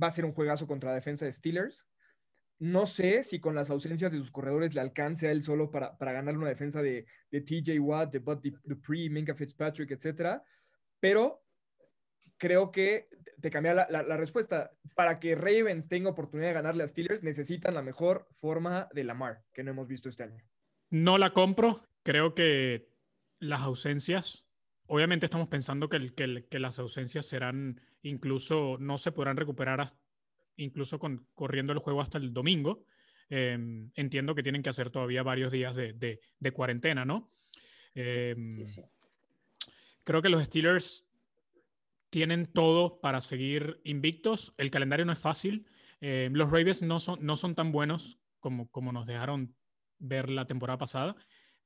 va 0.00 0.08
a 0.08 0.12
ser 0.12 0.24
un 0.24 0.32
juegazo 0.32 0.66
contra 0.66 0.90
la 0.90 0.96
defensa 0.96 1.24
de 1.24 1.32
Steelers. 1.32 1.86
No 2.58 2.86
sé 2.86 3.22
si 3.22 3.38
con 3.38 3.54
las 3.54 3.68
ausencias 3.68 4.12
de 4.12 4.18
sus 4.18 4.30
corredores 4.30 4.74
le 4.74 4.80
alcance 4.80 5.28
a 5.28 5.32
él 5.32 5.42
solo 5.42 5.70
para, 5.70 5.98
para 5.98 6.12
ganar 6.12 6.38
una 6.38 6.48
defensa 6.48 6.80
de, 6.80 7.06
de 7.30 7.40
TJ 7.42 7.78
Watt, 7.80 8.12
de 8.12 8.18
Bud 8.20 8.38
Dupree, 8.64 9.10
Minka 9.10 9.34
Fitzpatrick, 9.34 9.90
etcétera, 9.90 10.42
pero 10.98 11.42
creo 12.38 12.70
que 12.70 13.08
te 13.40 13.50
cambia 13.50 13.74
la, 13.74 13.86
la, 13.88 14.16
respuesta. 14.16 14.72
Para 14.94 15.18
que 15.20 15.34
Ravens 15.34 15.88
tenga 15.88 16.10
oportunidad 16.10 16.48
de 16.48 16.54
ganarle 16.54 16.84
a 16.84 16.88
Steelers, 16.88 17.22
necesitan 17.22 17.74
la 17.74 17.82
mejor 17.82 18.26
forma 18.40 18.88
de 18.92 19.04
Lamar 19.04 19.42
que 19.52 19.62
no 19.62 19.70
hemos 19.72 19.88
visto 19.88 20.08
este 20.08 20.22
año. 20.22 20.42
No 20.90 21.18
la 21.18 21.32
compro. 21.32 21.82
Creo 22.02 22.34
que 22.34 22.88
las 23.38 23.62
ausencias, 23.62 24.44
obviamente 24.86 25.26
estamos 25.26 25.48
pensando 25.48 25.88
que, 25.88 26.10
que, 26.14 26.46
que 26.48 26.58
las 26.58 26.78
ausencias 26.78 27.26
serán, 27.26 27.80
incluso 28.02 28.76
no 28.78 28.98
se 28.98 29.12
podrán 29.12 29.36
recuperar 29.36 29.80
hasta 29.80 30.06
incluso 30.56 30.98
con, 30.98 31.26
corriendo 31.34 31.72
el 31.72 31.78
juego 31.78 32.00
hasta 32.00 32.18
el 32.18 32.32
domingo. 32.32 32.84
Em, 33.28 33.90
entiendo 33.94 34.34
que 34.34 34.42
tienen 34.42 34.62
que 34.62 34.70
hacer 34.70 34.90
todavía 34.90 35.22
varios 35.22 35.52
días 35.52 35.74
de, 35.74 36.20
cuarentena, 36.52 37.04
¿no? 37.04 37.30
Em, 37.94 38.64
creo 40.04 40.22
que 40.22 40.28
los 40.28 40.44
Steelers 40.44 41.04
tienen 42.10 42.46
todo 42.46 43.00
para 43.00 43.20
seguir 43.20 43.80
invictos. 43.84 44.54
El 44.58 44.70
calendario 44.70 45.04
no 45.04 45.12
es 45.12 45.18
fácil. 45.18 45.66
Em, 46.00 46.32
los 46.34 46.50
Ravens 46.50 46.82
no 46.82 47.00
son, 47.00 47.18
no 47.24 47.36
son 47.36 47.54
tan 47.54 47.72
buenos 47.72 48.18
como, 48.38 48.70
como 48.70 48.92
nos 48.92 49.06
dejaron 49.06 49.54
ver 49.98 50.30
la 50.30 50.46
temporada 50.46 50.78
pasada 50.78 51.16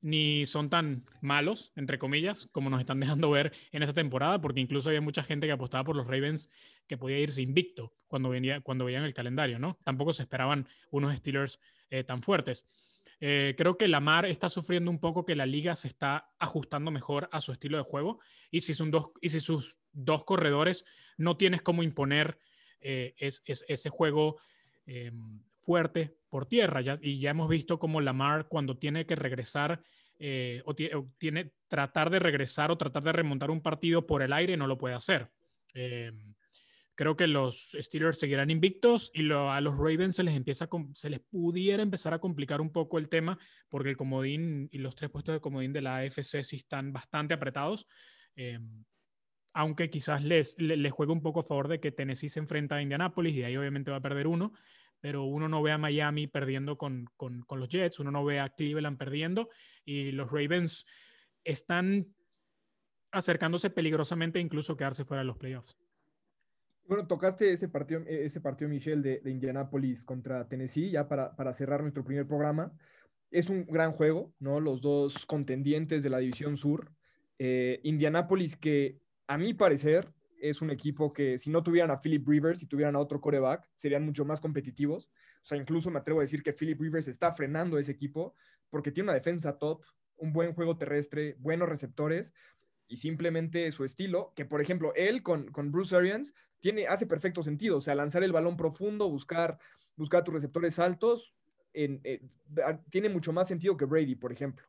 ni 0.01 0.45
son 0.45 0.69
tan 0.69 1.05
malos, 1.21 1.71
entre 1.75 1.99
comillas, 1.99 2.47
como 2.51 2.69
nos 2.69 2.79
están 2.79 2.99
dejando 2.99 3.29
ver 3.29 3.53
en 3.71 3.83
esta 3.83 3.93
temporada, 3.93 4.41
porque 4.41 4.59
incluso 4.59 4.89
había 4.89 5.01
mucha 5.01 5.23
gente 5.23 5.47
que 5.47 5.53
apostaba 5.53 5.83
por 5.83 5.95
los 5.95 6.07
Ravens 6.07 6.49
que 6.87 6.97
podía 6.97 7.19
irse 7.19 7.41
invicto 7.41 7.93
cuando, 8.07 8.29
venía, 8.29 8.61
cuando 8.61 8.85
veían 8.85 9.03
el 9.03 9.13
calendario, 9.13 9.59
¿no? 9.59 9.79
Tampoco 9.83 10.13
se 10.13 10.23
esperaban 10.23 10.67
unos 10.89 11.15
Steelers 11.15 11.59
eh, 11.89 12.03
tan 12.03 12.21
fuertes. 12.21 12.65
Eh, 13.19 13.53
creo 13.55 13.77
que 13.77 13.87
Lamar 13.87 14.25
está 14.25 14.49
sufriendo 14.49 14.89
un 14.89 14.99
poco 14.99 15.25
que 15.25 15.35
la 15.35 15.45
liga 15.45 15.75
se 15.75 15.87
está 15.87 16.31
ajustando 16.39 16.89
mejor 16.89 17.29
a 17.31 17.39
su 17.39 17.51
estilo 17.51 17.77
de 17.77 17.83
juego 17.83 18.19
y 18.49 18.61
si, 18.61 18.73
dos, 18.89 19.11
y 19.21 19.29
si 19.29 19.39
sus 19.39 19.77
dos 19.91 20.23
corredores 20.23 20.85
no 21.17 21.37
tienes 21.37 21.61
cómo 21.61 21.83
imponer 21.83 22.39
eh, 22.79 23.13
es, 23.17 23.43
ese 23.45 23.89
juego 23.89 24.41
em, 24.87 25.43
fuerte 25.61 26.17
por 26.29 26.45
tierra. 26.45 26.81
Ya, 26.81 26.97
y 27.01 27.19
ya 27.19 27.31
hemos 27.31 27.49
visto 27.49 27.79
como 27.79 28.01
Lamar 28.01 28.47
cuando 28.47 28.77
tiene 28.77 29.05
que 29.05 29.15
regresar 29.15 29.81
eh, 30.23 30.61
o, 30.65 30.75
tiene 31.17 31.51
tratar 31.67 32.11
de 32.11 32.19
regresar 32.19 32.69
o 32.69 32.77
tratar 32.77 33.01
de 33.01 33.11
remontar 33.11 33.49
un 33.49 33.61
partido 33.61 34.05
por 34.05 34.21
el 34.21 34.33
aire, 34.33 34.55
no 34.55 34.67
lo 34.67 34.77
puede 34.77 34.93
hacer. 34.93 35.31
Eh, 35.73 36.11
creo 36.93 37.15
que 37.15 37.25
los 37.25 37.75
Steelers 37.79 38.19
seguirán 38.19 38.51
invictos 38.51 39.09
y 39.15 39.31
a 39.31 39.59
los 39.61 39.75
Ravens 39.75 40.17
se 40.17 40.23
les 40.23 40.35
empieza 40.35 40.69
se 40.93 41.09
les 41.09 41.21
pudiera 41.21 41.81
empezar 41.81 42.13
a 42.13 42.19
complicar 42.19 42.61
un 42.61 42.71
poco 42.71 42.99
el 42.99 43.09
tema 43.09 43.39
porque 43.67 43.89
el 43.89 43.97
comodín 43.97 44.69
y 44.71 44.77
los 44.77 44.95
tres 44.95 45.09
puestos 45.09 45.33
de 45.33 45.41
comodín 45.41 45.73
de 45.73 45.81
la 45.81 45.97
AFC 45.97 46.43
sí 46.43 46.57
están 46.57 46.93
bastante 46.93 47.33
apretados. 47.33 47.87
Eh, 48.35 48.59
aunque 49.53 49.89
quizás 49.89 50.23
les, 50.23 50.55
les, 50.59 50.91
juegue 50.93 51.11
un 51.11 51.23
poco 51.23 51.39
a 51.39 51.43
favor 51.43 51.67
de 51.67 51.79
que 51.79 51.91
Tennessee 51.91 52.29
se 52.29 52.39
enfrenta 52.39 52.75
a 52.75 52.81
Indianapolis 52.81 53.35
y 53.35 53.43
ahí 53.43 53.57
obviamente 53.57 53.89
va 53.89 53.97
a 53.97 54.01
perder 54.01 54.27
uno, 54.27 54.53
pero 55.01 55.23
uno 55.23 55.49
no 55.49 55.61
ve 55.61 55.71
a 55.71 55.77
Miami 55.77 56.27
perdiendo 56.27 56.77
con, 56.77 57.09
los 57.49 57.67
Jets, 57.67 57.99
uno 57.99 58.11
no 58.11 58.23
ve 58.23 58.39
a 58.39 58.49
Cleveland 58.49 58.97
perdiendo 58.97 59.49
y 59.83 60.11
los 60.11 60.29
Ravens 60.31 60.85
están 61.43 62.07
acercándose 63.11 63.71
peligrosamente 63.71 64.39
incluso 64.39 64.77
quedarse 64.77 65.03
fuera 65.03 65.21
de 65.21 65.25
los 65.25 65.37
playoffs. 65.37 65.75
Bueno, 66.85 67.07
tocaste 67.07 67.51
ese 67.51 67.67
partido, 67.67 68.01
ese 68.05 68.41
partido 68.41 68.69
Michelle, 68.69 69.01
de, 69.01 69.19
de 69.21 69.31
Indianapolis 69.31 70.05
contra 70.05 70.47
Tennessee, 70.47 70.91
ya 70.91 71.07
para, 71.07 71.53
cerrar 71.53 71.81
nuestro 71.81 72.03
primer 72.03 72.27
programa. 72.27 72.71
Es 73.31 73.49
un 73.49 73.65
gran 73.65 73.93
juego, 73.93 74.33
¿no? 74.39 74.59
Los 74.59 74.81
dos 74.81 75.25
contendientes 75.25 76.03
de 76.03 76.09
la 76.09 76.19
División 76.19 76.57
Sur. 76.57 76.91
Eh, 77.39 77.79
Indianapolis, 77.83 78.55
que 78.57 78.99
a 79.27 79.37
mi 79.37 79.53
parecer 79.53 80.11
es 80.41 80.61
un 80.61 80.71
equipo 80.71 81.13
que 81.13 81.37
si 81.37 81.49
no 81.49 81.63
tuvieran 81.63 81.91
a 81.91 81.99
Philip 82.01 82.27
Rivers 82.27 82.61
y 82.61 82.65
tuvieran 82.65 82.95
a 82.95 82.99
otro 82.99 83.21
coreback, 83.21 83.69
serían 83.75 84.03
mucho 84.03 84.25
más 84.25 84.41
competitivos. 84.41 85.09
O 85.43 85.45
sea, 85.45 85.57
incluso 85.57 85.89
me 85.89 85.99
atrevo 85.99 86.19
a 86.19 86.23
decir 86.23 86.43
que 86.43 86.53
Philip 86.53 86.79
Rivers 86.79 87.07
está 87.07 87.31
frenando 87.31 87.77
ese 87.77 87.91
equipo 87.91 88.35
porque 88.69 88.91
tiene 88.91 89.09
una 89.09 89.13
defensa 89.13 89.57
top, 89.57 89.83
un 90.17 90.33
buen 90.33 90.53
juego 90.53 90.77
terrestre, 90.77 91.35
buenos 91.39 91.69
receptores 91.69 92.31
y 92.87 92.97
simplemente 92.97 93.71
su 93.71 93.85
estilo, 93.85 94.33
que 94.35 94.45
por 94.45 94.61
ejemplo 94.61 94.93
él 94.95 95.23
con, 95.23 95.51
con 95.51 95.71
Bruce 95.71 95.95
Arians 95.95 96.33
tiene, 96.59 96.87
hace 96.87 97.05
perfecto 97.05 97.41
sentido, 97.41 97.77
o 97.77 97.81
sea, 97.81 97.95
lanzar 97.95 98.23
el 98.23 98.31
balón 98.31 98.57
profundo, 98.57 99.09
buscar, 99.09 99.57
buscar 99.95 100.23
tus 100.23 100.33
receptores 100.33 100.77
altos, 100.77 101.33
en, 101.73 102.01
tiene 102.89 103.09
mucho 103.09 103.31
más 103.31 103.47
sentido 103.47 103.77
que 103.77 103.85
Brady, 103.85 104.15
por 104.15 104.31
ejemplo. 104.31 104.65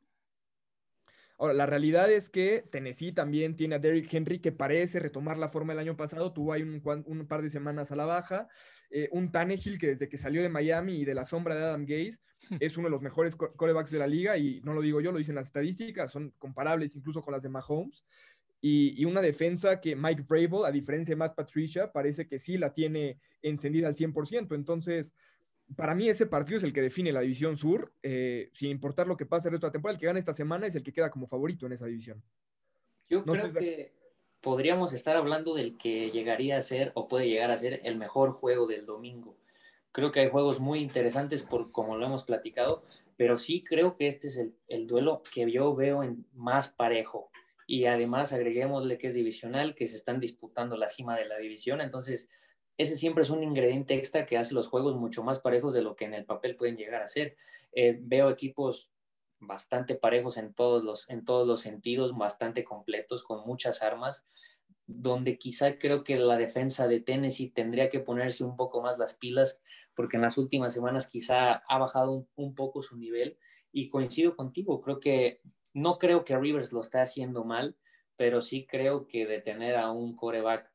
Ahora, 1.42 1.54
la 1.54 1.66
realidad 1.66 2.08
es 2.08 2.30
que 2.30 2.64
Tennessee 2.70 3.10
también 3.10 3.56
tiene 3.56 3.74
a 3.74 3.80
Derrick 3.80 4.14
Henry 4.14 4.38
que 4.38 4.52
parece 4.52 5.00
retomar 5.00 5.38
la 5.38 5.48
forma 5.48 5.72
del 5.72 5.80
año 5.80 5.96
pasado, 5.96 6.32
tuvo 6.32 6.52
ahí 6.52 6.62
un, 6.62 7.26
par 7.26 7.42
de 7.42 7.50
semanas 7.50 7.90
a 7.90 7.96
la 7.96 8.06
baja, 8.06 8.46
eh, 8.92 9.08
un 9.10 9.32
Tannehill 9.32 9.76
que 9.76 9.88
desde 9.88 10.08
que 10.08 10.18
salió 10.18 10.40
de 10.40 10.48
Miami 10.48 11.00
y 11.00 11.04
de 11.04 11.14
la 11.14 11.24
sombra 11.24 11.56
de 11.56 11.64
Adam 11.64 11.84
Gaze 11.84 12.20
es 12.60 12.76
uno 12.76 12.86
de 12.86 12.92
los 12.92 13.02
mejores 13.02 13.34
corebacks 13.34 13.90
de 13.90 13.98
la 13.98 14.06
liga 14.06 14.38
y 14.38 14.60
no 14.60 14.72
lo 14.72 14.82
digo 14.82 15.00
yo, 15.00 15.10
lo 15.10 15.18
dicen 15.18 15.34
las 15.34 15.48
estadísticas, 15.48 16.12
son 16.12 16.32
comparables 16.38 16.94
incluso 16.94 17.22
con 17.22 17.32
las 17.32 17.42
de 17.42 17.48
Mahomes. 17.48 18.04
Y, 18.60 18.94
y, 19.02 19.04
una 19.04 19.20
defensa 19.20 19.80
que 19.80 19.96
Mike 19.96 20.22
Vrabel, 20.28 20.64
a 20.64 20.70
diferencia 20.70 21.10
de 21.10 21.16
Matt 21.16 21.34
Patricia, 21.34 21.90
parece 21.90 22.28
que 22.28 22.38
sí 22.38 22.56
la 22.56 22.72
tiene 22.72 23.18
encendida 23.42 23.88
al 23.88 23.96
100%. 23.96 24.54
Entonces, 24.54 25.12
para 25.76 25.94
mí 25.94 26.08
ese 26.08 26.26
partido 26.26 26.58
es 26.58 26.64
el 26.64 26.72
que 26.72 26.82
define 26.82 27.12
la 27.12 27.20
división 27.20 27.56
sur, 27.56 27.92
eh, 28.02 28.50
sin 28.52 28.70
importar 28.70 29.06
lo 29.06 29.16
que 29.16 29.26
pase 29.26 29.48
el 29.48 29.52
resto 29.52 29.66
de 29.66 29.68
la 29.68 29.72
temporada. 29.72 29.94
El 29.94 30.00
que 30.00 30.06
gana 30.06 30.18
esta 30.18 30.34
semana 30.34 30.66
es 30.66 30.74
el 30.74 30.82
que 30.82 30.92
queda 30.92 31.10
como 31.10 31.26
favorito 31.26 31.66
en 31.66 31.72
esa 31.72 31.86
división. 31.86 32.22
Yo 33.08 33.22
creo 33.22 33.52
que 33.52 33.92
podríamos 34.40 34.92
estar 34.92 35.16
hablando 35.16 35.54
del 35.54 35.76
que 35.76 36.10
llegaría 36.10 36.58
a 36.58 36.62
ser 36.62 36.92
o 36.94 37.08
puede 37.08 37.28
llegar 37.28 37.50
a 37.50 37.56
ser 37.56 37.80
el 37.84 37.96
mejor 37.96 38.32
juego 38.32 38.66
del 38.66 38.86
domingo. 38.86 39.36
Creo 39.92 40.10
que 40.10 40.20
hay 40.20 40.30
juegos 40.30 40.58
muy 40.58 40.80
interesantes 40.80 41.42
por 41.42 41.70
como 41.70 41.96
lo 41.96 42.06
hemos 42.06 42.24
platicado, 42.24 42.82
pero 43.16 43.36
sí 43.36 43.62
creo 43.62 43.96
que 43.96 44.08
este 44.08 44.28
es 44.28 44.38
el, 44.38 44.54
el 44.68 44.86
duelo 44.86 45.22
que 45.32 45.50
yo 45.50 45.74
veo 45.74 46.02
en 46.02 46.26
más 46.32 46.68
parejo. 46.68 47.30
Y 47.66 47.84
además 47.84 48.32
agreguémosle 48.32 48.98
que 48.98 49.08
es 49.08 49.14
divisional, 49.14 49.74
que 49.74 49.86
se 49.86 49.96
están 49.96 50.18
disputando 50.18 50.76
la 50.76 50.88
cima 50.88 51.16
de 51.16 51.26
la 51.26 51.38
división. 51.38 51.80
Entonces, 51.80 52.30
ese 52.82 52.96
siempre 52.96 53.22
es 53.22 53.30
un 53.30 53.42
ingrediente 53.42 53.94
extra 53.94 54.26
que 54.26 54.36
hace 54.36 54.54
los 54.54 54.68
juegos 54.68 54.96
mucho 54.96 55.22
más 55.22 55.38
parejos 55.38 55.74
de 55.74 55.82
lo 55.82 55.96
que 55.96 56.04
en 56.04 56.14
el 56.14 56.24
papel 56.24 56.56
pueden 56.56 56.76
llegar 56.76 57.02
a 57.02 57.06
ser. 57.06 57.36
Eh, 57.72 57.98
veo 58.00 58.30
equipos 58.30 58.90
bastante 59.40 59.94
parejos 59.94 60.38
en 60.38 60.54
todos, 60.54 60.84
los, 60.84 61.08
en 61.10 61.24
todos 61.24 61.46
los 61.46 61.60
sentidos, 61.60 62.16
bastante 62.16 62.64
completos, 62.64 63.24
con 63.24 63.46
muchas 63.46 63.82
armas, 63.82 64.24
donde 64.86 65.38
quizá 65.38 65.78
creo 65.78 66.04
que 66.04 66.16
la 66.16 66.36
defensa 66.36 66.86
de 66.86 67.00
Tennessee 67.00 67.50
tendría 67.50 67.90
que 67.90 68.00
ponerse 68.00 68.44
un 68.44 68.56
poco 68.56 68.82
más 68.82 68.98
las 68.98 69.14
pilas, 69.14 69.60
porque 69.94 70.16
en 70.16 70.22
las 70.22 70.38
últimas 70.38 70.72
semanas 70.72 71.08
quizá 71.08 71.54
ha 71.54 71.78
bajado 71.78 72.26
un, 72.36 72.54
poco 72.54 72.82
su 72.82 72.96
nivel. 72.96 73.38
Y 73.72 73.88
coincido 73.88 74.36
contigo, 74.36 74.80
creo 74.80 75.00
que 75.00 75.40
no 75.74 75.98
creo 75.98 76.24
que 76.24 76.38
Rivers 76.38 76.72
lo 76.72 76.80
esté 76.80 76.98
haciendo 76.98 77.44
mal, 77.44 77.76
pero 78.16 78.42
sí 78.42 78.66
creo 78.66 79.06
que 79.06 79.26
de 79.26 79.40
tener 79.40 79.76
a 79.76 79.90
un 79.90 80.14
coreback 80.14 80.71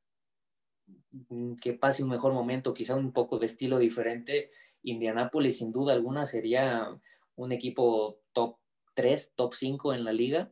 que 1.62 1.74
pase 1.74 2.04
un 2.04 2.10
mejor 2.10 2.34
momento, 2.34 2.74
quizá 2.74 2.96
un 2.96 3.12
poco 3.12 3.40
de 3.40 3.46
estilo 3.46 3.80
diferente, 3.80 4.52
Indianapolis 4.84 5.58
sin 5.58 5.72
duda 5.72 5.94
alguna 5.94 6.26
sería 6.26 6.98
un 7.36 7.52
equipo 7.52 8.20
top 8.34 8.58
3, 8.94 9.34
top 9.36 9.54
5 9.54 9.94
en 9.94 10.04
la 10.04 10.14
liga. 10.14 10.52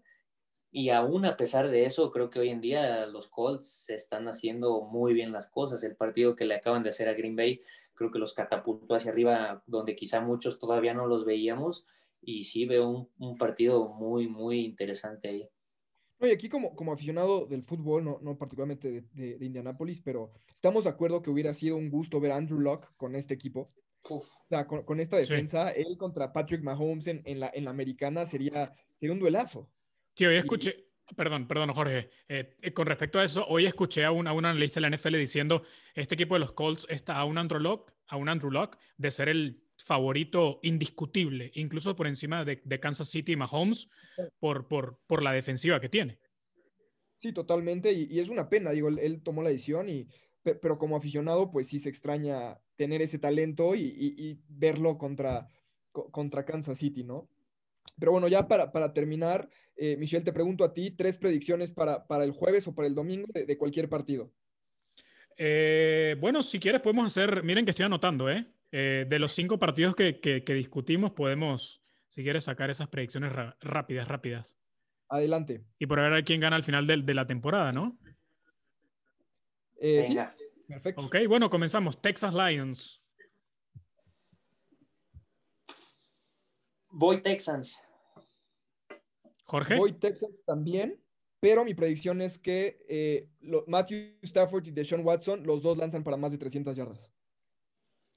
Y 0.71 0.89
aún 0.89 1.26
a 1.26 1.38
pesar 1.38 1.69
de 1.69 1.86
eso, 1.86 2.12
creo 2.12 2.30
que 2.30 2.39
hoy 2.39 2.50
en 2.50 2.60
día 2.60 3.06
los 3.06 3.28
Colts 3.30 3.89
están 3.89 4.28
haciendo 4.28 4.82
muy 4.82 5.13
bien 5.13 5.32
las 5.32 5.48
cosas. 5.48 5.84
El 5.84 5.95
partido 5.95 6.36
que 6.36 6.45
le 6.45 6.56
acaban 6.56 6.84
de 6.84 6.89
hacer 6.89 7.08
a 7.08 7.13
Green 7.13 7.36
Bay, 7.36 7.62
creo 7.93 8.12
que 8.12 8.19
los 8.19 8.34
catapultó 8.34 8.93
hacia 8.93 9.12
arriba, 9.12 9.63
donde 9.67 9.95
quizá 9.95 10.19
muchos 10.19 10.60
todavía 10.60 10.93
no 10.93 11.08
los 11.08 11.24
veíamos. 11.24 11.86
Y 12.21 12.43
sí 12.43 12.65
veo 12.65 12.89
un, 12.89 13.10
un 13.19 13.38
partido 13.38 13.88
muy, 13.88 14.28
muy 14.28 14.65
interesante 14.65 15.30
ahí. 15.30 15.50
No, 16.19 16.28
y 16.28 16.32
aquí 16.32 16.47
como, 16.47 16.75
como 16.75 16.93
aficionado 16.93 17.45
del 17.45 17.63
fútbol, 17.63 18.04
no, 18.04 18.19
no 18.21 18.38
particularmente 18.38 19.06
de, 19.13 19.38
de, 19.38 19.45
Indianápolis, 19.45 20.01
pero 20.01 20.32
estamos 20.54 20.86
de 20.86 20.89
acuerdo 20.89 21.21
que 21.21 21.30
hubiera 21.30 21.54
sido 21.54 21.75
un 21.75 21.89
gusto 21.89 22.19
ver 22.19 22.32
a 22.32 22.38
Andrew 22.38 22.60
Locke 22.60 22.88
con 22.95 23.15
este 23.15 23.34
equipo. 23.34 23.71
O 24.10 24.23
sea, 24.47 24.67
con, 24.67 24.84
con 24.84 24.99
esta 24.99 25.17
defensa, 25.17 25.71
él 25.71 25.97
contra 25.97 26.32
Patrick 26.32 26.62
Mahomes 26.62 27.08
en, 27.08 27.21
en, 27.25 27.39
la, 27.39 27.51
en 27.54 27.65
la 27.65 27.71
americana 27.71 28.25
sería, 28.25 28.71
sería 28.93 29.13
un 29.13 29.19
duelazo. 29.19 29.69
Sí, 30.13 30.25
hoy 30.25 30.36
escuché, 30.36 30.86
perdón, 31.15 31.47
perdón, 31.47 31.73
Jorge, 31.73 32.10
eh, 32.30 32.56
eh, 32.62 32.71
con 32.71 32.86
respecto 32.86 33.19
a 33.19 33.23
eso, 33.23 33.45
hoy 33.47 33.65
escuché 33.65 34.06
a 34.06 34.12
un, 34.12 34.28
a 34.28 34.34
un 34.34 34.45
analista 34.45 34.80
de 34.80 34.89
la 34.89 34.95
NFL 34.95 35.17
diciendo, 35.17 35.63
este 35.93 36.15
equipo 36.15 36.36
de 36.36 36.39
los 36.39 36.54
Colts 36.54 36.88
está 36.89 37.17
a 37.17 37.25
un 37.25 37.38
Andrew 37.38 37.60
Locke, 37.60 37.91
a 38.08 38.15
un 38.17 38.30
Andrew 38.30 38.51
Locke 38.51 38.78
de 38.97 39.12
ser 39.12 39.30
el 39.30 39.64
favorito 39.77 40.59
indiscutible, 40.63 41.51
incluso 41.55 41.95
por 41.95 42.07
encima 42.07 42.45
de, 42.45 42.79
Kansas 42.79 43.09
City 43.09 43.33
y 43.33 43.35
Mahomes, 43.35 43.88
por, 44.39 44.67
por, 44.67 44.99
por, 45.07 45.21
la 45.21 45.33
defensiva 45.33 45.79
que 45.79 45.89
tiene. 45.89 46.19
Sí, 47.17 47.33
totalmente, 47.33 47.91
y, 47.91 48.19
es 48.19 48.29
una 48.29 48.49
pena, 48.49 48.71
digo, 48.71 48.89
él, 48.89 49.21
tomó 49.23 49.41
la 49.41 49.49
decisión, 49.49 49.89
y, 49.89 50.07
pero 50.43 50.77
como 50.77 50.95
aficionado, 50.95 51.51
pues 51.51 51.67
sí 51.67 51.79
se 51.79 51.89
extraña 51.89 52.59
tener 52.75 53.01
ese 53.01 53.19
talento 53.19 53.75
y, 53.75 54.39
verlo 54.47 54.97
contra, 54.97 55.47
contra 55.91 56.45
Kansas 56.45 56.77
City, 56.77 57.03
¿no? 57.03 57.29
Pero 57.99 58.11
bueno, 58.11 58.27
ya 58.27 58.47
para, 58.47 58.71
para 58.71 58.93
terminar, 58.93 59.49
eh, 59.75 59.95
Michelle, 59.97 60.23
te 60.23 60.33
pregunto 60.33 60.63
a 60.63 60.73
ti, 60.73 60.91
tres 60.91 61.17
predicciones 61.17 61.71
para, 61.71 62.05
para 62.07 62.23
el 62.23 62.31
jueves 62.31 62.67
o 62.67 62.75
para 62.75 62.88
el 62.88 62.95
domingo 62.95 63.27
de, 63.33 63.57
cualquier 63.57 63.89
partido. 63.89 64.31
Eh, 65.38 66.15
bueno, 66.19 66.41
si 66.43 66.59
quieres 66.59 66.81
podemos 66.81 67.05
hacer, 67.05 67.43
miren 67.43 67.65
que 67.65 67.71
estoy 67.71 67.85
anotando, 67.85 68.29
¿eh? 68.29 68.45
Eh, 68.77 69.05
de 69.07 69.19
los 69.19 69.31
cinco 69.31 69.57
partidos 69.57 69.95
que, 69.95 70.43
discutimos, 70.47 71.13
podemos, 71.13 71.81
si 72.09 72.23
quieres, 72.23 72.43
sacar 72.43 72.69
esas 72.69 72.89
predicciones 72.89 73.31
rápidas, 73.61 74.05
rápidas. 74.05 74.57
Adelante. 75.07 75.63
Y 75.79 75.85
por 75.85 76.01
ver 76.01 76.25
quién 76.25 76.41
gana 76.41 76.57
al 76.57 76.63
final 76.63 76.85
de, 76.85 77.13
la 77.13 77.25
temporada, 77.25 77.71
¿no? 77.71 77.97
Eh, 79.77 80.03
sí, 80.05 80.17
perfecto. 80.67 81.05
Ok, 81.05 81.15
bueno, 81.25 81.49
comenzamos. 81.49 82.01
Texas 82.01 82.33
Lions. 82.33 83.01
Voy 86.89 87.21
Texans. 87.21 87.79
Jorge. 89.45 89.77
Voy 89.77 89.93
Texans 89.93 90.35
también, 90.45 91.01
pero 91.39 91.63
mi 91.63 91.73
predicción 91.73 92.21
es 92.21 92.38
que 92.38 92.83
eh, 92.89 93.29
Matthew 93.67 94.17
Stafford 94.21 94.67
y 94.67 94.71
Deshaun 94.71 95.05
Watson, 95.05 95.45
los 95.45 95.63
dos 95.63 95.77
lanzan 95.77 96.03
para 96.03 96.17
más 96.17 96.33
de 96.33 96.39
300 96.39 96.75
yardas. 96.75 97.14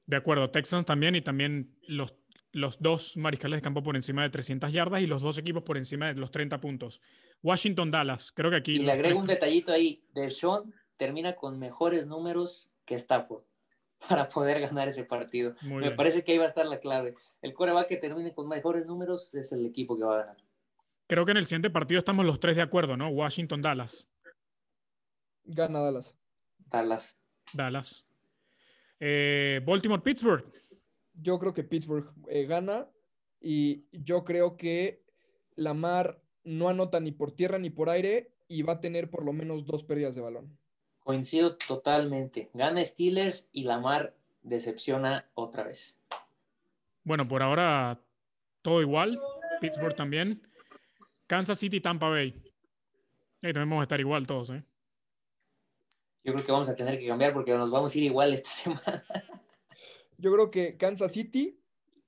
De 0.08 0.16
acuerdo, 0.16 0.50
Texans 0.50 0.86
también 0.86 1.14
y 1.16 1.20
también 1.20 1.76
los, 1.86 2.14
los 2.52 2.80
dos 2.80 3.14
mariscales 3.18 3.58
de 3.58 3.62
campo 3.62 3.82
por 3.82 3.94
encima 3.94 4.22
de 4.22 4.30
300 4.30 4.72
yardas 4.72 5.02
y 5.02 5.06
los 5.06 5.20
dos 5.20 5.36
equipos 5.36 5.62
por 5.62 5.76
encima 5.76 6.06
de 6.06 6.14
los 6.14 6.30
30 6.30 6.62
puntos. 6.62 7.02
Washington, 7.42 7.90
Dallas, 7.90 8.32
creo 8.32 8.50
que 8.50 8.56
aquí... 8.56 8.72
Y 8.72 8.78
le 8.78 8.92
agrego 8.92 9.20
un 9.20 9.26
detallito 9.26 9.70
ahí, 9.70 10.02
Deshaun 10.14 10.72
termina 10.96 11.34
con 11.34 11.58
mejores 11.58 12.06
números 12.06 12.72
que 12.86 12.94
Stafford 12.94 13.42
para 14.08 14.30
poder 14.30 14.62
ganar 14.62 14.88
ese 14.88 15.04
partido. 15.04 15.54
Me 15.60 15.90
parece 15.90 16.24
que 16.24 16.32
ahí 16.32 16.38
va 16.38 16.46
a 16.46 16.48
estar 16.48 16.64
la 16.64 16.80
clave. 16.80 17.14
El 17.42 17.52
coreback 17.52 17.88
que 17.88 17.98
termine 17.98 18.32
con 18.32 18.48
mejores 18.48 18.86
números 18.86 19.34
es 19.34 19.52
el 19.52 19.66
equipo 19.66 19.94
que 19.94 20.04
va 20.04 20.14
a 20.14 20.18
ganar. 20.20 20.36
Creo 21.06 21.26
que 21.26 21.32
en 21.32 21.36
el 21.36 21.44
siguiente 21.44 21.68
partido 21.68 21.98
estamos 21.98 22.24
los 22.24 22.40
tres 22.40 22.56
de 22.56 22.62
acuerdo, 22.62 22.96
¿no? 22.96 23.10
Washington, 23.10 23.60
Dallas. 23.60 24.10
Gana 25.44 25.80
Dallas. 25.80 26.14
Dallas. 26.66 27.18
Dallas. 27.52 28.07
Eh, 29.00 29.60
Baltimore, 29.64 30.02
Pittsburgh. 30.02 30.44
Yo 31.14 31.38
creo 31.38 31.54
que 31.54 31.64
Pittsburgh 31.64 32.10
eh, 32.28 32.46
gana 32.46 32.88
y 33.40 33.84
yo 33.92 34.24
creo 34.24 34.56
que 34.56 35.02
Lamar 35.56 36.20
no 36.44 36.68
anota 36.68 37.00
ni 37.00 37.12
por 37.12 37.32
tierra 37.32 37.58
ni 37.58 37.70
por 37.70 37.90
aire 37.90 38.32
y 38.48 38.62
va 38.62 38.74
a 38.74 38.80
tener 38.80 39.10
por 39.10 39.24
lo 39.24 39.32
menos 39.32 39.66
dos 39.66 39.84
pérdidas 39.84 40.14
de 40.14 40.20
balón. 40.20 40.56
Coincido 41.00 41.56
totalmente. 41.56 42.50
Gana 42.54 42.84
Steelers 42.84 43.48
y 43.52 43.64
Lamar 43.64 44.14
decepciona 44.42 45.28
otra 45.34 45.64
vez. 45.64 45.98
Bueno, 47.04 47.26
por 47.26 47.42
ahora 47.42 48.00
todo 48.62 48.80
igual. 48.80 49.18
Pittsburgh 49.60 49.94
también. 49.94 50.42
Kansas 51.26 51.58
City, 51.58 51.80
Tampa 51.80 52.08
Bay. 52.08 52.34
Ahí 53.42 53.52
también 53.52 53.70
vamos 53.70 53.82
a 53.82 53.84
estar 53.84 54.00
igual 54.00 54.26
todos, 54.26 54.50
¿eh? 54.50 54.62
Yo 56.28 56.34
creo 56.34 56.44
que 56.44 56.52
vamos 56.52 56.68
a 56.68 56.76
tener 56.76 56.98
que 56.98 57.06
cambiar 57.06 57.32
porque 57.32 57.56
nos 57.56 57.70
vamos 57.70 57.94
a 57.94 57.98
ir 57.98 58.04
igual 58.04 58.34
esta 58.34 58.50
semana. 58.50 59.02
Yo 60.18 60.30
creo 60.30 60.50
que 60.50 60.76
Kansas 60.76 61.12
City 61.12 61.58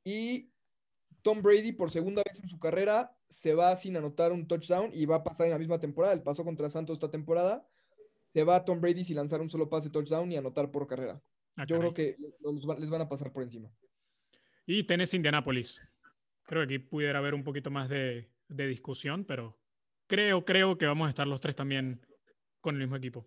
y 0.04 0.50
Tom 1.22 1.40
Brady 1.40 1.72
por 1.72 1.90
segunda 1.90 2.22
vez 2.22 2.38
en 2.42 2.50
su 2.50 2.58
carrera 2.58 3.16
se 3.30 3.54
va 3.54 3.74
sin 3.76 3.96
anotar 3.96 4.32
un 4.32 4.46
touchdown 4.46 4.90
y 4.92 5.06
va 5.06 5.16
a 5.16 5.22
pasar 5.24 5.46
en 5.46 5.52
la 5.52 5.58
misma 5.58 5.80
temporada. 5.80 6.12
El 6.12 6.22
paso 6.22 6.44
contra 6.44 6.68
Santos 6.68 6.96
esta 6.96 7.10
temporada. 7.10 7.66
Se 8.26 8.44
va 8.44 8.62
Tom 8.62 8.82
Brady 8.82 9.04
sin 9.04 9.16
lanzar 9.16 9.40
un 9.40 9.48
solo 9.48 9.70
pase 9.70 9.88
touchdown 9.88 10.30
y 10.30 10.36
anotar 10.36 10.70
por 10.70 10.86
carrera. 10.86 11.22
Ah, 11.56 11.64
Yo 11.66 11.78
creo 11.78 11.94
que 11.94 12.18
les 12.78 12.90
van 12.90 13.00
a 13.00 13.08
pasar 13.08 13.32
por 13.32 13.42
encima. 13.42 13.72
Y 14.66 14.84
Tennessee 14.84 15.16
Indianapolis. 15.16 15.80
Creo 16.42 16.66
que 16.66 16.74
aquí 16.74 16.78
pudiera 16.78 17.20
haber 17.20 17.32
un 17.32 17.42
poquito 17.42 17.70
más 17.70 17.88
de, 17.88 18.30
de 18.48 18.66
discusión, 18.66 19.24
pero 19.24 19.58
creo, 20.06 20.44
creo 20.44 20.76
que 20.76 20.84
vamos 20.84 21.06
a 21.06 21.08
estar 21.08 21.26
los 21.26 21.40
tres 21.40 21.56
también 21.56 22.04
con 22.60 22.74
el 22.74 22.82
mismo 22.82 22.96
equipo. 22.96 23.26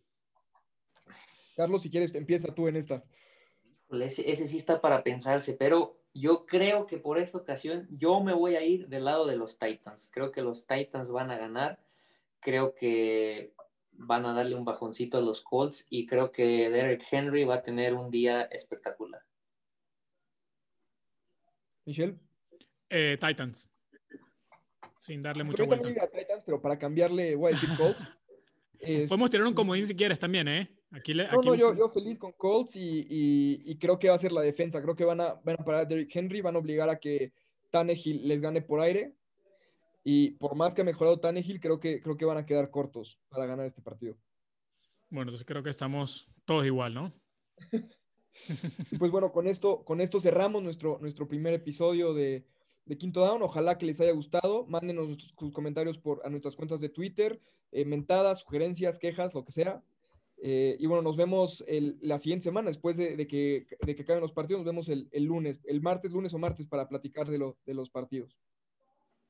Carlos, 1.56 1.84
si 1.84 1.89
quieres, 1.89 2.14
empieza 2.16 2.54
tú 2.54 2.68
en 2.68 2.76
esta. 2.76 3.04
Ese, 3.91 4.47
sí 4.47 4.58
está 4.58 4.82
para 4.82 5.04
pensarse, 5.04 5.54
pero 5.54 5.99
yo 6.14 6.45
creo 6.45 6.88
que 6.88 6.97
por 6.97 7.18
esta 7.18 7.38
ocasión 7.38 7.88
yo 7.91 8.22
me 8.22 8.34
voy 8.34 8.56
a 8.56 8.64
ir 8.64 8.88
del 8.88 9.06
lado 9.06 9.28
de 9.28 9.36
los 9.36 9.60
Titans. 9.60 10.10
Creo 10.12 10.32
que 10.32 10.41
los 10.41 10.66
Titans 10.66 11.12
van 11.12 11.32
a 11.32 11.38
ganar. 11.38 11.80
Creo 12.39 12.74
que 12.74 13.54
van 13.91 14.26
a 14.26 14.34
darle 14.34 14.56
un 14.56 14.66
bajoncito 14.66 15.18
a 15.18 15.22
los 15.22 15.41
Colts 15.41 15.88
y 15.89 16.08
creo 16.08 16.32
que 16.32 16.70
Derek 16.70 17.06
Henry 17.12 17.43
va 17.43 17.56
a 17.56 17.62
tener 17.62 17.93
un 17.93 18.10
día 18.10 18.43
espectacular. 18.43 19.22
Michelle. 21.86 22.16
Eh, 22.89 23.18
Titans. 23.20 23.70
sin 24.99 25.22
darle 25.22 25.43
mucha 25.43 25.64
vuelta. 25.64 25.89
pero 26.45 26.62
para 26.62 26.80
cambiarle, 26.80 27.36
voy 27.36 27.51
a 27.51 27.56
decir 27.56 27.70
Colts. 27.78 27.99
Podemos 29.08 29.30
tener 29.30 29.47
un 29.47 29.54
comodín 29.54 29.88
si 29.88 29.95
quieres 29.95 30.20
también, 30.20 30.47
¿eh? 30.47 30.70
Aquí 30.94 31.16
no, 31.16 31.41
no, 31.41 31.56
yo, 31.56 31.76
yo, 31.76 31.89
feliz 31.89 32.20
con 32.20 32.34
Colts 32.34 32.76
y, 32.76 33.08
y, 33.10 33.78
creo 33.80 33.98
que 33.98 34.10
va 34.10 34.16
a 34.16 34.20
ser 34.20 34.32
la 34.32 34.41
defensa. 34.41 34.80
Creo 34.80 34.96
que 34.96 35.06
van 35.06 35.22
a, 35.22 35.34
van 35.44 35.56
a 35.60 35.66
parar 35.66 35.82
a 35.82 35.86
Derrick 35.86 36.16
Henry, 36.16 36.41
van 36.41 36.56
a 36.56 36.60
obligar 36.60 36.88
a 36.88 37.00
que 37.00 37.34
Tannehill 37.72 38.28
les 38.28 38.41
gane 38.41 38.62
por 38.62 38.80
aire. 38.80 39.16
Y 40.04 40.32
por 40.32 40.56
más 40.56 40.76
que 40.76 40.82
ha 40.82 40.86
mejorado 40.86 41.20
Tannehill, 41.20 41.60
creo 41.60 41.80
que, 41.80 42.00
creo 42.00 42.16
que 42.16 42.26
van 42.26 42.38
a 42.38 42.46
quedar 42.46 42.70
cortos 42.70 43.20
para 43.30 43.48
ganar 43.48 43.66
este 43.66 43.82
partido. 43.82 44.16
Bueno, 45.10 45.32
entonces 45.32 45.48
creo 45.48 45.64
que 45.64 45.72
estamos 45.72 46.28
todos 46.46 46.64
igual, 46.64 46.94
¿no? 46.94 47.12
pues 49.00 49.12
bueno, 49.12 49.32
con 49.32 49.48
esto, 49.48 49.84
con 49.84 50.00
esto 50.00 50.22
cerramos 50.22 50.62
nuestro, 50.62 51.00
nuestro 51.02 51.28
primer 51.28 51.56
episodio 51.56 52.14
de, 52.14 52.46
de 52.86 52.98
Quinto 53.00 53.22
Down. 53.22 53.41
Ojalá 53.41 53.80
que 53.80 53.88
les 53.88 54.00
haya 54.00 54.12
gustado. 54.12 54.68
Mándenos 54.68 55.34
sus 55.39 55.52
comentarios 55.54 55.98
por, 55.98 56.22
a 56.24 56.30
nuestras 56.30 56.56
cuentas 56.56 56.82
de 56.82 56.89
Twitter, 56.89 57.41
eh, 57.72 57.84
mentadas, 57.84 58.41
sugerencias, 58.41 59.00
quejas, 59.00 59.34
lo 59.34 59.44
que 59.44 59.52
sea. 59.52 59.82
Eh, 60.46 60.76
y 60.78 60.88
bueno, 60.88 61.02
nos 61.02 61.16
vemos 61.16 61.64
la 62.02 62.18
siguiente 62.18 62.44
semana, 62.44 62.68
después 62.68 62.98
de, 62.98 63.16
que, 63.28 63.66
de 63.80 63.96
que 63.96 64.02
acaben 64.02 64.22
los 64.22 64.34
partidos. 64.34 64.60
Nos 64.60 64.66
vemos 64.66 64.89
el, 64.89 65.24
lunes, 65.24 65.62
el 65.64 65.82
martes, 65.82 66.12
lunes 66.12 66.34
o 66.34 66.38
martes, 66.38 66.68
para 66.68 66.89
platicar 66.89 67.30
de, 67.30 67.38
lo, 67.38 67.58
de 67.66 67.74
los 67.74 67.89
partidos. 67.89 68.38